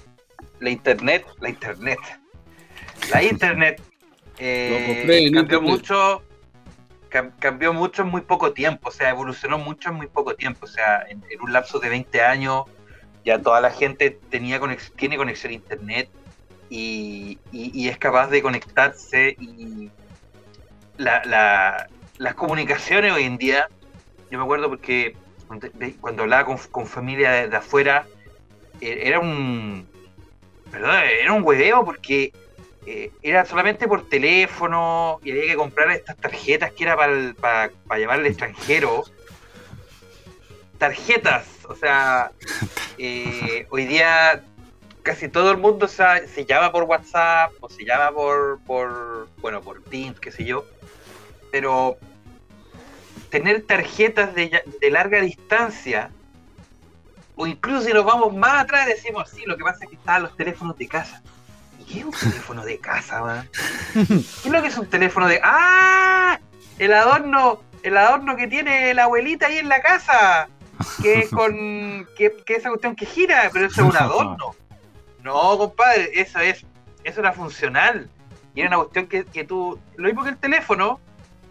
[0.61, 1.99] la internet, la internet,
[3.11, 3.81] la internet
[4.39, 5.63] eh, compré cambió internet.
[5.63, 6.23] mucho,
[7.11, 10.67] cam- cambió mucho en muy poco tiempo, o sea, evolucionó mucho en muy poco tiempo,
[10.67, 12.65] o sea, en, en un lapso de 20 años
[13.25, 16.09] ya toda la gente tenía conex- tiene conexión a internet
[16.71, 19.91] y, y- y es capaz de conectarse y
[20.97, 21.89] la- la-
[22.19, 23.69] las comunicaciones hoy en día,
[24.31, 25.17] yo me acuerdo porque
[26.01, 28.07] cuando, hablaba con, con familia de, de afuera,
[28.81, 29.89] eh, era un,
[30.71, 32.33] perdón, era un hueveo porque
[32.91, 37.71] eh, era solamente por teléfono y había que comprar estas tarjetas que era para, para,
[37.87, 39.05] para llevar al extranjero.
[40.79, 42.33] Tarjetas, o sea,
[42.99, 44.43] eh, hoy día
[45.03, 49.61] casi todo el mundo se, se llama por WhatsApp o se llama por, por bueno,
[49.61, 50.65] por Teams, qué sé yo.
[51.53, 51.99] Pero
[53.29, 56.11] tener tarjetas de, de larga distancia,
[57.37, 60.23] o incluso si nos vamos más atrás, decimos, sí, lo que pasa es que estaban
[60.23, 61.23] los teléfonos de casa.
[61.89, 63.49] ¿Y qué es un teléfono de casa, man?
[63.95, 65.41] ¿Qué es lo que es un teléfono de...
[65.43, 66.39] ¡Ah!
[66.79, 70.49] El adorno, el adorno que tiene la abuelita ahí en la casa.
[71.03, 72.07] Que es con...
[72.17, 74.55] Que, que esa cuestión que gira, pero eso es un adorno.
[75.23, 76.65] No, compadre, eso es...
[77.05, 78.11] Eso era funcional.
[78.55, 79.79] Y era una cuestión que, que tú...
[79.97, 81.01] Lo mismo que el teléfono,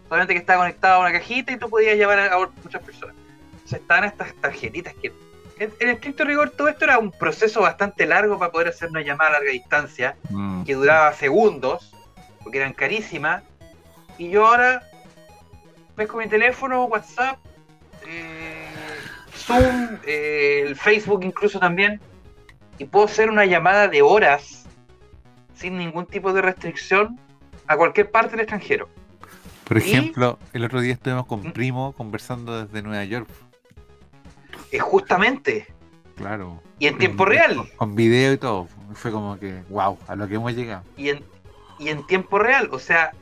[0.08, 3.16] solamente que estaba conectado a una cajita y tú podías llevar a, a muchas personas.
[3.64, 5.12] O sea, estaban estas tarjetitas que...
[5.58, 9.02] En, en estricto rigor, todo esto era un proceso bastante largo para poder hacer una
[9.02, 10.62] llamada a larga distancia Mm.
[10.64, 11.92] que duraba segundos,
[12.42, 13.42] porque eran carísimas.
[14.18, 14.82] Y yo ahora
[15.96, 17.38] pesco mi teléfono, WhatsApp,
[18.06, 18.66] eh,
[19.34, 22.00] Zoom, eh, el Facebook incluso también,
[22.78, 24.64] y puedo hacer una llamada de horas
[25.54, 27.18] sin ningún tipo de restricción
[27.66, 28.88] a cualquier parte del extranjero.
[29.64, 31.52] Por Y- ejemplo, el otro día estuvimos con Mm.
[31.52, 33.28] Primo conversando desde Nueva York.
[34.72, 35.66] Es justamente,
[36.16, 36.60] Claro.
[36.78, 37.56] y en tiempo real.
[37.56, 38.68] Con, con video y todo.
[38.94, 40.82] Fue como que, wow, a lo que hemos llegado.
[40.96, 41.24] y en,
[41.78, 42.68] y en tiempo real.
[42.72, 43.12] O sea,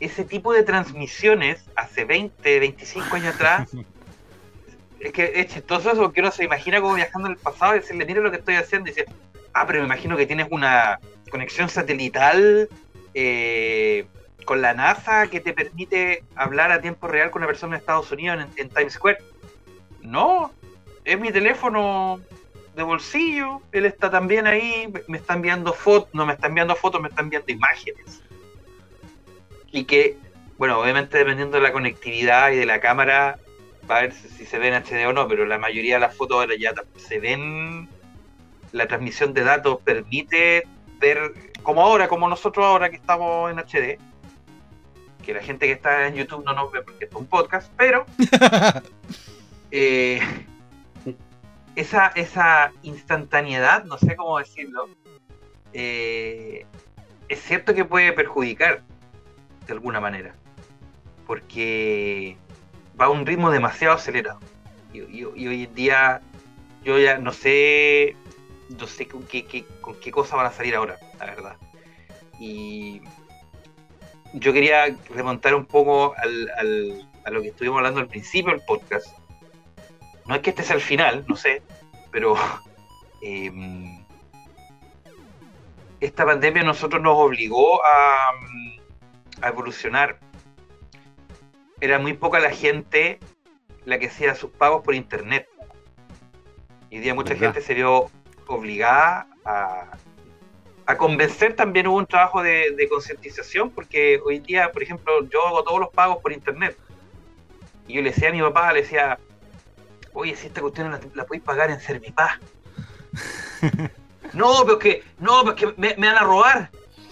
[0.00, 3.68] ese tipo de transmisiones hace 20, 25 años atrás,
[5.00, 7.80] es que es chistoso eso porque uno se imagina como viajando en el pasado y
[7.80, 9.06] decirle, mira lo que estoy haciendo, y dice,
[9.52, 10.98] ah, pero me imagino que tienes una
[11.30, 12.68] conexión satelital
[13.14, 14.06] eh,
[14.44, 18.10] con la NASA que te permite hablar a tiempo real con una persona en Estados
[18.12, 19.18] Unidos en, en Times Square.
[20.02, 20.52] No,
[21.06, 22.20] es mi teléfono
[22.74, 27.00] de bolsillo, él está también ahí, me- está enviando fotos, no me está enviando fotos,
[27.00, 28.22] me está enviando imágenes.
[29.72, 30.18] Y que,
[30.58, 33.38] bueno, obviamente dependiendo de la conectividad y de la cámara,
[33.90, 36.14] va a ver si, se ve en HD o no, pero la mayoría de las
[36.16, 37.88] fotos ahora ya se ven,
[38.72, 40.66] la transmisión de datos permite
[40.98, 43.98] ver, como ahora, como nosotros ahora que estamos en HD,
[45.24, 47.72] que la gente que está en YouTube no nos ve porque esto es un podcast,
[47.76, 48.04] pero
[49.70, 50.20] eh,
[51.76, 54.88] esa, esa instantaneidad, no sé cómo decirlo,
[55.72, 56.66] eh,
[57.28, 58.82] es cierto que puede perjudicar
[59.66, 60.34] de alguna manera,
[61.26, 62.36] porque
[63.00, 64.40] va a un ritmo demasiado acelerado.
[64.92, 66.20] Y, hoy en día
[66.82, 68.16] yo ya no sé,
[68.78, 71.56] no sé con qué, qué- con qué cosa van a salir ahora, la verdad.
[72.38, 73.02] Y
[74.32, 78.62] yo quería remontar un poco al- al- a lo que estuvimos hablando al principio del
[78.62, 79.08] podcast.
[80.28, 81.62] No es que este sea el final, no sé,
[82.10, 82.34] pero
[83.22, 84.04] em,
[86.00, 88.80] esta pandemia a nosotros nos obligó a, mm,
[89.42, 90.18] a evolucionar.
[91.80, 93.20] Era muy poca la gente
[93.84, 95.48] la que hacía sus pagos por internet.
[96.90, 97.52] Y hoy día mucha ¿Verdad?
[97.52, 98.10] gente se vio
[98.46, 99.96] obligada a,
[100.86, 101.54] a convencer.
[101.54, 105.80] También hubo un trabajo de, de concientización, porque hoy día, por ejemplo, yo hago todos
[105.80, 106.76] los pagos por internet.
[107.86, 109.18] Y yo le decía a mi papá, le decía,
[110.16, 112.38] oye, si esta cuestión la, la podéis pagar en Servipaz.
[114.32, 116.70] no, pero que, no, pero es que me, me van a robar.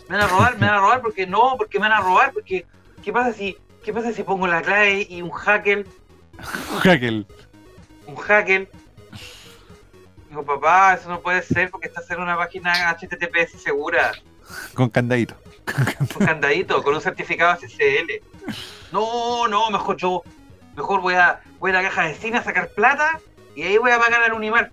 [0.08, 2.32] Me van a robar, me van a robar porque no, porque me van a robar,
[2.32, 2.66] porque
[3.02, 5.86] ¿qué pasa si, qué pasa si pongo la clave y un hacker,
[6.82, 7.26] Hackel.
[8.06, 8.70] un hacker?
[10.28, 14.12] Digo, papá, eso no puede ser porque estás en una página HTTPS segura,
[14.74, 15.36] Con candadito.
[16.20, 18.20] un candadito, con un certificado SSL.
[18.92, 20.22] No, no, mejor yo,
[20.76, 23.20] mejor voy a, voy a la caja de cine a sacar plata
[23.54, 24.72] y ahí voy a pagar al Unimar.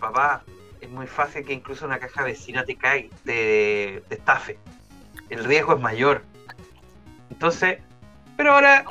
[0.00, 0.42] Papá,
[0.80, 4.58] es muy fácil que incluso una caja vecina te caiga, te, estafe.
[5.28, 6.22] El riesgo es mayor.
[7.30, 7.78] Entonces,
[8.36, 8.84] pero ahora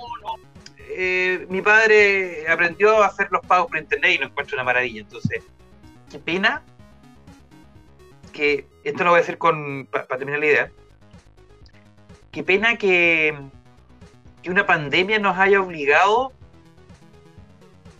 [0.89, 5.01] eh, mi padre aprendió a hacer los pagos por internet y lo encuentro una maravilla.
[5.01, 5.43] Entonces,
[6.11, 6.63] qué pena
[8.33, 10.71] que, esto lo voy a decir con para terminar la idea,
[12.31, 13.33] qué pena que,
[14.45, 16.31] que una pandemia nos haya obligado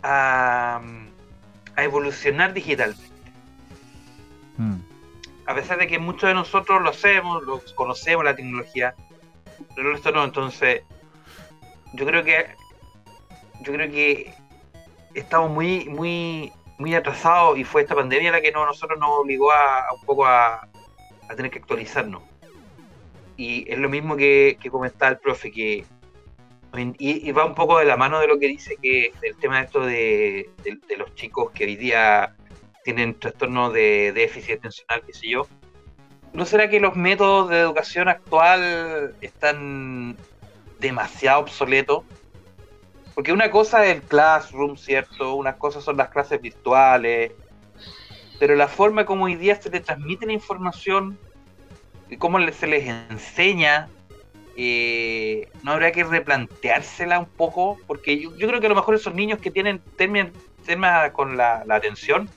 [0.04, 0.80] a,
[1.74, 3.02] a evolucionar digitalmente.
[5.44, 8.94] a pesar de que muchos de nosotros lo hacemos, lo conocemos la tecnología,
[9.74, 10.82] pero el resto no, entonces
[11.94, 12.46] yo creo que
[13.62, 14.32] yo creo que
[15.14, 19.50] estamos muy muy muy atrasados y fue esta pandemia la que no, nosotros nos obligó
[19.50, 20.68] a, un poco a,
[21.28, 22.22] a, tener que actualizarnos.
[23.36, 25.84] Y es lo mismo que, que comentaba el profe, que
[26.78, 29.64] y, va un poco de la mano de lo que dice que el tema de
[29.64, 32.34] esto de, de los chicos que hoy día
[32.84, 35.46] tienen trastornos de déficit atencional, qué sé yo.
[36.32, 40.16] ¿No será que los métodos de educación actual están
[40.78, 42.04] demasiado obsoletos?
[43.14, 45.34] Porque una cosa es el classroom, ¿cierto?
[45.34, 47.32] Unas cosas son las clases virtuales.
[48.38, 51.18] Pero la forma como hoy día se les transmite la información,
[52.08, 53.88] y cómo se les enseña,
[54.56, 59.14] eh, no habría que replanteársela un poco, porque yo, creo que a lo mejor esos
[59.14, 62.28] niños que tienen temas con la, atención,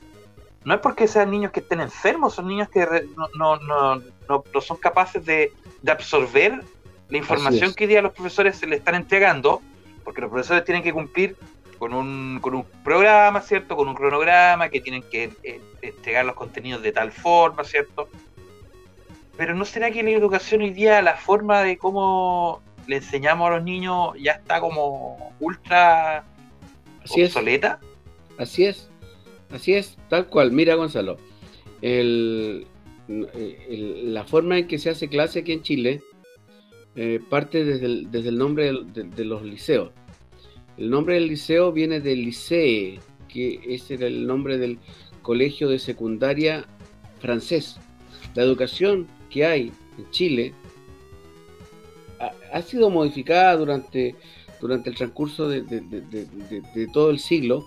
[0.66, 2.86] no es porque sean niños que estén enfermos, son niños que
[3.16, 5.54] no, no, no, son capaces de,
[5.88, 6.62] absorber
[7.08, 9.62] la información que hoy día los profesores se le están entregando,
[10.04, 11.38] porque los profesores tienen que cumplir
[11.80, 13.78] con un, con un programa, ¿cierto?
[13.78, 18.10] Con un cronograma, que tienen que eh, entregar los contenidos de tal forma, ¿cierto?
[19.40, 23.56] Pero ¿no será que la educación hoy día, la forma de cómo le enseñamos a
[23.56, 26.26] los niños ya está como ultra
[27.06, 27.80] Así obsoleta?
[28.38, 28.90] Así es,
[29.50, 30.52] así es, tal cual.
[30.52, 31.16] Mira, Gonzalo,
[31.82, 32.66] la
[34.26, 36.02] forma en que se hace clase aquí en Chile
[36.98, 39.94] eh, parte desde el, nombre de, los liceos.
[40.76, 43.00] El nombre del liceo viene del licee,
[43.30, 44.80] que ese era el nombre del
[45.22, 46.66] colegio de secundaria
[47.22, 47.80] francés.
[48.36, 50.54] La educación que hay en Chile
[52.52, 54.16] ha, sido modificada durante,
[54.60, 55.62] durante el transcurso de,
[56.92, 57.66] todo el siglo,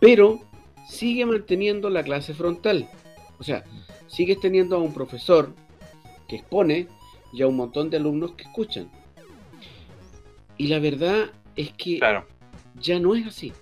[0.00, 0.40] pero
[0.88, 2.88] sigue manteniendo la clase frontal.
[3.38, 3.64] O sea,
[4.06, 5.54] sigues teniendo a un profesor
[6.28, 6.88] que expone
[7.32, 8.90] y a un montón de alumnos que escuchan.
[10.56, 12.00] Y la verdad es que
[12.80, 13.52] ya no es así.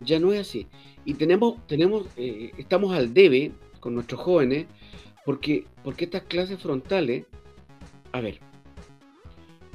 [0.00, 0.66] Ya no es así.
[1.04, 4.66] Y tenemos, tenemos, eh, estamos al debe con nuestros jóvenes
[5.24, 7.24] porque, porque estas clases frontales,
[8.12, 8.38] a ver,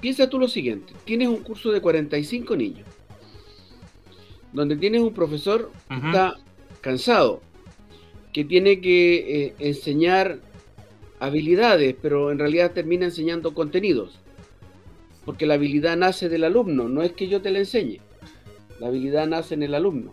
[0.02, 2.88] piensa tú lo siguiente, tienes un curso de 45 niños,
[4.54, 6.38] donde tienes un profesor que está
[6.82, 7.42] cansado,
[8.34, 10.40] que tiene que eh, enseñar
[11.20, 14.20] habilidades, pero en realidad termina enseñando contenidos,
[15.26, 18.00] porque la habilidad nace del alumno, no es que yo te la enseñe,
[18.80, 20.12] la habilidad nace en el alumno.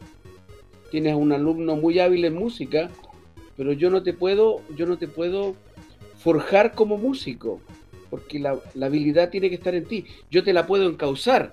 [0.91, 2.91] Tienes un alumno muy hábil en música,
[3.57, 5.57] pero yo no te puedo, yo no te puedo
[6.17, 7.61] forjar como músico,
[8.11, 10.05] porque la, habilidad tiene que estar en ti.
[10.31, 11.51] Yo te la puedo encauzar,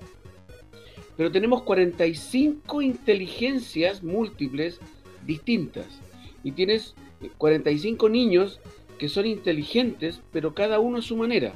[1.16, 4.78] pero tenemos 45 inteligencias múltiples
[5.26, 5.86] distintas
[6.44, 6.94] y tienes
[7.38, 8.60] 45 niños
[8.98, 11.52] que son inteligentes, pero cada uno a su manera.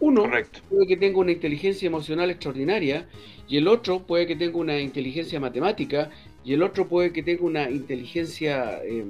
[0.00, 0.30] Uno
[0.68, 3.08] puede que tenga una inteligencia emocional extraordinaria
[3.48, 6.10] y el otro puede que tenga una inteligencia matemática
[6.48, 9.04] y el otro puede que tenga una inteligencia eh,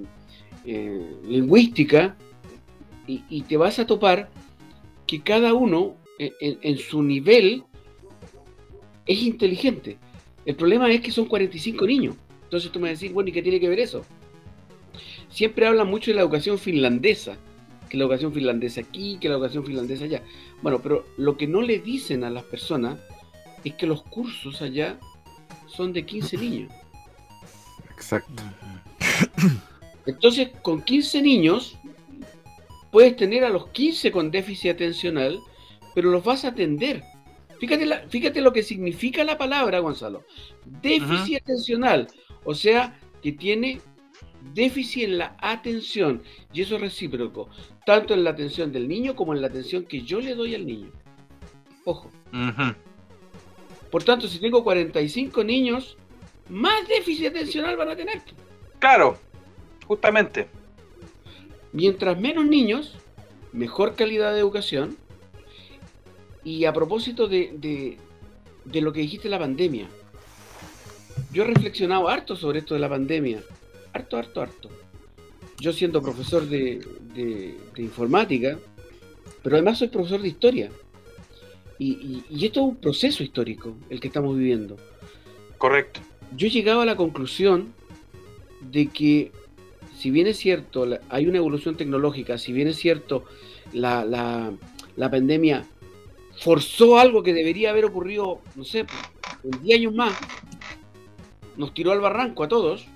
[0.66, 2.16] eh, lingüística
[3.06, 4.28] y, te vas a topar
[5.06, 7.62] que cada uno en, su nivel
[9.06, 9.98] es inteligente.
[10.44, 12.16] El problema es que son 45 niños.
[12.43, 14.05] Entonces tú me decís, bueno, ¿y qué tiene que ver eso?
[15.31, 17.39] Siempre hablan mucho de la educación finlandesa,
[17.89, 20.24] que la educación finlandesa aquí, que la educación finlandesa allá.
[20.60, 22.98] Bueno, pero lo que no le dicen a las personas
[23.62, 24.98] es que los cursos allá
[25.69, 26.73] son de 15 niños.
[27.99, 28.43] Exacto.
[30.07, 31.77] Entonces, con 15 niños,
[32.93, 35.41] puedes tener a los 15 con déficit atencional,
[35.95, 37.03] pero los vas a atender.
[37.59, 40.25] Fíjate, fíjate lo que significa la palabra, Gonzalo.
[40.81, 42.07] Déficit atencional.
[42.45, 43.81] O sea, que tiene
[44.55, 46.23] déficit en la atención.
[46.53, 47.49] Y eso es recíproco.
[47.85, 50.65] Tanto en la atención del niño como en la atención que yo le doy al
[50.65, 50.93] niño.
[51.85, 52.11] Ojo.
[53.91, 55.97] Por tanto, si tengo 45 niños,
[56.49, 58.23] más déficit atencional van a tener.
[58.79, 59.19] Claro,
[59.87, 60.49] justamente.
[61.73, 62.95] Mientras menos niños,
[63.53, 64.97] mejor calidad de educación.
[66.45, 67.99] Y a propósito de,
[68.65, 69.89] de, lo que dijiste la pandemia,
[71.33, 73.43] yo he reflexionado harto sobre esto de la pandemia.
[73.93, 74.70] Harto, harto, harto.
[75.61, 76.81] Yo siendo profesor de,
[77.15, 78.59] de, informática,
[79.43, 80.70] pero además soy profesor de historia.
[81.79, 84.77] Y, y, esto es un proceso histórico, el que estamos viviendo.
[85.59, 86.01] Correcto
[86.37, 87.73] yo llegaba a la conclusión
[88.61, 89.33] de que,
[89.97, 93.25] si bien es cierto, hay una evolución tecnológica, si bien es cierto,
[93.73, 95.65] la, la, pandemia
[96.41, 98.87] forzó algo que debería haber ocurrido, no sé,
[99.45, 100.19] en 10 años más,
[101.57, 102.87] nos tiró al barranco a todos,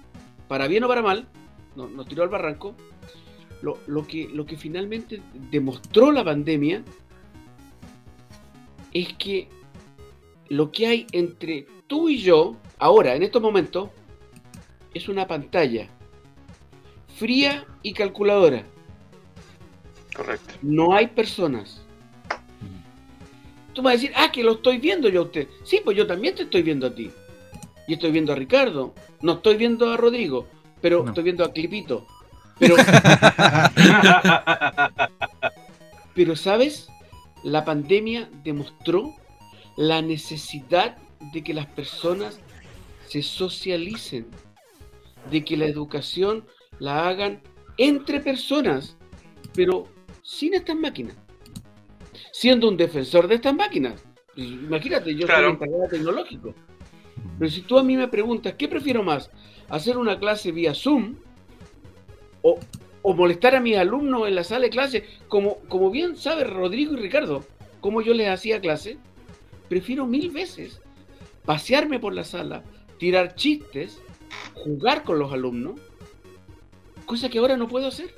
[0.48, 1.26] para bien o para mal,
[1.74, 2.74] nos tiró al barranco,
[3.62, 6.82] lo, lo que, lo que finalmente demostró la pandemia
[8.92, 9.48] es que
[10.48, 13.90] lo que hay entre tú y yo, ahora, en estos momentos,
[14.94, 15.88] es una pantalla
[17.18, 18.64] fría y calculadora.
[20.16, 20.54] Correcto.
[20.62, 21.82] No hay personas.
[23.74, 25.48] Tú vas a decir, ah, que lo estoy viendo yo a usted.
[25.64, 27.10] Sí, pues yo también te estoy viendo a ti.
[27.86, 28.94] Y estoy viendo a Ricardo.
[29.20, 30.46] No estoy viendo a Rodrigo,
[30.80, 31.10] pero No.
[31.10, 32.06] estoy viendo a Clipito.
[32.58, 32.76] Pero,
[36.14, 36.88] pero, ¿sabes?
[37.44, 39.14] La pandemia demostró
[39.76, 40.96] la necesidad
[41.32, 42.40] de que las personas
[43.06, 44.26] se socialicen,
[45.30, 46.44] de que la educación
[46.78, 47.40] la hagan
[47.78, 48.96] entre personas,
[49.54, 49.86] pero
[50.22, 51.16] sin estas máquinas.
[52.32, 54.02] Siendo un defensor de estas máquinas.
[54.36, 55.48] Imagínate, yo Claro.
[55.48, 56.54] soy encargado tecnológico.
[57.38, 59.30] Pero si tú a mí me preguntas, ¿qué prefiero más?
[59.68, 61.16] ¿Hacer una clase vía Zoom?
[62.42, 62.58] ¿O,
[63.02, 65.04] o molestar a mis alumnos en la sala de clase?
[65.28, 67.44] Como, como bien sabe Rodrigo y Ricardo,
[67.80, 68.98] como yo les hacía clase,
[69.68, 70.80] prefiero mil veces
[71.44, 72.62] pasearme por la sala,
[72.98, 73.98] tirar chistes,
[74.54, 75.80] jugar con los alumnos,
[77.06, 78.14] cosa que ahora no puedo hacer.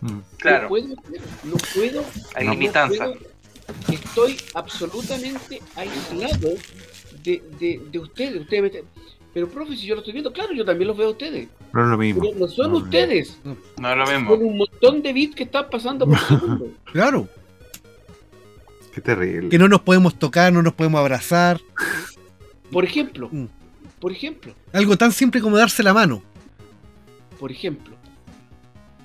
[0.00, 0.06] Mm.
[0.08, 2.04] No Claro, puedo hacer, no puedo.
[2.34, 3.04] hay no limitanza.
[3.06, 3.18] puedo.
[3.92, 6.50] Estoy absolutamente aislado
[7.22, 8.40] de, de, de ustedes.
[8.40, 8.84] ustedes me están-
[9.34, 11.48] Pero, profe, si yo lo estoy viendo, claro, yo también los veo a ustedes.
[11.74, 12.22] No es lo mismo.
[12.22, 13.38] Pero no son No, ustedes.
[13.44, 14.34] No es lo Son mismo.
[14.34, 16.68] un montón de bits que están pasando por segundo.
[16.92, 17.28] Claro,
[18.94, 19.48] Qué terrible.
[19.50, 21.60] que no nos podemos tocar, no nos podemos abrazar.
[22.72, 23.46] Por ejemplo, Mm.
[24.00, 26.22] por ejemplo, Algo tan simple como darse la mano.
[27.38, 27.94] por ejemplo.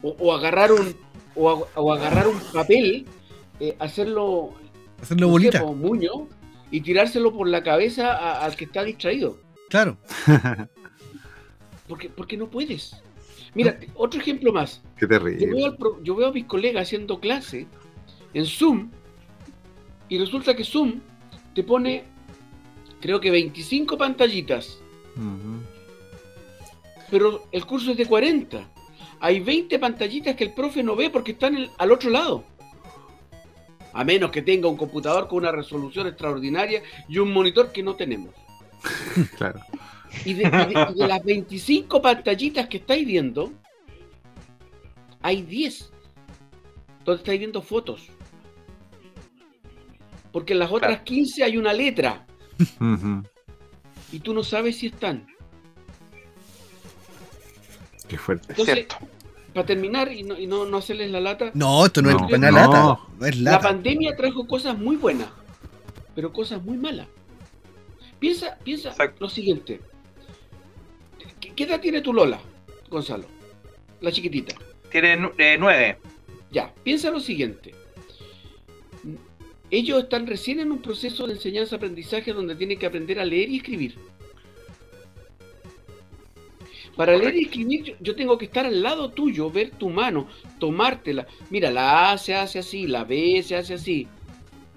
[0.01, 0.95] O, o agarrar un
[1.35, 3.05] o, ag- o agarrar un papel,
[3.59, 4.53] eh, hacerlo
[5.01, 5.61] Hacerlo no sé, bolita.
[5.61, 6.11] po, muño
[6.71, 9.39] y tirárselo por la cabeza a- al que está distraído.
[9.69, 9.97] Claro.
[11.87, 12.95] Porque, porque no puedes.
[13.53, 14.81] Mira, otro ejemplo más.
[14.97, 15.65] Qué Yo veo, terrible.
[15.65, 17.67] al pro- yo veo a mis colegas haciendo clase
[18.33, 18.89] en Zoom
[20.09, 21.01] y resulta que Zoom
[21.53, 22.03] te pone,
[23.03, 24.79] creo que 25 pantallitas,
[27.11, 28.65] pero el curso es de 40.
[29.19, 32.45] Hay 20 pantallitas que el profe no ve porque están al otro lado.
[33.91, 37.95] A menos que tenga un computador con una resolución extraordinaria y un monitor que no
[37.95, 38.33] tenemos.
[39.37, 39.59] Claro.
[40.25, 43.51] Y de, y de- y de las 25 pantallitas que estáis viendo,
[45.21, 45.91] hay 10
[47.03, 48.03] donde estáis viendo fotos.
[50.31, 51.03] Porque en las otras Claro.
[51.03, 52.25] 15 hay una letra
[54.11, 55.25] Y tú no sabes si están.
[58.07, 58.43] Qué fuerte.
[58.53, 58.97] Es Entonces, cierto.
[59.53, 62.33] para terminar y no, y no, no hacerles la lata, No, esto no, No, es
[62.37, 62.57] una no.
[62.57, 62.99] lata.
[63.19, 65.29] No es la pandemia trajo cosas muy buenas,
[66.15, 67.07] pero cosas muy malas.
[68.19, 69.17] Piensa, piensa Exacto.
[69.25, 69.81] lo siguiente.
[71.39, 72.39] ¿Qué, qué edad tiene tu Lola,
[72.89, 73.25] Gonzalo?
[74.01, 74.55] La chiquitita.
[74.91, 75.97] Tiene eh, nueve.
[76.51, 77.73] Ya, piensa lo siguiente.
[79.73, 83.57] Ellos están recién en un proceso de enseñanza-aprendizaje donde tienen que aprender a leer y
[83.57, 83.95] escribir.
[86.95, 90.27] Para leer y escribir, yo, yo tengo que estar al lado tuyo, ver tu mano,
[90.59, 91.25] tomártela.
[91.49, 94.07] Mira, la A se hace así, la B se hace así.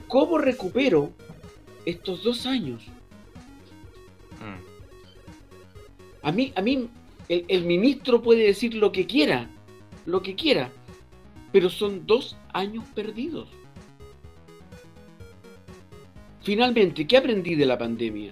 [0.08, 1.12] ¿Cómo recupero
[1.84, 2.82] estos dos años?
[4.40, 4.62] Mm.
[6.22, 6.88] A mí, a mí
[7.28, 9.50] el, el ministro puede decir lo que quiera,
[10.06, 10.72] lo que quiera,
[11.52, 13.50] pero son dos años perdidos.
[16.46, 18.30] Finalmente, ¿qué aprendí de la pandemia?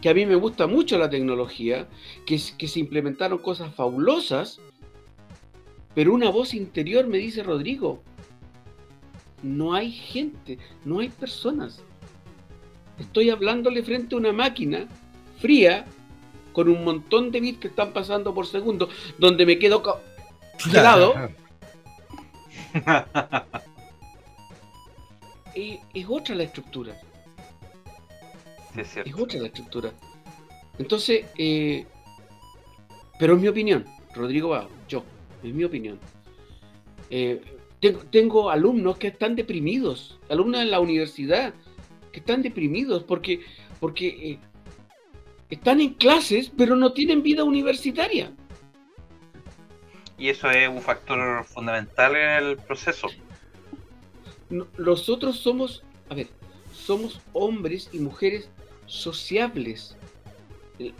[0.00, 1.88] Que a mí me gusta mucho la tecnología,
[2.24, 4.60] que, se implementaron cosas fabulosas,
[5.92, 8.00] pero una voz interior me dice, Rodrigo,
[9.42, 11.82] no hay gente, no hay personas.
[13.00, 14.86] Estoy hablándole frente a una máquina
[15.40, 15.84] fría
[16.52, 18.88] con un montón de bits que están pasando por segundo,
[19.18, 20.00] donde me quedo ca-
[20.58, 21.14] gelado.
[25.56, 26.96] Eh, es otra la estructura,
[28.74, 29.92] Sí, es es otra la estructura.
[30.78, 31.86] Entonces, eh,
[33.18, 33.84] pero es mi opinión,
[34.14, 35.04] Rodrigo Bao, yo,
[35.42, 35.98] es mi opinión.
[37.10, 37.40] Eh,
[37.80, 41.52] tengo, tengo alumnos que están deprimidos, alumnos en la universidad
[42.12, 43.40] que están deprimidos porque,
[43.80, 44.38] porque eh,
[45.50, 48.32] están en clases pero no tienen vida universitaria.
[50.18, 53.08] Y eso es un factor fundamental en el proceso.
[54.50, 56.28] No- Nosotros somos, a ver,
[56.72, 58.48] somos hombres y mujeres
[58.92, 59.96] sociables.
[60.78, 60.94] El,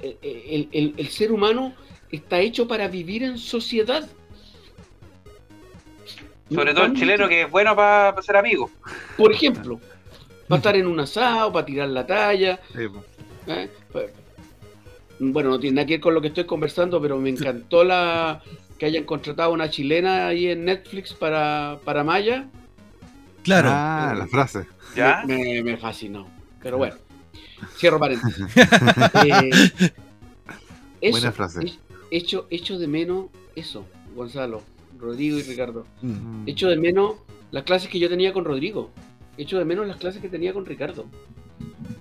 [0.72, 1.74] el- el- ser humano
[2.10, 4.08] está hecho para vivir en sociedad.
[6.50, 8.70] Sobre todo el chileno que es bueno para ser amigo.
[9.16, 9.80] Por ejemplo,
[10.48, 12.60] para estar en un asado, para tirar la talla.
[12.74, 12.86] Sí.
[13.46, 13.70] ¿eh?
[13.92, 14.00] Pa-
[15.18, 18.42] bueno, no tiene nada que ver con lo que estoy conversando, pero me encantó la
[18.78, 22.46] que hayan contratado a una chilena ahí en Netflix para, para Maya.
[23.44, 23.68] Claro.
[23.72, 24.66] Ah, la frase.
[24.96, 25.22] ¿Ya?
[25.26, 26.26] Me, me- me fascinó.
[26.62, 26.96] Pero bueno,
[27.76, 28.46] cierro paréntesis.
[29.24, 29.50] Eh,
[31.00, 31.64] eso, Buena frase.
[31.64, 31.78] es-
[32.10, 33.26] Echo, echo de menos
[33.56, 34.62] eso, Gonzalo,
[34.98, 35.86] Rodrigo y Ricardo.
[36.02, 36.46] Mm.
[36.46, 37.14] Echo de menos
[37.50, 38.90] las clases que yo tenía con Rodrigo.
[39.38, 41.06] Echo de menos las clases que tenía con Ricardo.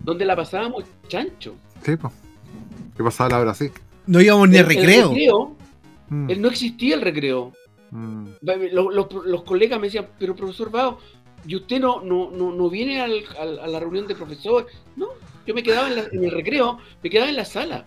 [0.03, 1.55] Donde la pasábamos chancho.
[1.83, 2.13] Sí, pues.
[2.95, 3.71] ¿Qué pasaba la hora así?
[4.05, 5.55] No íbamos ni a El- el recreo.
[6.09, 7.53] Mm, él no existía el recreo.
[7.91, 8.25] mm.
[8.73, 10.99] Los, los- los colegas me decían, pero profesor Bao,
[11.47, 14.67] ¿y usted no, no, no, no viene al- al- a la reunión de profesor?
[14.97, 15.07] No,
[15.45, 17.85] yo me quedaba en, la- en el recreo, me quedaba en la sala.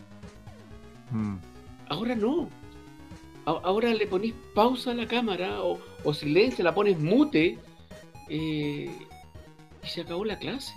[1.10, 1.36] Mm.
[1.88, 2.48] Ahora no.
[3.46, 7.58] A- Ahora le pones pausa a la cámara o, o silencio, la pones mute
[8.28, 8.90] eh,
[9.82, 10.72] y se acabó la clase.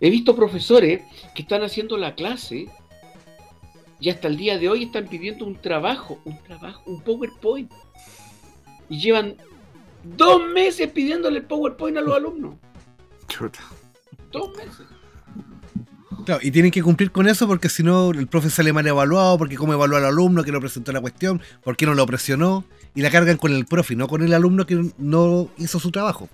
[0.00, 1.02] He visto profesores
[1.34, 2.66] que están haciendo la clase
[3.98, 7.72] y hasta el día de hoy están pidiendo un trabajo, un trabajo, un PowerPoint.
[8.90, 9.36] Y llevan
[10.04, 12.56] dos meses pidiéndole el PowerPoint a los alumnos.
[13.28, 13.60] Chuta.
[14.30, 14.86] Dos meses.
[16.24, 19.38] Claro, y tienen que cumplir con eso porque si no el profe sale mal evaluado,
[19.38, 22.64] porque cómo evaluó al alumno que no presentó la cuestión, por qué no lo presionó,
[22.94, 26.28] y la cargan con el profe, no con el alumno que no hizo su trabajo.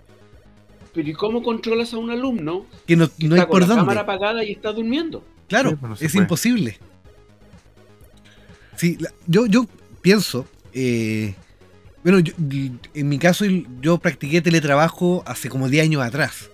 [0.94, 3.66] Pero ¿y cómo controlas a un alumno Que no, que no hay está con la
[3.66, 3.80] dónde.
[3.80, 5.24] cámara apagada y está durmiendo?
[5.48, 6.18] Claro, Sí, no es puede.
[6.18, 6.78] imposible.
[8.76, 9.66] Sí, la- yo, yo
[10.00, 11.34] pienso, eh,
[12.02, 12.34] bueno, yo-
[12.94, 13.44] en mi caso
[13.80, 16.50] yo practiqué teletrabajo hace como 10 años atrás.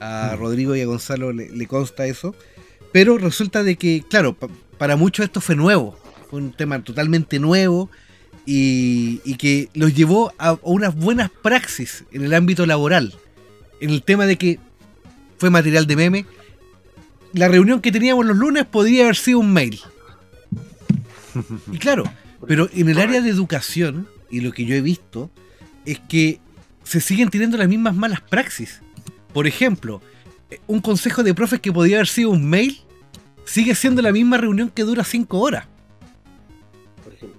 [0.00, 0.36] A.
[0.36, 2.34] Rodrigo y a Gonzalo le, consta eso.
[2.92, 4.48] Pero resulta de que, claro, pa-
[4.78, 5.98] para muchos esto fue nuevo.
[6.30, 7.90] Fue un tema totalmente nuevo
[8.46, 13.14] y, y que los llevó a, a unas buenas praxis en el ámbito laboral.
[13.80, 14.58] En el tema de que
[15.38, 16.26] fue material de meme.
[17.34, 19.80] La reunión que teníamos los lunes podría haber sido un mail.
[21.70, 22.04] Y claro,
[22.46, 25.30] pero en el área de educación, y lo que yo he visto,
[25.84, 26.40] es que
[26.84, 28.80] se siguen teniendo las mismas malas praxis.
[29.32, 30.00] Por ejemplo,
[30.50, 32.80] eh, un consejo de profes que podía haber sido un mail,
[33.44, 35.66] sigue siendo la misma reunión que dura cinco horas.
[37.04, 37.38] Por ejemplo.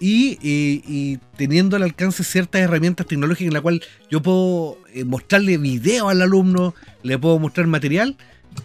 [0.00, 5.04] Y, y- y teniendo al alcance ciertas herramientas tecnológicas en la cual yo puedo eh,
[5.04, 8.16] mostrarle video al alumno, le puedo mostrar material,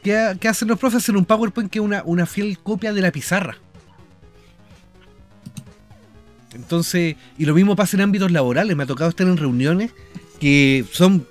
[0.04, 2.92] ¿qué, ha- qué hacen los profes en un PowerPoint que es una, una fiel copia
[2.94, 3.58] de la pizarra?
[6.54, 9.92] Entonces, y lo mismo pasa en ámbitos laborales, me ha tocado estar en reuniones
[10.40, 11.28] que son,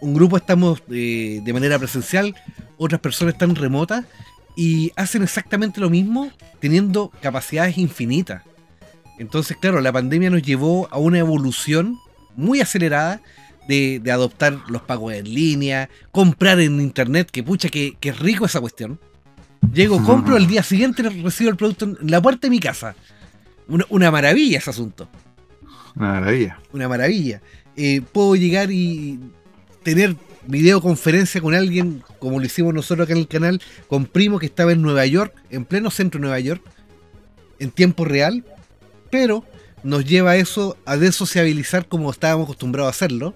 [0.00, 2.34] un grupo estamos eh, de manera presencial,
[2.76, 4.04] otras personas están remotas
[4.56, 6.30] y hacen exactamente lo mismo
[6.60, 8.42] teniendo capacidades infinitas.
[9.18, 11.98] Entonces, claro, la pandemia nos llevó a una evolución
[12.36, 13.20] muy acelerada
[13.66, 18.46] de, de adoptar los pagos en línea, comprar en internet, que pucha, que, que rico
[18.46, 18.98] esa cuestión.
[19.72, 22.94] Llego, compro, el día siguiente recibo el producto en la puerta de mi casa.
[23.66, 25.08] Una, una maravilla ese asunto
[25.94, 26.58] Una maravilla.
[26.72, 27.42] una maravilla.
[27.76, 29.18] Eh, puedo llegar y
[29.88, 30.16] tener
[30.46, 34.72] videoconferencia con alguien, como lo hicimos nosotros acá en el canal, con Primo que estaba
[34.72, 36.62] en Nueva York, en pleno centro de Nueva York,
[37.58, 38.44] en tiempo real,
[39.10, 39.44] pero
[39.82, 43.34] nos lleva eso a desociabilizar como estábamos acostumbrados a hacerlo.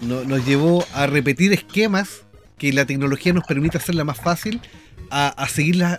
[0.00, 2.22] No- nos llevó a repetir esquemas
[2.58, 4.60] que la tecnología nos permite hacerla más fácil,
[5.10, 5.44] a, a,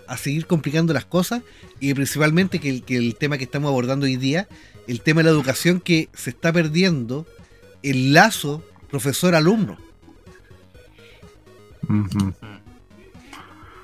[0.08, 1.42] a seguir complicando las cosas
[1.80, 4.48] y principalmente que el tema que estamos abordando hoy día,
[4.88, 7.26] el tema de la educación que se está perdiendo
[7.82, 9.78] el lazo profesor-alumno.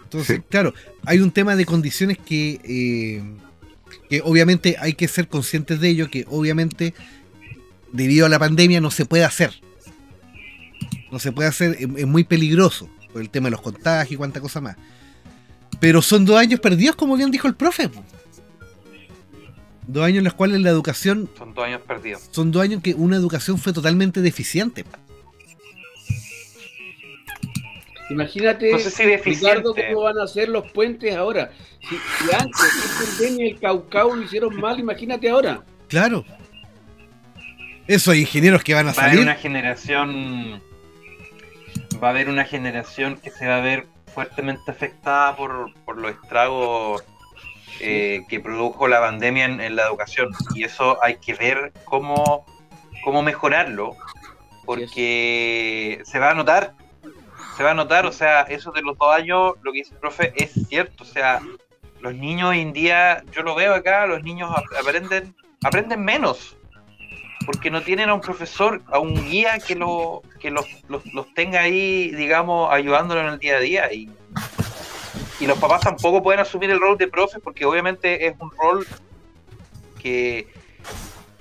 [0.03, 0.43] Entonces, Sí.
[0.49, 0.73] claro,
[1.05, 3.23] hay un tema de condiciones que, eh,
[4.09, 6.93] que obviamente hay que ser conscientes de ello, que obviamente
[7.91, 9.53] debido a la pandemia no se puede hacer.
[11.11, 14.17] No se puede hacer, es, es muy peligroso por el tema de los contagios y
[14.17, 14.75] cuánta cosa más.
[15.79, 17.89] Pero son dos años perdidos, como bien dijo el profe.
[19.87, 22.27] Dos años en los cuales la educación, Son dos años perdidos.
[22.31, 24.83] son dos años que una educación fue totalmente deficiente.
[28.09, 29.47] Imagínate, No sé si deficiente.
[29.61, 31.51] Ricardo, cómo van a hacer los puentes ahora.
[31.81, 35.63] Si, si antes el pandemia y el Caucao lo hicieron mal, imagínate ahora.
[35.87, 36.23] Claro.
[37.87, 39.23] Esos ingenieros que van a Va a haber salir.
[39.23, 40.61] una generación.
[42.03, 46.11] Va a haber una generación que se va a ver fuertemente afectada por, por los
[46.11, 47.03] estragos
[47.79, 50.29] eh, que produjo la pandemia en, la educación.
[50.53, 52.45] Y eso hay que ver cómo,
[53.03, 53.95] cómo mejorarlo.
[54.65, 56.73] Porque se va a notar.
[57.57, 59.99] Se va a notar, o sea, eso de los dos años, lo que dice el
[59.99, 61.03] profe, es cierto.
[61.03, 61.39] O sea,
[62.01, 65.33] los niños hoy en día, yo lo veo acá, los niños ap- aprenden,
[65.63, 66.57] aprenden menos
[67.45, 71.31] porque no tienen a un profesor, a un guía que, lo, que los, los, los
[71.33, 73.93] tenga ahí, digamos, ayudándolo en el día a día.
[73.93, 74.09] Y
[75.39, 78.87] y los papás tampoco pueden asumir el rol de profe porque obviamente es un rol
[80.01, 80.47] que,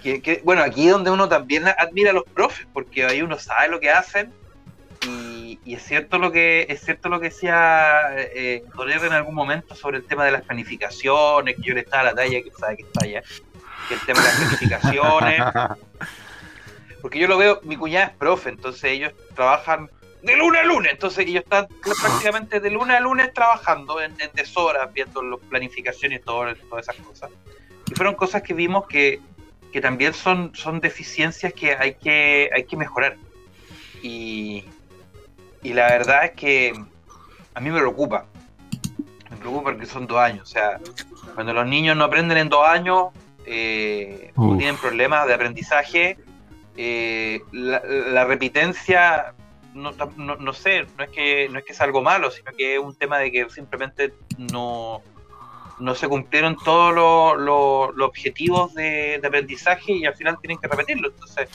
[0.02, 3.38] que, que- bueno, aquí es donde uno también admira a los profes, porque ahí uno
[3.38, 4.32] sabe lo que hacen
[5.06, 9.74] y, y es cierto lo que es cierto lo que decía eh, en algún momento
[9.74, 12.76] sobre el tema de las planificaciones, que yo le estaba a la talla, que sabe
[12.78, 13.22] que está allá,
[13.88, 15.42] que el tema de las planificaciones,
[17.02, 19.90] porque yo lo veo, mi cuñada es profe, entonces ellos trabajan
[20.24, 24.30] de lunes a lunes, entonces ellos están prácticamente de lunes a lunes trabajando en, en
[24.34, 27.30] deshoras, viendo las planificaciones y todo- todas esas cosas.
[27.90, 29.20] Y fueron cosas que vimos que,
[29.72, 33.16] que también son, son deficiencias que hay que, hay que mejorar.
[34.02, 34.64] Y,
[35.62, 36.72] y la verdad es que
[37.54, 38.26] a mí me preocupa.
[39.30, 40.42] Me preocupa porque son dos años.
[40.48, 40.80] O sea,
[41.34, 43.08] cuando los niños no aprenden en dos años,
[43.46, 46.16] eh, o tienen problemas de aprendizaje,
[46.76, 49.34] eh, la, la repitencia,
[49.74, 52.74] no, no, no sé, no es, que, no es que sea algo malo, sino que
[52.74, 55.02] es un tema de que simplemente no,
[55.78, 61.08] no se cumplieron todos los, los objetivos de, aprendizaje y al final tienen que repetirlo.
[61.08, 61.48] Entonces,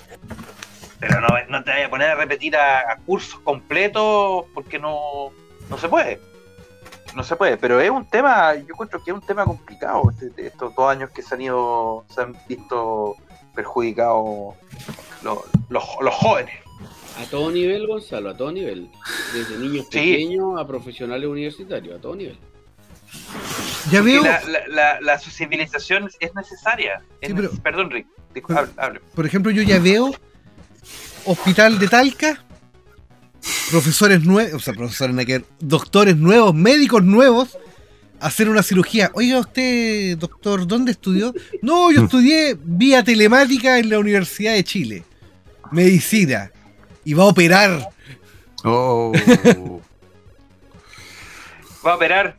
[0.99, 5.31] pero no, no te vayas a poner a repetir a, a cursos completos porque no,
[5.69, 6.19] no se puede.
[7.15, 10.03] No se puede, pero es un tema, yo encuentro que es un tema complicado.
[10.11, 13.15] este- estos dos años que se han ido, se han visto
[13.55, 14.55] perjudicados
[15.23, 15.39] los,
[15.69, 16.53] los, los jóvenes.
[17.19, 18.89] A todo nivel, Gonzalo, a todo nivel.
[19.33, 19.99] Desde niños Sí.
[19.99, 22.37] pequeños a profesionales universitarios, a todo nivel.
[23.91, 27.01] Ya veo, la, la, la, la sociabilización es necesaria.
[27.21, 28.07] Es Sí, pero- neces- Perdón, Rick.
[28.33, 29.01] discu- hable- hable.
[29.15, 30.11] por ejemplo, yo ya veo
[31.25, 32.43] hospital de Talca,
[33.71, 37.57] profesores nuevos, o sea, profesores, doctores nuevos, médicos nuevos,
[38.19, 39.11] hacer una cirugía.
[39.13, 41.33] Oiga, usted, doctor, ¿dónde estudió?
[41.61, 45.03] No, yo estudié vía telemática en la Universidad de Chile.
[45.71, 46.51] Medicina.
[47.09, 47.89] Y va a operar.
[48.63, 49.11] Oh.
[51.85, 52.35] Va a operar,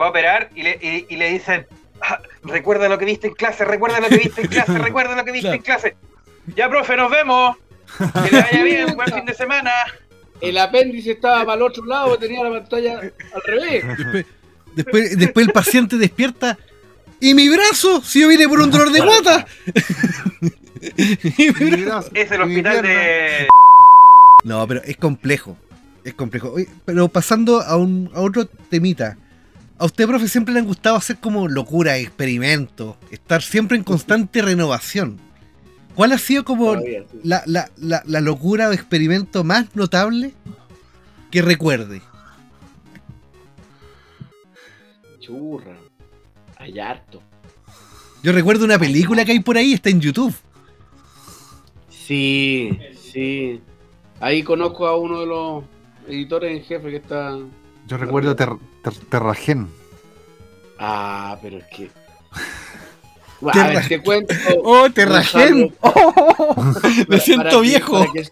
[0.00, 1.66] va a operar y le, y, y le dicen,
[2.02, 5.24] "Ah, recuerda lo que viste en clase, recuerda lo que viste en clase, recuerda lo
[5.24, 5.96] que viste en clase.
[6.54, 7.56] Ya, profe, nos vemos.
[7.98, 9.72] Que le vaya bien, buen fin de semana.
[10.40, 13.82] El apéndice estaba para el otro lado, tenía la pantalla al revés.
[13.96, 14.26] Después,
[14.74, 16.58] después, después el paciente despierta.
[17.18, 18.02] ¿Y mi brazo?
[18.04, 19.46] Si yo vine por un dolor de guata.
[21.38, 23.46] Y mi brazo- Es el hospital de.
[24.44, 25.56] No, pero es complejo.
[26.04, 26.52] Es complejo.
[26.52, 29.16] Oye, pero pasando a, un, a otro temita.
[29.78, 34.42] A usted, profe, siempre le han gustado hacer como locura, experimentos, estar siempre en constante
[34.42, 35.18] renovación.
[35.94, 37.20] ¿Cuál ha sido como Todavía, sí.
[37.22, 40.32] la, la, la, la locura o experimento más notable
[41.30, 42.00] que recuerde?
[45.20, 45.76] Churra.
[46.56, 47.22] Hay harto.
[48.22, 50.34] Yo recuerdo una película que hay por ahí, está en YouTube.
[51.90, 52.78] Sí,
[53.12, 53.60] sí.
[54.22, 55.64] Ahí conozco a uno de los
[56.06, 57.36] editores en jefe que está.
[57.88, 58.50] Yo recuerdo ter,
[58.84, 59.68] ter- Terragen.
[60.78, 61.90] Ah, pero es que.
[63.44, 64.32] A Terra- ver, te cuento.
[64.62, 65.74] ¡Oh, Terragen!
[65.80, 66.72] ¡Oh!
[67.08, 68.12] Me siento que- viejo.
[68.12, 68.28] que-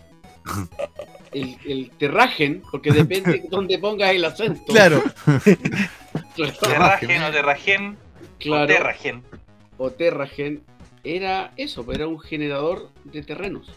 [1.32, 4.62] el, el terragen, porque depende de dónde pongas el acento.
[4.72, 5.02] Claro.
[6.60, 8.66] Terragen o Terragen o claro.
[8.66, 9.22] Terragen.
[9.78, 10.62] o Terragen
[11.04, 13.70] era eso, era un generador de terrenos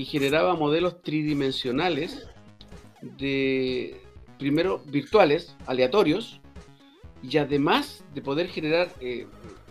[0.00, 2.26] y generaba modelos tridimensionales
[3.02, 4.00] de
[4.38, 6.40] primero virtuales, aleatorios
[7.22, 9.26] y además de poder generar eh,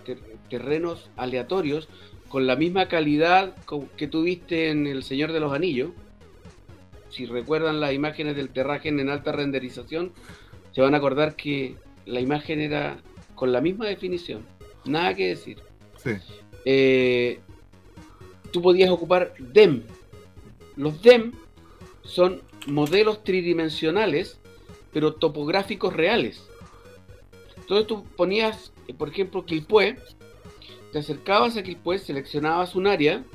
[0.06, 1.90] ter- terrenos aleatorios
[2.28, 3.56] con la misma calidad
[3.98, 5.94] que tuviste en El Señor de los Anillos.
[7.10, 10.12] Si recuerdan las imágenes del Terragen en alta renderización,
[10.74, 11.76] se van a acordar que
[12.06, 13.00] la imagen era
[13.34, 14.46] con la misma definición.
[14.86, 15.58] Nada que decir.
[15.98, 16.12] Sí.
[16.66, 17.40] Eh,
[18.52, 19.82] tú podías ocupar DEM.
[20.80, 21.34] Los DEM
[22.04, 24.40] son modelos tridimensionales,
[24.94, 26.48] pero topográficos reales.
[27.58, 29.98] Entonces tú ponías, por ejemplo, Quilpué,
[30.94, 33.26] te acercabas a Quilpué, seleccionabas un área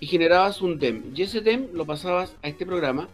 [0.00, 1.12] y generabas un DEM.
[1.14, 3.08] Y ese DEM lo pasabas a este programa,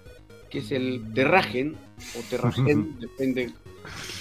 [0.48, 1.76] que es el Terragen,
[2.18, 3.50] o Terragen, depende,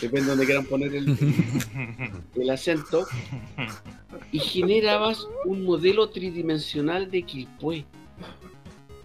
[0.01, 1.17] depende de donde quieran poner el,
[2.35, 3.07] el acento,
[4.33, 7.85] y generabas un modelo tridimensional de Quilpué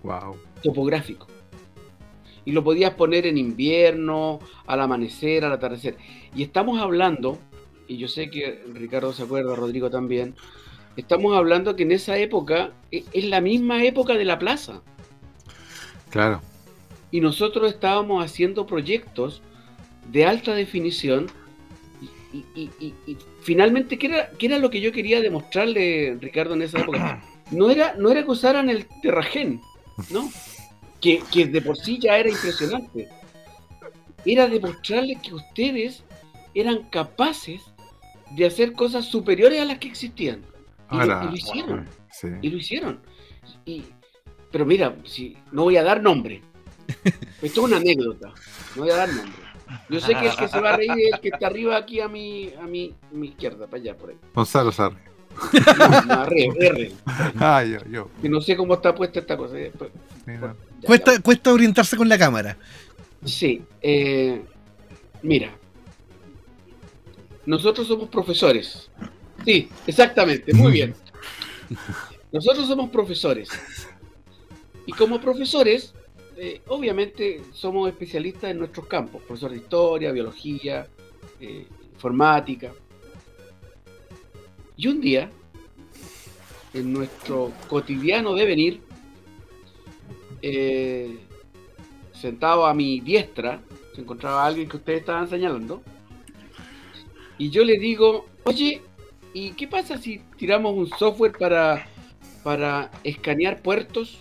[0.05, 0.37] Wow.
[0.63, 1.27] topográfico.
[2.45, 5.97] Y lo podías poner en invierno, al amanecer, al atardecer.
[6.37, 7.39] Y estamos hablando,
[7.89, 10.35] y yo sé que Ricardo se acuerda, Rodrigo también,
[10.97, 14.83] estamos hablando que en esa época e- es la misma época de la plaza.
[16.11, 16.41] Claro.
[17.11, 19.41] Y nosotros estábamos haciendo proyectos
[20.13, 21.27] de alta definición.
[22.33, 26.19] Y, y- y- y- y finalmente, ¿qué era, qué era lo que yo quería demostrarle,
[26.21, 27.23] Ricardo, en esa época?
[27.51, 29.61] No era, no era que usaran el Terragen,
[30.11, 30.31] ¿no?
[31.01, 33.09] Que, que de por sí ya era impresionante.
[34.25, 36.03] era demostrarles que ustedes
[36.55, 37.61] eran capaces
[38.31, 40.43] de hacer cosas superiores a las que existían.
[40.91, 41.89] Y, lo, Ahora, y lo hicieron.
[42.11, 42.29] sí.
[42.43, 43.01] Y lo hicieron.
[43.65, 43.85] Y,
[44.51, 46.43] pero mira, si, no voy a dar nombre.
[47.43, 48.33] Esto es una anécdota.
[48.77, 49.45] No voy a dar nombre.
[49.89, 52.01] Yo sé que el que se va a reír es el que está arriba aquí
[52.01, 54.17] a mi, a mi, a mi izquierda, para allá, por ahí.
[54.35, 54.97] Gonzalo Sarri.
[55.79, 56.93] No, no, R, R,
[57.39, 58.11] Ah, yo, yo.
[58.21, 59.59] que no sé cómo está puesta esta cosa.
[59.59, 59.91] eh, pues,
[60.27, 60.55] Mira.
[60.81, 61.21] ya, Cuesta, ya.
[61.23, 62.57] cuesta orientarse con la cámara.
[63.25, 64.43] Sí, eh,
[65.23, 65.51] mira.
[67.47, 68.91] Nosotros somos profesores.
[69.45, 70.95] Sí, exactamente, muy bien.
[72.33, 73.49] Nosotros somos profesores.
[74.87, 75.95] Y como profesores,
[76.37, 79.23] eh, obviamente somos especialistas en nuestros campos.
[79.23, 80.87] Profesor de historia, biología,
[81.41, 82.73] eh, informática.
[84.77, 85.31] Y un día,
[86.73, 88.81] en nuestro cotidiano devenir,
[90.43, 91.19] eh,
[92.13, 93.61] sentado a mi diestra,
[93.95, 95.83] se encontraba alguien que ustedes estaban señalando.
[97.39, 98.83] Y yo le digo, oye,
[99.33, 101.87] ¿y qué pasa si tiramos un software para,
[102.43, 104.19] para escanear puertos?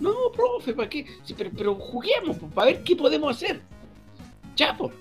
[0.00, 1.06] No, profe, ¿para qué?
[1.36, 3.60] Pero, juguemos, para ver qué podemos hacer.
[4.76, 4.92] Pues.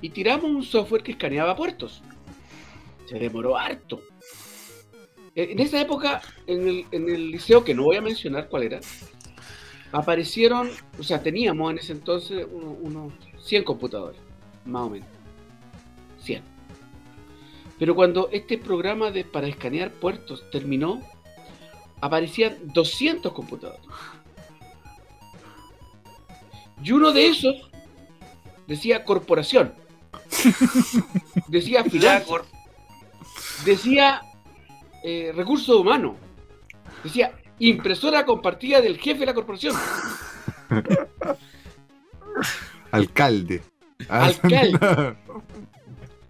[0.00, 2.02] Y tiramos un software que escaneaba puertos.
[3.12, 4.00] Se demoró harto.
[5.34, 8.62] Eh, En esa época, en el, en el liceo, que no voy a mencionar cuál
[8.62, 8.80] era,
[9.92, 13.12] aparecieron, o sea, teníamos en ese entonces uno- unos
[13.44, 14.18] 100 computadores,
[14.64, 15.08] más o menos.
[16.22, 16.42] 100.
[17.78, 21.02] Pero cuando este programa de, para escanear puertos terminó,
[22.00, 23.82] aparecían 200 computadores.
[26.82, 27.70] Y uno de esos
[28.66, 29.74] decía corporación.
[31.48, 32.42] Decía finanzas
[33.64, 34.20] decía
[35.02, 36.16] eh, recursos humanos,
[37.02, 39.76] decía impresora compartida del jefe de la corporación.
[42.90, 43.62] Alcalde.
[44.08, 45.16] Ah, Alcalde.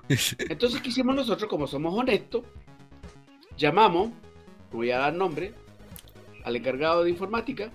[0.09, 1.49] Entonces, ¿qué hicimos nosotros?
[1.49, 2.45] Como somos honestos,
[3.57, 4.11] llamamos,
[4.71, 5.55] no voy a dar nombre,
[6.45, 7.71] al encargado de informática,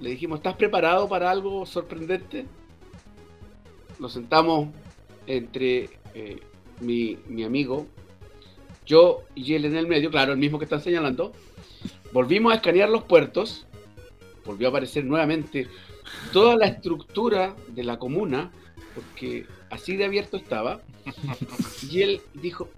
[0.00, 2.46] le dijimos, ¿estás preparado para algo sorprendente?
[3.98, 4.68] Nos sentamos
[5.26, 6.40] entre eh,
[6.80, 7.86] mi, mi amigo,
[8.88, 11.32] yo y él en el medio, claro, el mismo que están señalando.
[12.12, 13.66] Volvimos a escanear los puertos,
[14.44, 15.68] volvió a aparecer nuevamente
[16.32, 18.50] toda la estructura de la comuna,
[18.94, 20.80] porque así de abierto estaba.
[21.90, 22.68] Y él dijo,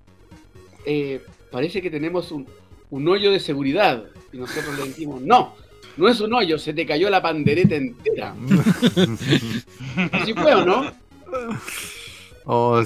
[0.84, 2.46] eh, parece que tenemos un,
[2.90, 4.04] un hoyo de seguridad.
[4.32, 5.54] Y nosotros le dijimos, no,
[5.96, 8.34] no es un hoyo, se te cayó la pandereta entera.
[10.12, 10.92] Así fue, ¿o no?
[12.46, 12.82] oh,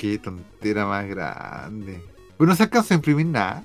[0.00, 2.02] qué tontera más grande.
[2.38, 3.62] Pero no se alcanza a imprimir nada.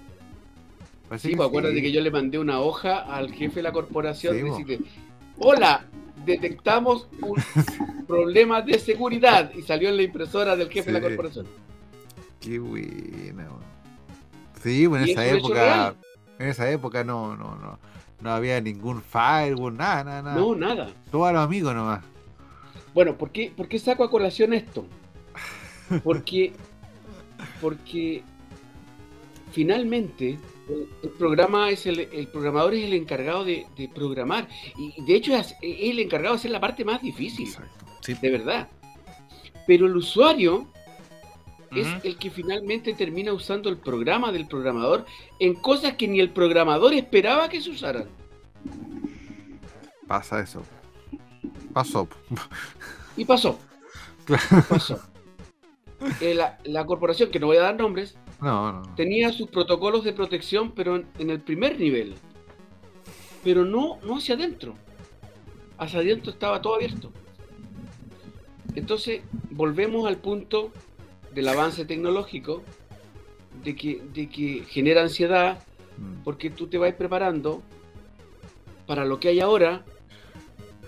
[1.08, 1.82] Parece Sí, que pues acuérdate sí.
[1.82, 4.80] que yo le mandé una hoja al jefe de la corporación Sí, decirle,
[5.38, 5.86] hola,
[6.26, 7.36] detectamos un
[8.08, 11.48] problema de seguridad y salió en la impresora del jefe de la corporación.
[12.42, 13.44] Qué buena.
[13.44, 13.64] weón.
[14.62, 15.96] Sí, pues en esa época.
[16.38, 17.80] En esa época no, no, no.
[18.20, 20.36] No había ningún firewall, nada, nada, nada.
[20.36, 20.90] No, nada.
[21.12, 22.04] Todos los amigos nomás.
[22.94, 24.86] Bueno, ¿por qué, por qué saco a colación esto?
[26.04, 26.54] Porque,
[27.62, 28.24] porque
[29.52, 30.40] finalmente
[30.70, 34.48] el, el programa es el, el programador es el encargado de, de programar
[34.78, 37.86] y de hecho es, el encargado de hacer la parte más difícil, Exacto.
[38.22, 38.70] de verdad.
[39.68, 40.68] Pero el usuario
[41.72, 45.06] es el que finalmente termina usando el programa del programador
[45.40, 48.06] en cosas que ni el programador esperaba que se usaran.
[50.08, 50.64] Pasa eso.
[51.74, 52.08] Pasó.
[53.18, 53.60] Y pasó.
[54.26, 54.44] Claro.
[54.70, 55.00] Pasó.
[56.22, 58.96] Eh, la, la corporación, que no voy a dar nombres, No, no.
[58.96, 62.16] tenía sus protocolos de protección, pero en, en el primer nivel.
[63.44, 64.76] Pero no, no hacia adentro.
[65.78, 67.12] Hacia adentro estaba todo abierto.
[68.76, 70.72] Entonces, volvemos al punto
[71.34, 72.62] del avance tecnológico,
[73.64, 75.60] de que, de que genera ansiedad,
[75.98, 76.24] Mm.
[76.26, 77.64] porque tú te vas preparando
[78.86, 79.86] para lo que hay ahora,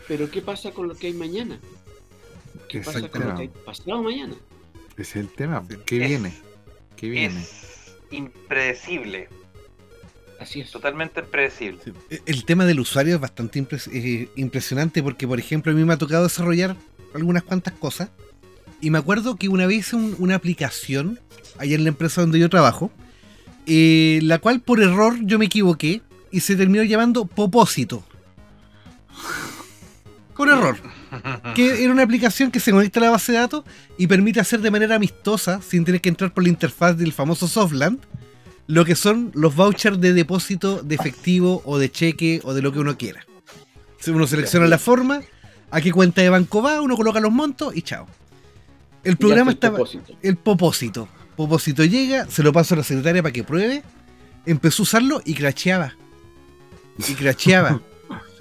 [0.06, 1.62] pero ¿qué pasa con lo que hay mañana?
[2.68, 4.36] ¿Qué pasa con lo que hay pasado mañana?
[4.98, 5.64] Ese es el tema.
[5.86, 6.34] ¿Qué Es- viene?
[6.96, 7.40] ¿Qué viene?
[7.42, 9.30] Es impredecible,
[10.40, 10.72] Así es.
[10.72, 11.80] totalmente impredecible.
[11.84, 11.92] Sí.
[12.26, 15.94] El tema del usuario es bastante impres- eh, impresionante porque, por ejemplo, a mí me
[15.94, 16.76] ha tocado desarrollar
[17.14, 18.10] algunas cuantas cosas.
[18.82, 21.20] Y me acuerdo que una vez hice un- una aplicación
[21.60, 22.92] allá en la empresa donde yo trabajo,
[23.66, 26.02] eh, la cual por error yo me equivoqué
[26.32, 28.04] y se terminó llamando Popósito.
[30.36, 30.78] Por error.
[31.56, 33.64] Que era una aplicación que se conecta a la base de datos
[33.98, 37.48] y permite hacer de manera amistosa, sin tener que entrar por la interfaz del famoso
[37.48, 38.00] Softland,
[38.68, 42.72] lo que son los vouchers de depósito de efectivo o de cheque o de lo
[42.72, 43.26] que uno quiera.
[44.08, 45.22] Uno selecciona la forma,
[45.72, 48.08] a qué cuenta de banco va, uno coloca los montos y chao.
[49.04, 49.76] El programa fue el estaba.
[49.76, 50.14] propósito.
[50.22, 51.10] El popósito.
[51.36, 53.84] Popósito llega, se lo paso a la secretaria para que pruebe.
[54.46, 55.96] Empezó a usarlo y cracheaba.
[56.98, 57.82] Y cracheaba.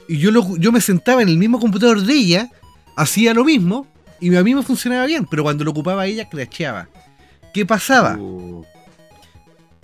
[0.08, 2.50] y yo, lo- yo me sentaba en el mismo computador de ella,
[2.96, 3.86] hacía lo mismo
[4.20, 6.88] y a mí me funcionaba bien, pero cuando lo ocupaba ella, cracheaba.
[7.52, 8.16] ¿Qué pasaba?
[8.16, 8.64] Uh,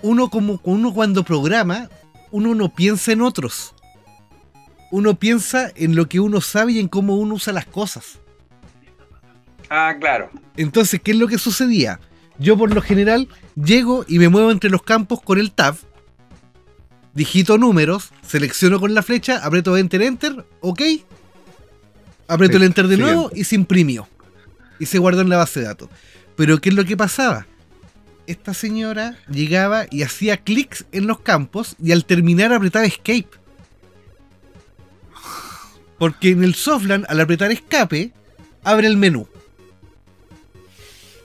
[0.03, 1.89] Uno, como, uno cuando programa,
[2.31, 3.75] uno no piensa en otros.
[4.91, 8.19] Uno piensa en lo que uno sabe y en cómo uno usa las cosas.
[9.71, 10.31] Ah, claro.
[10.57, 11.99] Entonces, ¿qué es lo que sucedía?
[12.39, 15.77] Yo por lo general llego y me muevo entre los campos con el tab,
[17.15, 20.81] digito números, selecciono con la flecha, aprieto enter, enter, ok,
[22.29, 23.15] aprieto el enter de siguiente.
[23.15, 24.09] nuevo y se imprimió.
[24.79, 25.89] Y se guardó en la base de datos.
[26.37, 27.47] Pero ¿qué es lo que pasaba?
[28.27, 33.29] Esta señora llegaba y hacía clics en los campos y al terminar apretaba escape.
[35.99, 38.13] Porque en el Softland, al apretar escape,
[38.65, 39.27] abre el menú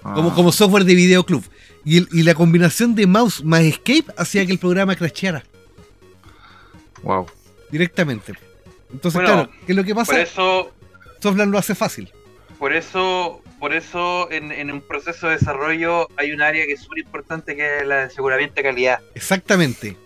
[0.01, 1.43] como, ah, como software de videoclub.
[1.83, 5.43] Y, el- y la combinación de mouse más escape hacía que el programa crasheara
[7.03, 7.25] Wow.
[7.71, 8.33] directamente.
[8.91, 10.21] Entonces, Bueno, claro, ¿qué es lo que Por pasa?
[10.21, 10.71] eso,
[11.21, 12.11] Softland lo hace fácil.
[12.59, 16.81] por eso, por eso en, en un proceso de desarrollo hay un área que es
[16.81, 19.97] súper importante que es la de aseguramiento de calidad, Exactamente.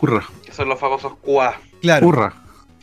[0.00, 0.24] Hurra.
[0.44, 1.60] que son los famosos QA.
[1.80, 2.06] Claro.
[2.08, 2.34] Hurra.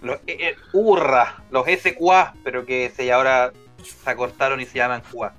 [0.02, 3.52] Los eh, eh, URRA, los SQA, pero que se ahora
[3.84, 5.34] se acortaron y se llaman QA.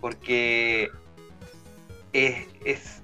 [0.00, 0.90] Porque
[2.12, 3.02] es, es-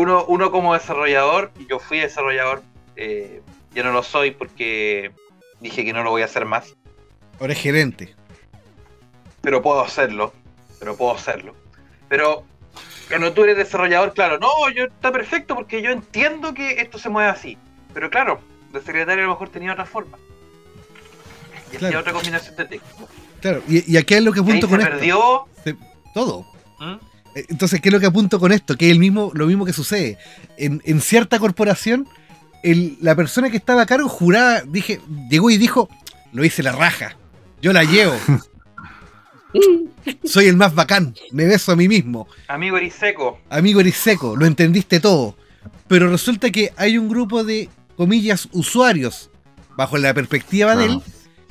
[0.00, 2.62] uno, uno como desarrollador, yo fui desarrollador,
[2.96, 3.42] eh,
[3.74, 5.10] yo no lo soy porque
[5.60, 6.74] dije que no lo voy a hacer más,
[7.40, 8.14] Ahora es gerente.
[9.40, 10.32] pero puedo hacerlo,
[10.78, 11.54] pero puedo hacerlo.
[12.08, 12.44] Pero
[13.08, 17.08] cuando tú eres desarrollador, claro, no, yo está perfecto porque yo entiendo que esto se
[17.08, 17.56] mueve así.
[17.94, 18.40] Pero claro,
[18.72, 20.16] de secretario a lo mejor tenía otra forma.
[21.72, 22.00] Y hacía Claro.
[22.00, 23.08] otra combinación de texto.
[23.40, 23.62] Claro.
[23.68, 24.68] Y, y aquí es lo que se con esto.
[24.68, 25.46] perdió.
[26.14, 26.46] Todo.
[26.80, 26.94] ¿Mm?
[27.48, 28.76] Entonces, ¿qué es lo que apunto con esto?
[28.76, 30.18] Que es el mismo, lo mismo que sucede.
[30.56, 32.06] En, en cierta corporación,
[32.62, 35.00] el- la persona que estaba a cargo juraba, dije,
[35.30, 35.88] llegó y dijo,
[36.32, 37.16] lo hice la raja.
[37.62, 38.14] Yo la llevo.
[40.24, 41.14] Soy el más bacán.
[41.32, 42.28] Me beso a mí mismo.
[42.48, 43.38] Amigo Eriseco.
[43.50, 45.36] Amigo eres seco, lo entendiste todo.
[45.86, 49.30] Pero resulta que hay un grupo de, comillas, usuarios,
[49.76, 51.00] bajo la perspectiva de él,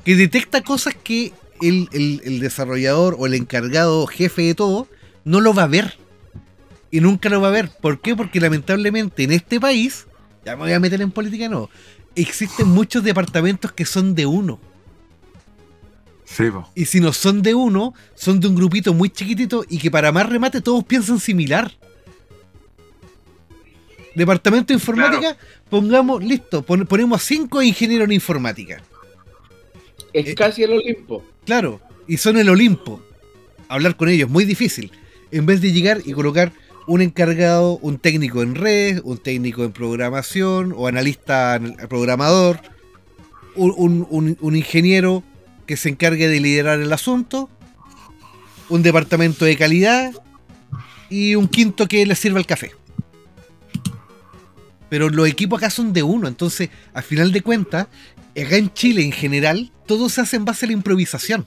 [0.05, 4.87] que detecta cosas que el, el- el desarrollador o el encargado jefe de todo
[5.27, 5.97] no lo va a ver.
[6.89, 7.69] Y nunca lo va a ver.
[7.81, 8.15] ¿Por qué?
[8.15, 10.07] Porque lamentablemente en este país,
[10.45, 11.69] ya me voy a meter en política, no,
[12.15, 14.59] existen muchos departamentos que son de uno.
[16.23, 16.45] Sí.
[16.75, 20.11] Y si no son de uno, son de un grupito muy chiquitito y que para
[20.11, 21.71] más remate todos piensan similar.
[24.15, 25.37] Departamento de informática,
[25.69, 28.81] pongamos, listo, pon- ponemos cinco ingenieros en informática.
[30.11, 31.23] Es Eh, casi el Olimpo.
[31.45, 33.01] Claro, y son el Olimpo.
[33.69, 34.91] Hablar con ellos, muy difícil.
[35.31, 36.51] En vez de llegar y colocar
[36.87, 41.59] un encargado, un técnico en red, un técnico en programación o analista
[41.89, 42.61] programador,
[43.55, 45.23] un- un ingeniero
[45.65, 47.49] que se encargue de liderar el asunto,
[48.69, 50.13] un departamento de calidad
[51.09, 52.71] y un quinto que le sirva el café.
[54.89, 57.87] Pero los equipos acá son de uno, entonces, al final de cuentas,
[58.31, 61.45] acá en Chile en general, todo se hace en base a la improvisación.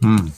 [0.00, 0.28] Mm.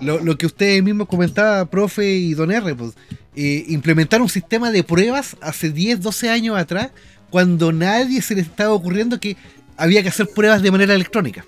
[0.00, 2.92] Lo, lo que usted mismo comentaba, profe y don R, pues,
[3.34, 6.90] eh, implementar un sistema de pruebas hace 10, 12 años atrás,
[7.30, 9.36] cuando nadie se le estaba ocurriendo que
[9.76, 11.44] había que hacer pruebas de manera electrónica.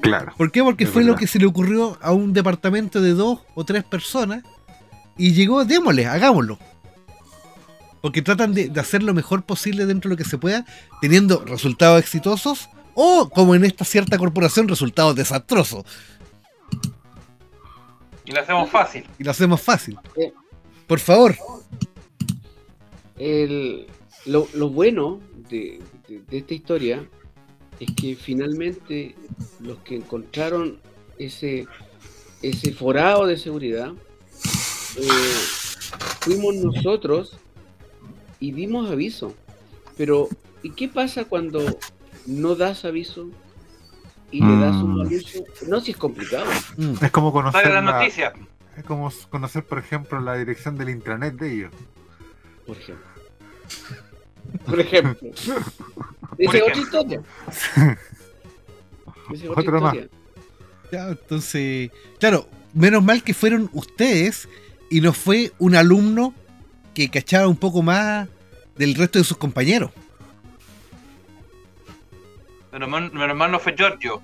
[0.00, 0.32] Claro.
[0.36, 0.62] ¿Por qué?
[0.62, 4.42] Porque fue lo que se le ocurrió a un departamento de dos o tres personas
[5.16, 6.58] y llegó, démosle, hagámoslo.
[8.00, 10.64] Porque tratan de, de hacer lo mejor posible dentro de lo que se pueda,
[11.02, 15.84] teniendo resultados exitosos o, como en esta cierta corporación, resultados desastrosos.
[18.24, 19.04] Y lo hacemos fácil.
[19.18, 19.98] Y lo hacemos fácil.
[20.16, 20.32] Eh.
[20.86, 21.34] Por favor.
[23.18, 23.86] El-
[24.26, 27.08] lo, lo bueno de, de- de esta historia
[27.78, 29.14] es que finalmente
[29.60, 30.78] los que encontraron
[31.18, 31.66] ese,
[32.42, 33.92] ese forado de seguridad
[34.96, 35.08] eh,
[36.20, 37.36] fuimos nosotros
[38.38, 39.34] y dimos aviso.
[39.96, 40.28] Pero,
[40.62, 41.60] ¿y qué pasa cuando
[42.26, 43.30] no das aviso
[44.30, 45.00] y le das un Mm.
[45.00, 45.44] anuncio?
[45.68, 46.46] No, si es complicado.
[46.76, 46.94] Mm.
[47.04, 48.32] Es como conocer Dale la la- noticia.
[48.76, 51.72] es como conocer, por ejemplo, la dirección del intranet de ellos.
[52.66, 53.06] por ejemplo.
[54.66, 55.28] Por ejemplo.
[56.38, 57.22] Esa es otra historia.
[57.76, 57.98] Esa
[59.32, 59.96] es otra Otra más.
[60.92, 64.48] Ya, entonces, claro, menos mal que fueron ustedes
[64.90, 66.34] y no fue un alumno
[66.94, 68.28] que cachaba un poco más
[68.76, 69.90] del resto de sus compañeros.
[72.72, 74.22] Menos mal, menos mal no fue Giorgio.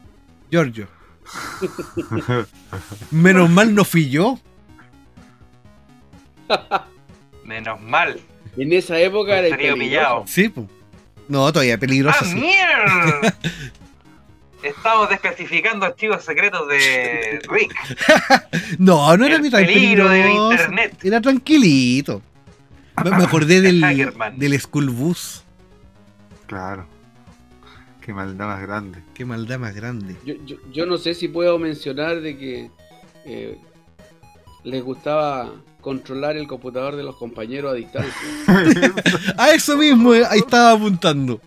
[0.51, 0.89] Giorgio.
[3.11, 4.39] Menos mal no fui yo.
[7.45, 8.21] Menos mal.
[8.57, 10.25] En esa época era Estaría pillado.
[10.27, 10.67] Sí, pues.
[11.29, 12.19] No, todavía peligroso.
[12.21, 12.35] ¡Ah, sí.
[12.37, 13.35] mierda!
[14.63, 17.75] Estamos desclasificando archivos secretos de Rick.
[18.79, 20.53] No, no era El ni tan peligro de peligroso.
[20.53, 20.99] internet.
[21.05, 22.23] Era tranquilito.
[23.05, 23.81] Me, acordé del,
[24.37, 25.45] del school bus.
[26.47, 26.87] Claro.
[28.07, 29.03] Qué maldad más grande.
[29.15, 30.15] Qué maldad más grande.
[30.25, 32.71] Yo, yo, yo no sé si puedo mencionar de que
[33.25, 33.59] eh,
[34.63, 35.51] les gustaba
[35.81, 38.13] controlar el computador de los compañeros a distancia.
[39.37, 41.41] A eso mismo, eh, ahí estaba apuntando.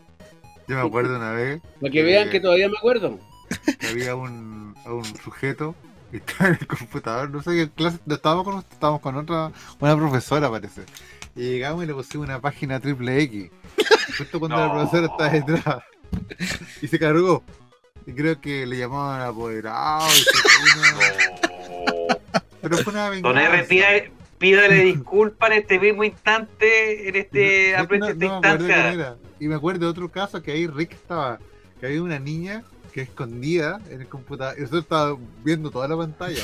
[0.67, 3.17] Yo me acuerdo una vez Para que vean que todavía me acuerdo.
[3.79, 5.75] que había un, un sujeto
[6.11, 9.53] que estaba en el computador, no sé qué clase, no estábamos con, estábamos con otra,
[9.79, 10.81] una profesora parece.
[11.37, 13.49] Y llegamos y le pusimos una página triple X.
[14.17, 15.83] Justo cuando la profesora estaba detrás.
[16.81, 17.43] Y se cargó.
[18.05, 20.07] Y creo que le llamaban apoderado.
[20.07, 22.17] y se fue una-
[22.61, 24.11] Pero fue una Don R, venganza.
[24.37, 29.17] pídale disculpas en este mismo instante, en este, No, no, esta instancia.
[29.39, 31.39] Y me acuerdo de otro caso que ahí Rick estaba,
[31.79, 35.95] que había una niña que escondida en el computador, y nosotros estábamos viendo toda la
[35.95, 36.43] pantalla,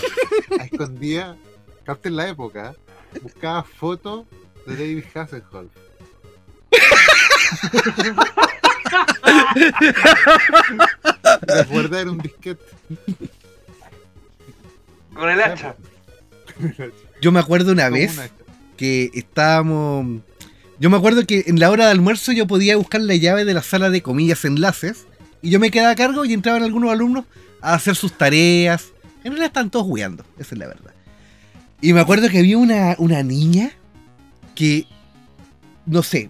[0.63, 1.35] escondida,
[1.83, 2.75] capten la época,
[3.21, 4.25] buscaba fotos
[4.67, 5.71] de David Hasselhoff.
[11.47, 12.63] Recuerda era un disquete.
[15.13, 15.75] Con el hacha.
[17.21, 18.29] Yo me acuerdo una vez una-
[18.77, 20.21] que estábamos.
[20.79, 23.53] Yo me acuerdo que en la hora de almuerzo yo podía buscar la llave de
[23.53, 25.05] la sala de comillas enlaces
[25.41, 27.25] y yo me quedaba a cargo y entraban algunos alumnos
[27.61, 28.87] a hacer sus tareas.
[29.23, 30.91] En realidad están todos jugando, esa es la verdad.
[31.81, 33.71] Y me acuerdo que había una, una niña
[34.53, 34.85] que,
[35.85, 36.29] no sé,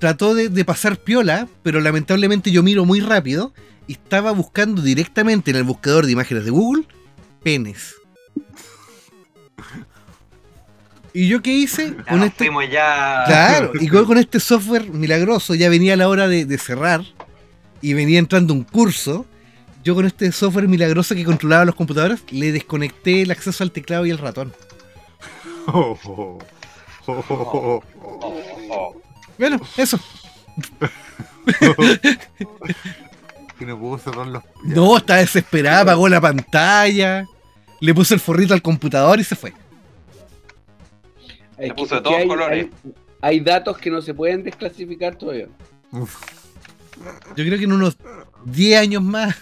[0.00, 3.52] trató de, de pasar piola, pero lamentablemente yo miro muy rápido
[3.86, 6.84] y estaba buscando directamente en el buscador de imágenes de Google
[7.42, 7.94] penes.
[11.12, 11.94] ¿Y yo qué hice?
[11.96, 13.24] Ya Con este, fuimos ya.
[13.26, 17.02] Claro, y con, con este software milagroso ya venía la hora de, de cerrar
[17.82, 19.26] y venía entrando un curso.
[19.82, 24.06] Yo con este software milagroso que controlaba los computadores le desconecté el acceso al teclado
[24.06, 24.52] y el ratón.
[25.66, 26.38] Oh, oh,
[27.06, 29.09] oh, oh, oh, Oh, oh.
[29.40, 29.98] Bueno, eso.
[33.58, 34.42] Y no pudo cerrar los.
[34.64, 37.26] No, estaba desesperada, apagó la pantalla,
[37.80, 39.52] le puso el forrito al computador y se fue.
[41.58, 42.68] Es puso de todos hay, colores.
[42.84, 42.92] hay-
[43.22, 45.48] hay datos que no se pueden desclasificar todavía.
[45.92, 46.06] Yo
[47.36, 47.98] creo que en unos
[48.46, 49.36] 10 años más,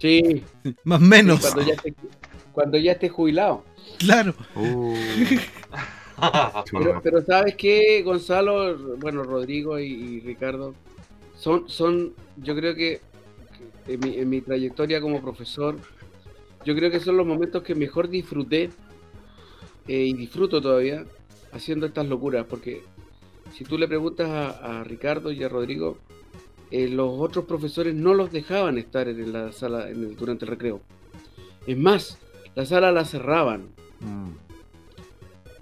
[0.00, 0.42] Sí,
[0.82, 1.40] más o menos.
[1.40, 1.94] cuando ya esté,
[2.52, 3.64] cuando ya esté jubilado.
[4.00, 4.34] Claro.
[4.56, 4.92] Oh,
[6.72, 10.74] Pero, pero sabes qué, Gonzalo, bueno, Rodrigo y, y Ricardo,
[11.36, 13.00] son, son, yo creo que
[13.86, 15.76] que en mi, en mi trayectoria como profesor,
[16.64, 18.70] yo creo que son los momentos que mejor disfruté
[19.88, 21.04] eh, y disfruto todavía
[21.52, 22.82] haciendo estas locuras, porque
[23.54, 25.98] si tú le preguntas a, a Ricardo y a Rodrigo,
[26.70, 30.50] eh, los otros profesores no los dejaban estar en la sala en el- durante el
[30.50, 30.80] recreo.
[31.66, 32.18] Es más,
[32.54, 33.68] la sala la cerraban.
[34.00, 34.45] Mm.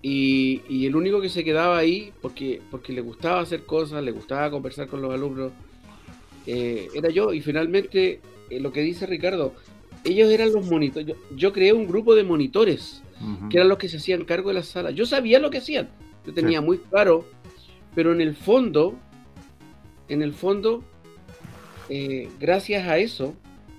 [0.07, 4.13] Y, y el único que se quedaba ahí, porque, porque le gustaba hacer cosas, le
[4.13, 5.51] gustaba conversar con los alumnos,
[6.47, 7.33] eh, era yo.
[7.33, 8.21] Y finalmente,
[8.51, 9.55] eh, lo que dice Ricardo,
[10.05, 11.09] ellos eran los monitores.
[11.09, 13.03] Yo, yo creé un grupo de monitores,
[13.49, 14.91] que eran los que se hacían cargo de la sala.
[14.91, 15.89] Yo sabía lo que hacían,
[16.27, 17.25] yo tenía muy claro,
[17.95, 18.99] pero en el fondo,
[20.11, 20.85] en el fondo,
[21.89, 23.35] eh, gracias a eso,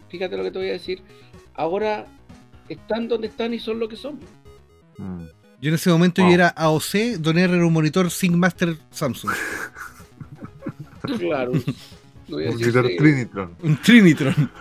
[0.10, 1.04] fíjate lo que te voy a decir,
[1.54, 2.08] ahora
[2.68, 4.20] están donde están y son lo que son.
[4.98, 5.35] Mm.
[5.62, 6.30] Yo en ese momento Wow.
[6.32, 9.32] yo era AOC, Don R era un monitor ThinkMaster Samsung.
[11.20, 11.52] Claro.
[12.28, 13.56] No Un que- Trinitron.
[13.62, 14.52] Un Trinitron.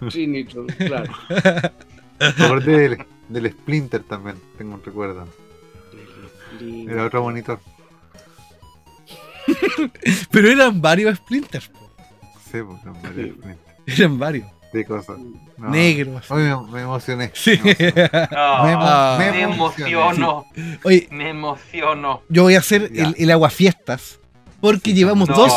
[0.00, 1.12] un Trinitron, claro.
[2.18, 2.98] Acordé del,
[3.28, 5.28] del Splinter también, tengo un recuerdo.
[6.88, 7.60] Era otro monitor.
[10.30, 11.68] Pero eran varios splinters.
[11.68, 11.90] po.
[12.50, 13.32] Sí, pues, eran varios Sí.
[13.32, 13.76] Splinter.
[13.86, 14.48] Eran varios.
[14.76, 15.16] De cosas.
[15.56, 15.70] No.
[15.70, 16.30] Negros.
[16.30, 17.30] Hoy me, me emocioné.
[17.34, 17.58] Sí.
[17.64, 18.10] Me emocioné.
[18.30, 19.16] No, Me emo- Ah.
[19.18, 20.46] me emociono,
[20.84, 22.22] Oye, me emociono.
[22.28, 24.20] yo voy a hacer el, el aguafiestas.
[24.60, 25.34] Porque llevamos, No.
[25.36, 25.52] dos,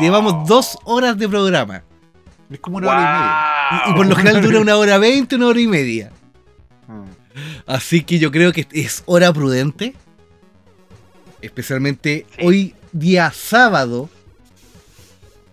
[0.00, 1.82] llevamos dos horas de programa.
[2.50, 3.86] Es como una hora y media.
[3.86, 6.10] Y, y por lo general dura una hora veinte, una hora y media.
[6.86, 7.04] Mm.
[7.66, 9.94] Así que yo creo que es hora prudente.
[11.40, 12.46] Especialmente Sí.
[12.46, 14.08] hoy día sábado.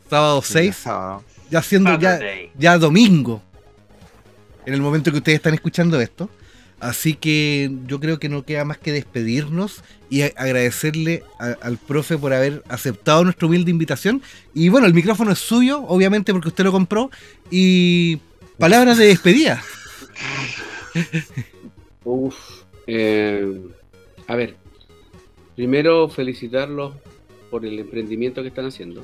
[0.09, 0.75] Sábado 6.
[0.75, 1.23] Sábado.
[1.49, 2.19] Ya siendo ya,
[2.57, 3.41] ya domingo.
[4.65, 6.29] En el momento que ustedes están escuchando esto.
[6.79, 12.17] Así que yo creo que no queda más que despedirnos y agradecerle a- al profe
[12.17, 14.21] por haber aceptado nuestra humilde invitación.
[14.53, 17.09] Y bueno, el micrófono es suyo, obviamente porque usted lo compró.
[17.51, 18.19] Y
[18.57, 19.61] palabras de despedida.
[22.05, 22.35] Uf.
[22.87, 23.59] eh,
[24.27, 24.55] a ver,
[25.55, 26.93] primero felicitarlos
[27.51, 29.03] por el emprendimiento que están haciendo,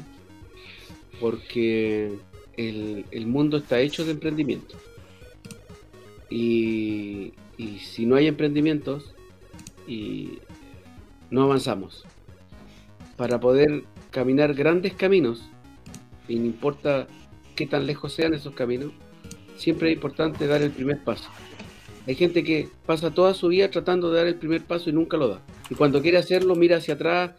[1.19, 2.11] porque
[2.57, 4.75] el, mundo está hecho de emprendimiento.
[6.29, 9.15] Y, y si no hay emprendimientos,
[9.87, 10.39] y
[11.29, 12.05] no avanzamos.
[13.17, 15.43] Para poder caminar grandes caminos,
[16.27, 17.07] y no importa
[17.55, 18.91] qué tan lejos sean esos caminos,
[19.57, 21.29] siempre es importante dar el primer paso.
[22.07, 25.17] Hay gente que pasa toda su vida tratando de dar el primer paso y nunca
[25.17, 25.41] lo da.
[25.69, 27.31] Y cuando quiere hacerlo, mira hacia atrás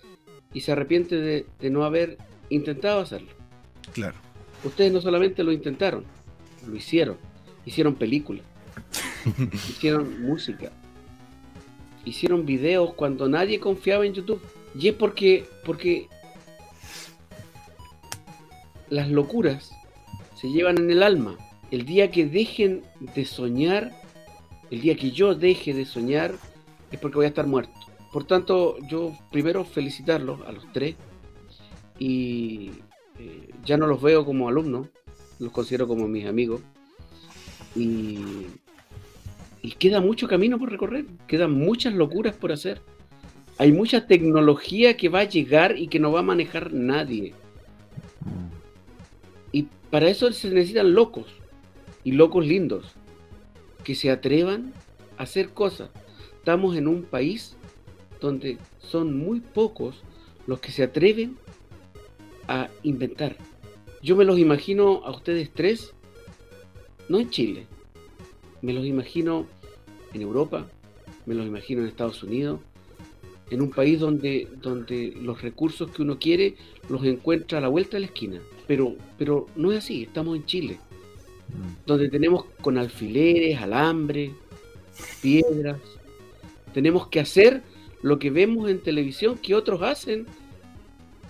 [0.53, 2.19] y se arrepiente de, de no haber
[2.49, 3.29] intentado hacerlo.
[3.93, 4.26] Claro.
[4.67, 6.05] Ustedes no solamente lo intentaron,
[6.67, 7.17] lo hicieron.
[7.65, 8.45] Hicieron películas,
[9.53, 10.71] hicieron música,
[12.05, 14.41] hicieron videos cuando nadie confiaba en YouTube.
[14.79, 16.09] Y es porque, porque
[18.89, 19.73] las locuras
[20.41, 21.37] se llevan en el alma.
[21.71, 22.83] El día que dejen
[23.15, 23.93] de soñar,
[24.71, 26.35] el día que yo deje de soñar,
[26.93, 27.73] es porque voy a estar muerto.
[28.13, 30.95] Por tanto, yo primero felicitarlos a los tres
[31.99, 32.71] y
[33.65, 34.89] ya no los veo como alumnos,
[35.39, 36.61] los considero como mis amigos.
[37.75, 38.19] Y,
[39.63, 42.81] y queda mucho camino por recorrer, quedan muchas locuras por hacer.
[43.59, 47.35] Hay mucha tecnología que va a llegar y que no va a manejar nadie.
[49.53, 51.27] Y para eso se necesitan locos
[52.05, 52.93] y locos lindos
[53.83, 54.73] que se atrevan
[55.17, 55.91] a hacer cosas.
[56.39, 57.57] Estamos en un país
[58.21, 60.03] donde son muy pocos
[60.47, 61.37] los que se atreven
[62.49, 63.37] a inventar.
[64.03, 65.95] Yo me los imagino a ustedes tres,
[67.09, 67.67] no en Chile,
[68.63, 69.47] me los imagino
[70.13, 70.67] en Europa,
[71.25, 72.61] me los imagino en Estados Unidos,
[73.51, 76.57] en un país donde, donde los recursos que uno quiere
[76.89, 78.41] los encuentra a la vuelta de la esquina.
[78.67, 80.79] Pero, pero no es así, estamos en Chile,
[81.87, 84.33] donde tenemos con alfileres, alambre,
[85.23, 85.79] piedras,
[86.75, 87.63] tenemos que hacer
[88.03, 90.27] lo que vemos en televisión que otros hacen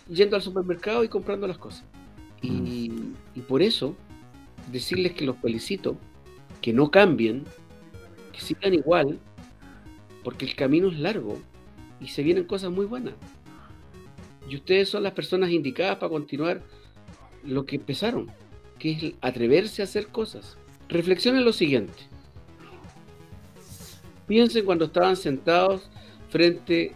[0.08, 1.84] yendo al supermercado y comprando las cosas.
[2.42, 2.92] Y,
[3.34, 3.96] y por eso,
[4.70, 5.96] decirles que los felicito,
[6.60, 7.44] que no cambien,
[8.32, 9.18] que sigan igual,
[10.22, 11.38] porque el camino es largo
[12.00, 13.14] y se vienen cosas muy buenas.
[14.48, 16.62] Y ustedes son las personas indicadas para continuar
[17.44, 18.30] lo que empezaron,
[18.78, 20.56] que es atreverse a hacer cosas.
[20.88, 22.04] Reflexionen lo siguiente.
[24.26, 25.88] Piensen cuando estaban sentados
[26.28, 26.92] frente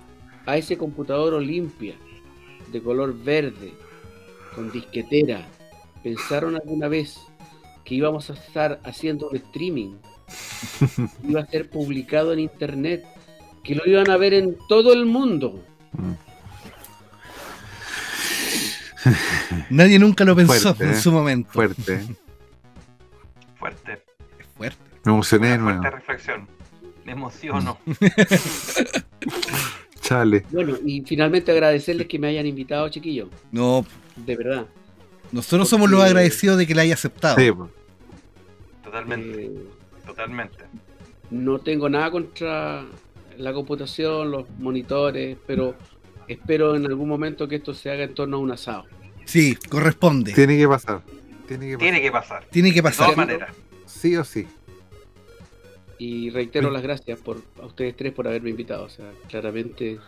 [0.46, 1.96] a ese computador Olimpia
[2.70, 3.72] de color verde,
[4.54, 5.46] con disquetera.
[6.02, 7.18] ¿Pensaron alguna vez
[7.84, 9.96] que íbamos a estar haciendo un streaming?
[11.28, 13.04] Iba a ser publicado en internet,
[13.62, 15.62] que lo iban a ver en todo el mundo.
[19.70, 21.00] Nadie nunca lo pensó Fuerte, en ¿eh?
[21.00, 21.50] su momento.
[21.52, 22.06] Fuerte.
[23.58, 24.04] Fuerte,
[24.38, 24.78] Es fuerte.
[25.04, 26.48] Me emocioné una fuerte reflexión.
[27.04, 27.78] Me emociono.
[30.10, 30.44] Chale.
[30.50, 33.28] Bueno, y finalmente agradecerles que me hayan invitado, chiquillos.
[33.52, 34.66] No, De verdad.
[35.30, 37.36] nosotros somos los agradecidos de que la haya aceptado.
[37.38, 37.70] Sí, pues.
[38.82, 39.50] Totalmente, Eh,
[40.04, 40.56] totalmente.
[41.30, 42.84] no tengo nada contra
[43.38, 45.76] la computación, los monitores, pero
[46.26, 48.86] espero en algún momento que esto se haga en torno a un asado.
[49.26, 50.32] Sí, corresponde.
[50.32, 51.02] Tiene que pasar.
[51.46, 51.80] Tiene que pasar.
[51.86, 52.44] Tiene que pasar.
[52.50, 53.04] Tiene que De pasar.
[53.06, 53.54] todas maneras.
[53.86, 54.44] Sí o sí.
[56.02, 58.84] Y reitero las gracias por, a ustedes tres por haberme invitado.
[58.84, 59.98] O sea, claramente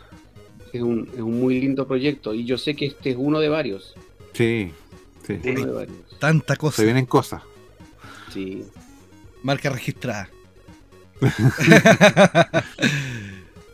[0.72, 2.32] es un, es un muy lindo proyecto.
[2.32, 3.94] Y yo sé que este es uno de varios.
[4.32, 4.72] Sí.
[5.26, 5.38] Sí.
[5.42, 5.50] Sí.
[5.50, 6.18] Uno de varios.
[6.18, 6.82] Tanta Se cosa.
[6.82, 7.42] vienen cosas.
[8.32, 8.64] Sí.
[9.42, 10.30] Marca registrada.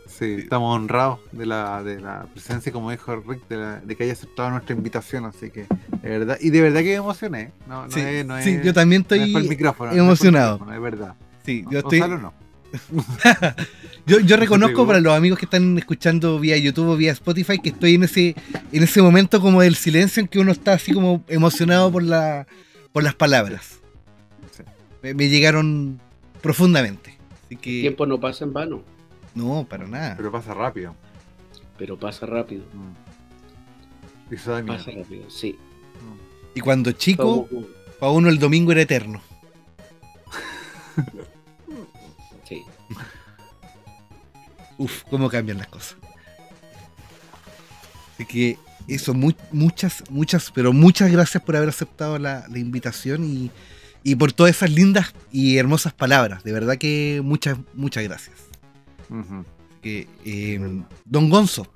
[0.07, 4.03] Sí, estamos honrados de la, de la presencia, como dijo Rick, de, la- de que
[4.03, 5.67] haya aceptado nuestra invitación, así que
[6.03, 7.53] de verdad, y de verdad que me emocioné.
[7.69, 9.91] No, no Sí, es, no sí, es- yo también no es estoy por el micrófono,
[9.91, 10.53] no es por el emocionado.
[10.55, 11.15] micrófono, es verdad.
[11.49, 12.01] Sí, yo estoy.
[12.01, 12.35] Gonzalo no.
[14.07, 17.71] Yo, yo reconozco para los amigos que están escuchando vía YouTube o vía Spotify que
[17.71, 18.35] estoy en ese,
[18.73, 22.47] en ese momento como del silencio en que uno está así como emocionado por la,
[22.93, 23.81] por las palabras.
[24.51, 24.63] Sí.
[25.03, 26.01] Me, me llegaron
[26.43, 27.19] profundamente.
[27.47, 28.83] Así El tiempo no pasa en vano,
[29.35, 30.15] no, para nada.
[30.17, 30.95] Pero pasa rápido.
[31.79, 32.65] pero pasa rápido.
[32.75, 34.33] Mm.
[34.33, 34.77] Y eso da miedo.
[34.77, 35.57] Pasa rápido, sí.
[36.55, 37.49] Y cuando chico,
[37.99, 39.23] para uno el domingo era eterno.
[44.79, 45.97] Uf, cómo cambian las cosas.
[48.15, 53.25] Así que eso, mu- muchas, muchas, pero muchas gracias por haber aceptado la, la invitación
[53.25, 53.51] y,
[54.03, 56.43] y por todas esas lindas y hermosas palabras.
[56.43, 58.37] De verdad que muchas, muchas gracias.
[59.11, 59.45] Ujú.
[59.83, 60.59] Que, eh,
[61.05, 61.67] don Gonzo,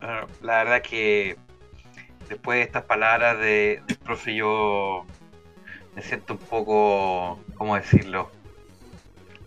[0.00, 1.36] Bueno, la verdad que
[2.28, 5.06] después de estas palabras de, del profe yo
[5.96, 8.30] me siento un poco, ¿cómo decirlo?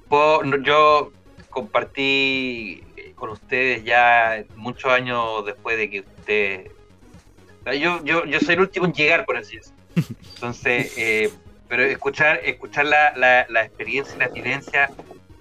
[0.09, 1.11] Puedo- yo
[1.49, 2.83] compartí
[3.15, 8.61] con ustedes ya muchos años después de que o sea, Yo, yo, yo soy el
[8.61, 9.77] último en llegar, por así decirlo.
[10.35, 11.31] Entonces, eh,
[11.67, 14.89] pero escuchar, escuchar la, la, la experiencia y la vivencia,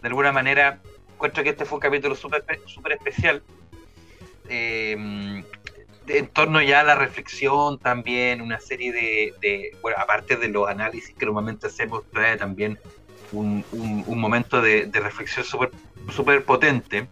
[0.02, 0.80] de alguna manera,
[1.14, 3.42] encuentro que este fue un capítulo súper súper especial
[4.48, 5.42] eh,
[6.06, 10.48] de- en torno ya a la reflexión también, una serie de, de- bueno, aparte de
[10.48, 12.78] los análisis que normalmente hacemos, trae también
[13.32, 15.70] un, un- un momento de, de reflexión súper
[16.14, 17.08] súper potente,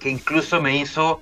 [0.00, 1.20] que incluso me hizo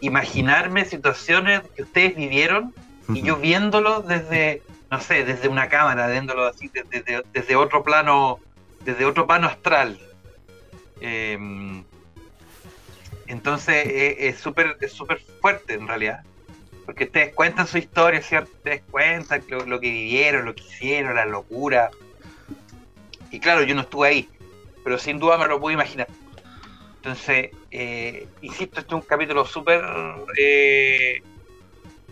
[0.00, 2.72] imaginarme situaciones que ustedes vivieron
[3.08, 7.82] y yo viéndolo desde, no sé, desde una cámara, viéndolo así, desde, desde- desde otro
[7.82, 8.38] plano,
[8.84, 9.98] desde otro plano astral.
[11.00, 11.84] Em,
[13.26, 16.20] entonces eh, es súper es súper fuerte en realidad.
[16.86, 18.50] Porque ustedes cuentan su historia, ¿cierto?
[18.56, 21.90] Ustedes cuentan lo, lo que vivieron, lo que hicieron, la locura.
[23.30, 24.28] Y claro, yo no estuve ahí,
[24.84, 26.08] pero sin duda me lo puedo imaginar.
[26.96, 29.82] Entonces, eh, insisto, este es un capítulo súper...
[30.38, 31.22] eh,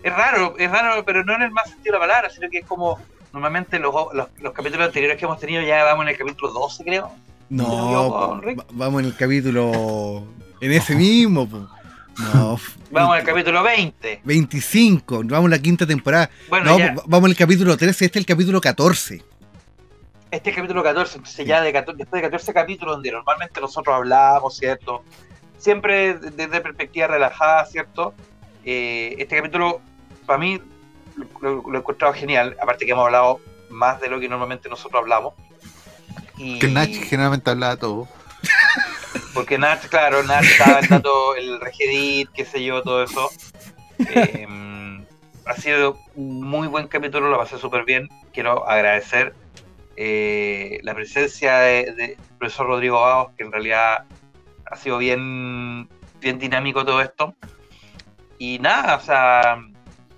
[0.03, 2.59] es raro, es raro, pero no en el más sentido de la palabra, sino que
[2.59, 2.99] es como...
[3.33, 6.83] Normalmente los, los, los capítulos anteriores que hemos tenido ya vamos en el capítulo 12,
[6.85, 7.11] creo.
[7.49, 8.59] no, Rick.
[8.59, 10.23] va- vamos en el capítulo,
[10.61, 11.67] en ese mismo, po.
[12.33, 12.57] no,
[12.89, 14.21] Vamos al capítulo 20.
[14.23, 16.29] 25, vamos en la quinta temporada.
[16.47, 19.21] Bueno, No, vamos el capítulo 13, este es el capítulo 14.
[20.31, 23.61] Este es el capítulo 14, entonces ya de 14 después de 14 capítulos donde normalmente
[23.61, 25.03] nosotros hablamos, ¿cierto?
[25.57, 28.13] Siempre desde perspectiva relajada, ¿cierto?
[28.63, 29.81] Eh, este capítulo,
[30.25, 30.61] para mí,
[31.41, 33.39] lo, lo he encontrado genial, aparte que hemos hablado
[33.69, 35.33] más de lo que normalmente nosotros hablamos.
[36.37, 38.07] Y, Que Nach generalmente habla de todo.
[39.33, 43.29] Porque Nach, claro, Nach estaba dato, el Regedit, qué sé yo, todo eso.
[43.99, 44.45] Eh,
[45.45, 48.09] ha sido un muy buen capítulo, lo pasé súper bien.
[48.31, 49.33] Quiero agradecer
[49.97, 54.05] eh, la presencia de- de- del profesor Rodrigo Baos, que en realidad
[54.65, 55.89] ha sido bien,
[56.21, 57.35] bien dinámico todo esto.
[58.37, 59.57] Y nada, o sea,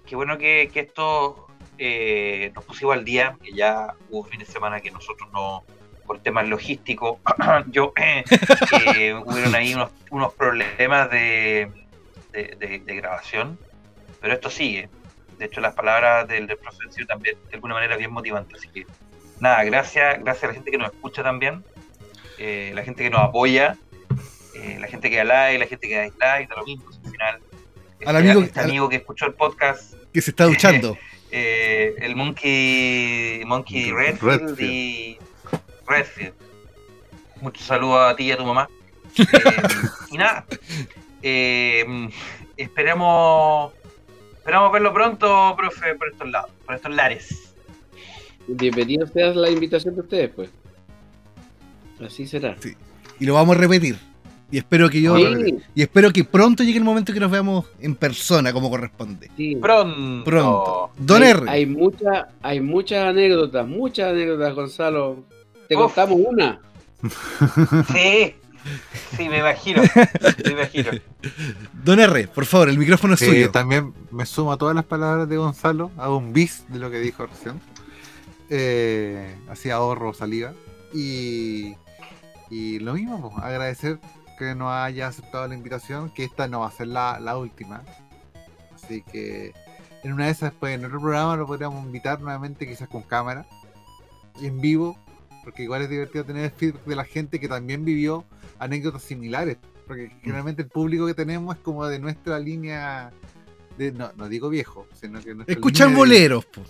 [0.06, 1.48] qué bueno que, esto
[1.78, 5.64] eh, nos pusimos al día, que ya hubo fin de semana que nosotros no,
[6.06, 7.20] por temas logísticos,
[7.68, 11.72] yo eh, hubieron ahí unos, unos problemas de,
[12.34, 13.58] de, grabación,
[14.20, 14.90] pero esto sigue.
[15.38, 18.58] De hecho, las palabras del, del profesor también de alguna manera bien motivantes.
[18.60, 18.86] Así que,
[19.40, 21.64] nada, gracias, gracias a la gente que nos escucha también,
[22.38, 23.78] eh, la gente que nos apoya,
[24.56, 26.86] eh, la gente que da like, la gente que da dislike, da lo mismo.
[27.06, 30.46] Al final, Al este- amigo- este al- amigo que escuchó el podcast Que se está
[30.46, 30.98] duchando.
[31.32, 34.62] eh, el Monkey, Monkey Redfield, Redfield.
[34.62, 35.18] y
[35.88, 36.34] Redfield.
[37.42, 38.70] Muchos saludos a ti y a tu mamá.
[39.20, 39.26] Eh,
[40.12, 40.46] y nada,
[41.22, 42.10] eh,
[42.58, 43.74] esperamos,
[44.38, 47.49] esperamos verlo pronto, profe, por estos lados, por estos lares.
[48.56, 50.50] Bienvenido sea la invitación de ustedes, pues.
[52.06, 52.56] Así será.
[53.20, 53.98] Y lo vamos a repetir.
[54.52, 55.16] Y espero que yo.
[55.18, 59.30] Sí, Y espero que pronto llegue el momento que nos veamos en persona, como corresponde.
[59.38, 59.56] sí.
[59.56, 60.24] Pronto.
[60.24, 60.90] Pronto.
[60.98, 61.42] Don hay, R.
[61.50, 65.24] hay mucha- hay muchas anécdotas, muchas anécdotas, Gonzalo.
[65.68, 65.94] Te Uf.
[65.94, 66.60] contamos una.
[67.94, 68.34] Sí,
[69.16, 69.82] sí, me imagino,
[70.44, 70.90] me imagino.
[71.86, 73.52] Don R, por favor, el micrófono es Sí, suyo.
[73.52, 77.00] también me sumo a todas las palabras de Gonzalo, hago un bis de lo que
[77.00, 77.62] dijo recién.
[78.50, 80.54] Eh, así ahorro saliva.
[80.94, 81.76] Y,
[82.50, 84.00] y lo mismo, pues, agradecer
[84.38, 87.84] que nos haya aceptado la invitación, que esta no va a ser la, la última.
[88.74, 89.54] Así que
[90.04, 93.46] en una de esas, después en otro programa lo podríamos invitar nuevamente, quizás con cámara,
[94.42, 94.98] en vivo,
[95.44, 98.26] porque igual es divertido tener el feedback de la gente que también vivió
[98.60, 99.58] anécdotas similares.
[99.86, 103.12] Porque generalmente el público que tenemos es como de nuestra línea,
[103.78, 105.34] de, no, no digo viejo, sino que
[105.92, 106.62] de- boleros, po.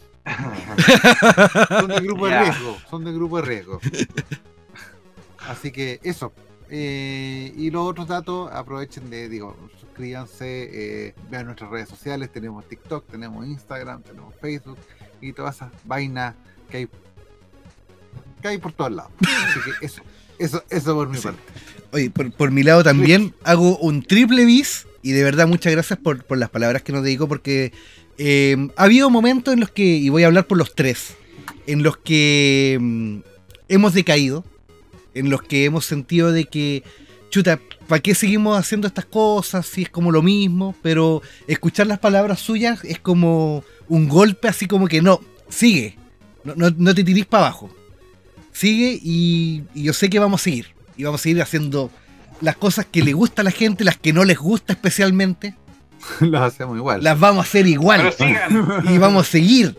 [1.69, 3.79] Son de grupo de riesgo, son de grupo de riesgo.
[5.47, 6.33] Así que eso.
[6.71, 12.67] Eh, y los otros datos, aprovechen de, digo, suscríbanse, eh, vean nuestras redes sociales, tenemos
[12.67, 14.77] TikTok, tenemos Instagram, tenemos Facebook
[15.19, 16.35] y todas esas vainas
[16.69, 16.87] que hay,
[18.41, 19.11] que hay por todos lados.
[19.21, 20.01] Así que eso,
[20.37, 21.23] eso, eso por mi Sí.
[21.23, 21.41] parte.
[21.91, 25.97] Oye, por, por mi lado también hago un triple bis y de verdad muchas gracias
[25.97, 27.73] por, por las palabras que nos dedicó porque
[28.21, 31.15] eh, ha habido momentos en los que, y voy a hablar por los tres,
[31.67, 33.19] en los que mm,
[33.69, 34.43] hemos decaído,
[35.13, 36.83] en los que hemos sentido de que,
[37.29, 40.75] chuta, ¿para qué seguimos haciendo estas cosas si es como lo mismo?
[40.81, 45.95] Pero escuchar las palabras suyas es como un golpe así como que no, sigue,
[46.43, 47.73] no, no, no te tirís para abajo.
[48.51, 50.67] sigue y, y yo sé que vamos a seguir.
[50.97, 51.89] Y vamos a seguir haciendo
[52.41, 55.55] las cosas que le gusta a la gente, las que no les gusta especialmente,
[56.19, 57.03] Los hacemos igual.
[57.03, 58.01] las vamos a hacer igual.
[58.17, 58.83] Pero sigan.
[58.93, 59.77] y vamos a seguir.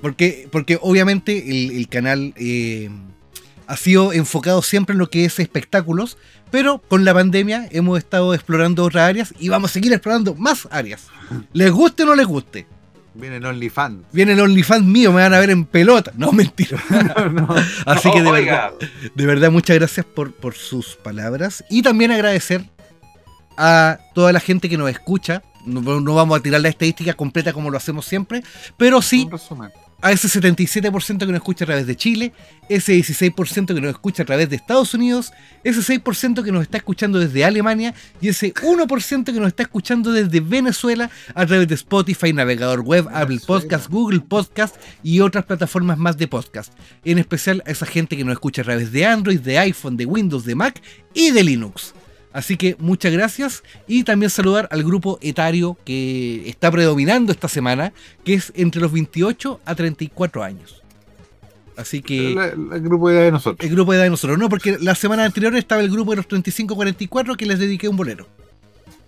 [0.00, 2.90] Porque, porque obviamente el, el canal eh,
[3.66, 6.18] ha sido enfocado siempre en lo que es espectáculos,
[6.50, 10.68] pero con la pandemia hemos estado explorando otras áreas y vamos a seguir explorando más
[10.70, 11.08] áreas.
[11.52, 12.66] Les guste o no les guste.
[13.14, 14.06] Viene el OnlyFans.
[14.12, 16.12] Viene el OnlyFans mío, me van a ver en pelota.
[16.16, 16.78] No, mentira.
[17.32, 17.48] No.
[17.86, 21.64] Así que de Oiga, verdad, de verdad, muchas gracias por, por sus palabras.
[21.70, 22.64] Y también agradecer
[23.56, 25.42] a toda la gente que nos escucha.
[25.64, 28.42] No, no vamos a tirar la estadística completa como lo hacemos siempre,
[28.76, 29.26] pero sí
[30.04, 32.34] a ese 77% que nos escucha a través de Chile,
[32.68, 35.32] ese 16% que nos escucha a través de Estados Unidos,
[35.64, 40.12] ese 6% que nos está escuchando desde Alemania y ese 1% que nos está escuchando
[40.12, 43.40] desde Venezuela a través de Spotify, navegador web, Apple.
[43.46, 46.74] Podcast, Google Podcast y otras plataformas más de podcast.
[47.02, 50.04] En especial a esa gente que nos escucha a través de Android, de iPhone, de
[50.04, 50.82] Windows, de Mac
[51.14, 51.94] y de Linux.
[52.34, 57.92] Así que muchas gracias y también saludar al grupo etario que está predominando esta semana,
[58.24, 60.82] que es entre los 28 a 34 años.
[61.76, 63.64] Así que El, el grupo de nosotros.
[63.64, 66.16] el grupo de edad de nosotros, no, porque la semana anterior estaba el grupo de
[66.16, 68.26] los 35-44 que les dediqué un bolero.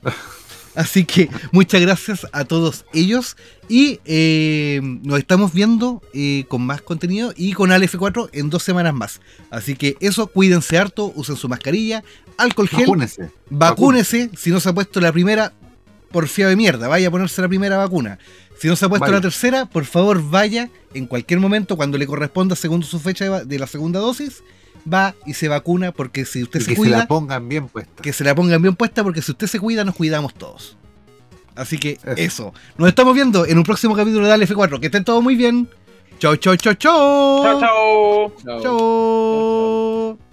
[0.77, 3.36] Así que muchas gracias a todos ellos
[3.69, 8.94] y eh, nos estamos viendo eh, con más contenido y con ALF4 en dos semanas
[8.94, 9.20] más.
[9.51, 12.05] Así que eso, cuídense harto, usen su mascarilla,
[12.36, 13.31] alcohol gel, Vacúnese.
[13.48, 15.53] vacúnese, si no se ha puesto la primera,
[16.12, 18.19] porfiado de mierda, vaya a ponerse la primera vacuna.
[18.59, 22.07] Si no se ha puesto la tercera, por favor vaya en cualquier momento, cuando le
[22.07, 24.43] corresponda según su fecha de la segunda dosis,
[24.92, 27.68] va y se vacuna, porque si usted Y se que se cuida, la pongan bien
[27.68, 28.02] puesta.
[28.02, 30.76] que se la pongan bien puesta, porque si usted se cuida, nos cuidamos todos.
[31.54, 32.12] Así que Eso.
[32.16, 32.54] eso.
[32.76, 35.68] Nos estamos viendo en un próximo capítulo de Alf 4 Que estén todos muy bien.
[36.18, 37.42] Chau, chau, chau, chau.
[37.42, 38.32] Chao, chao.
[38.44, 38.62] Chao.
[38.62, 40.26] Chau.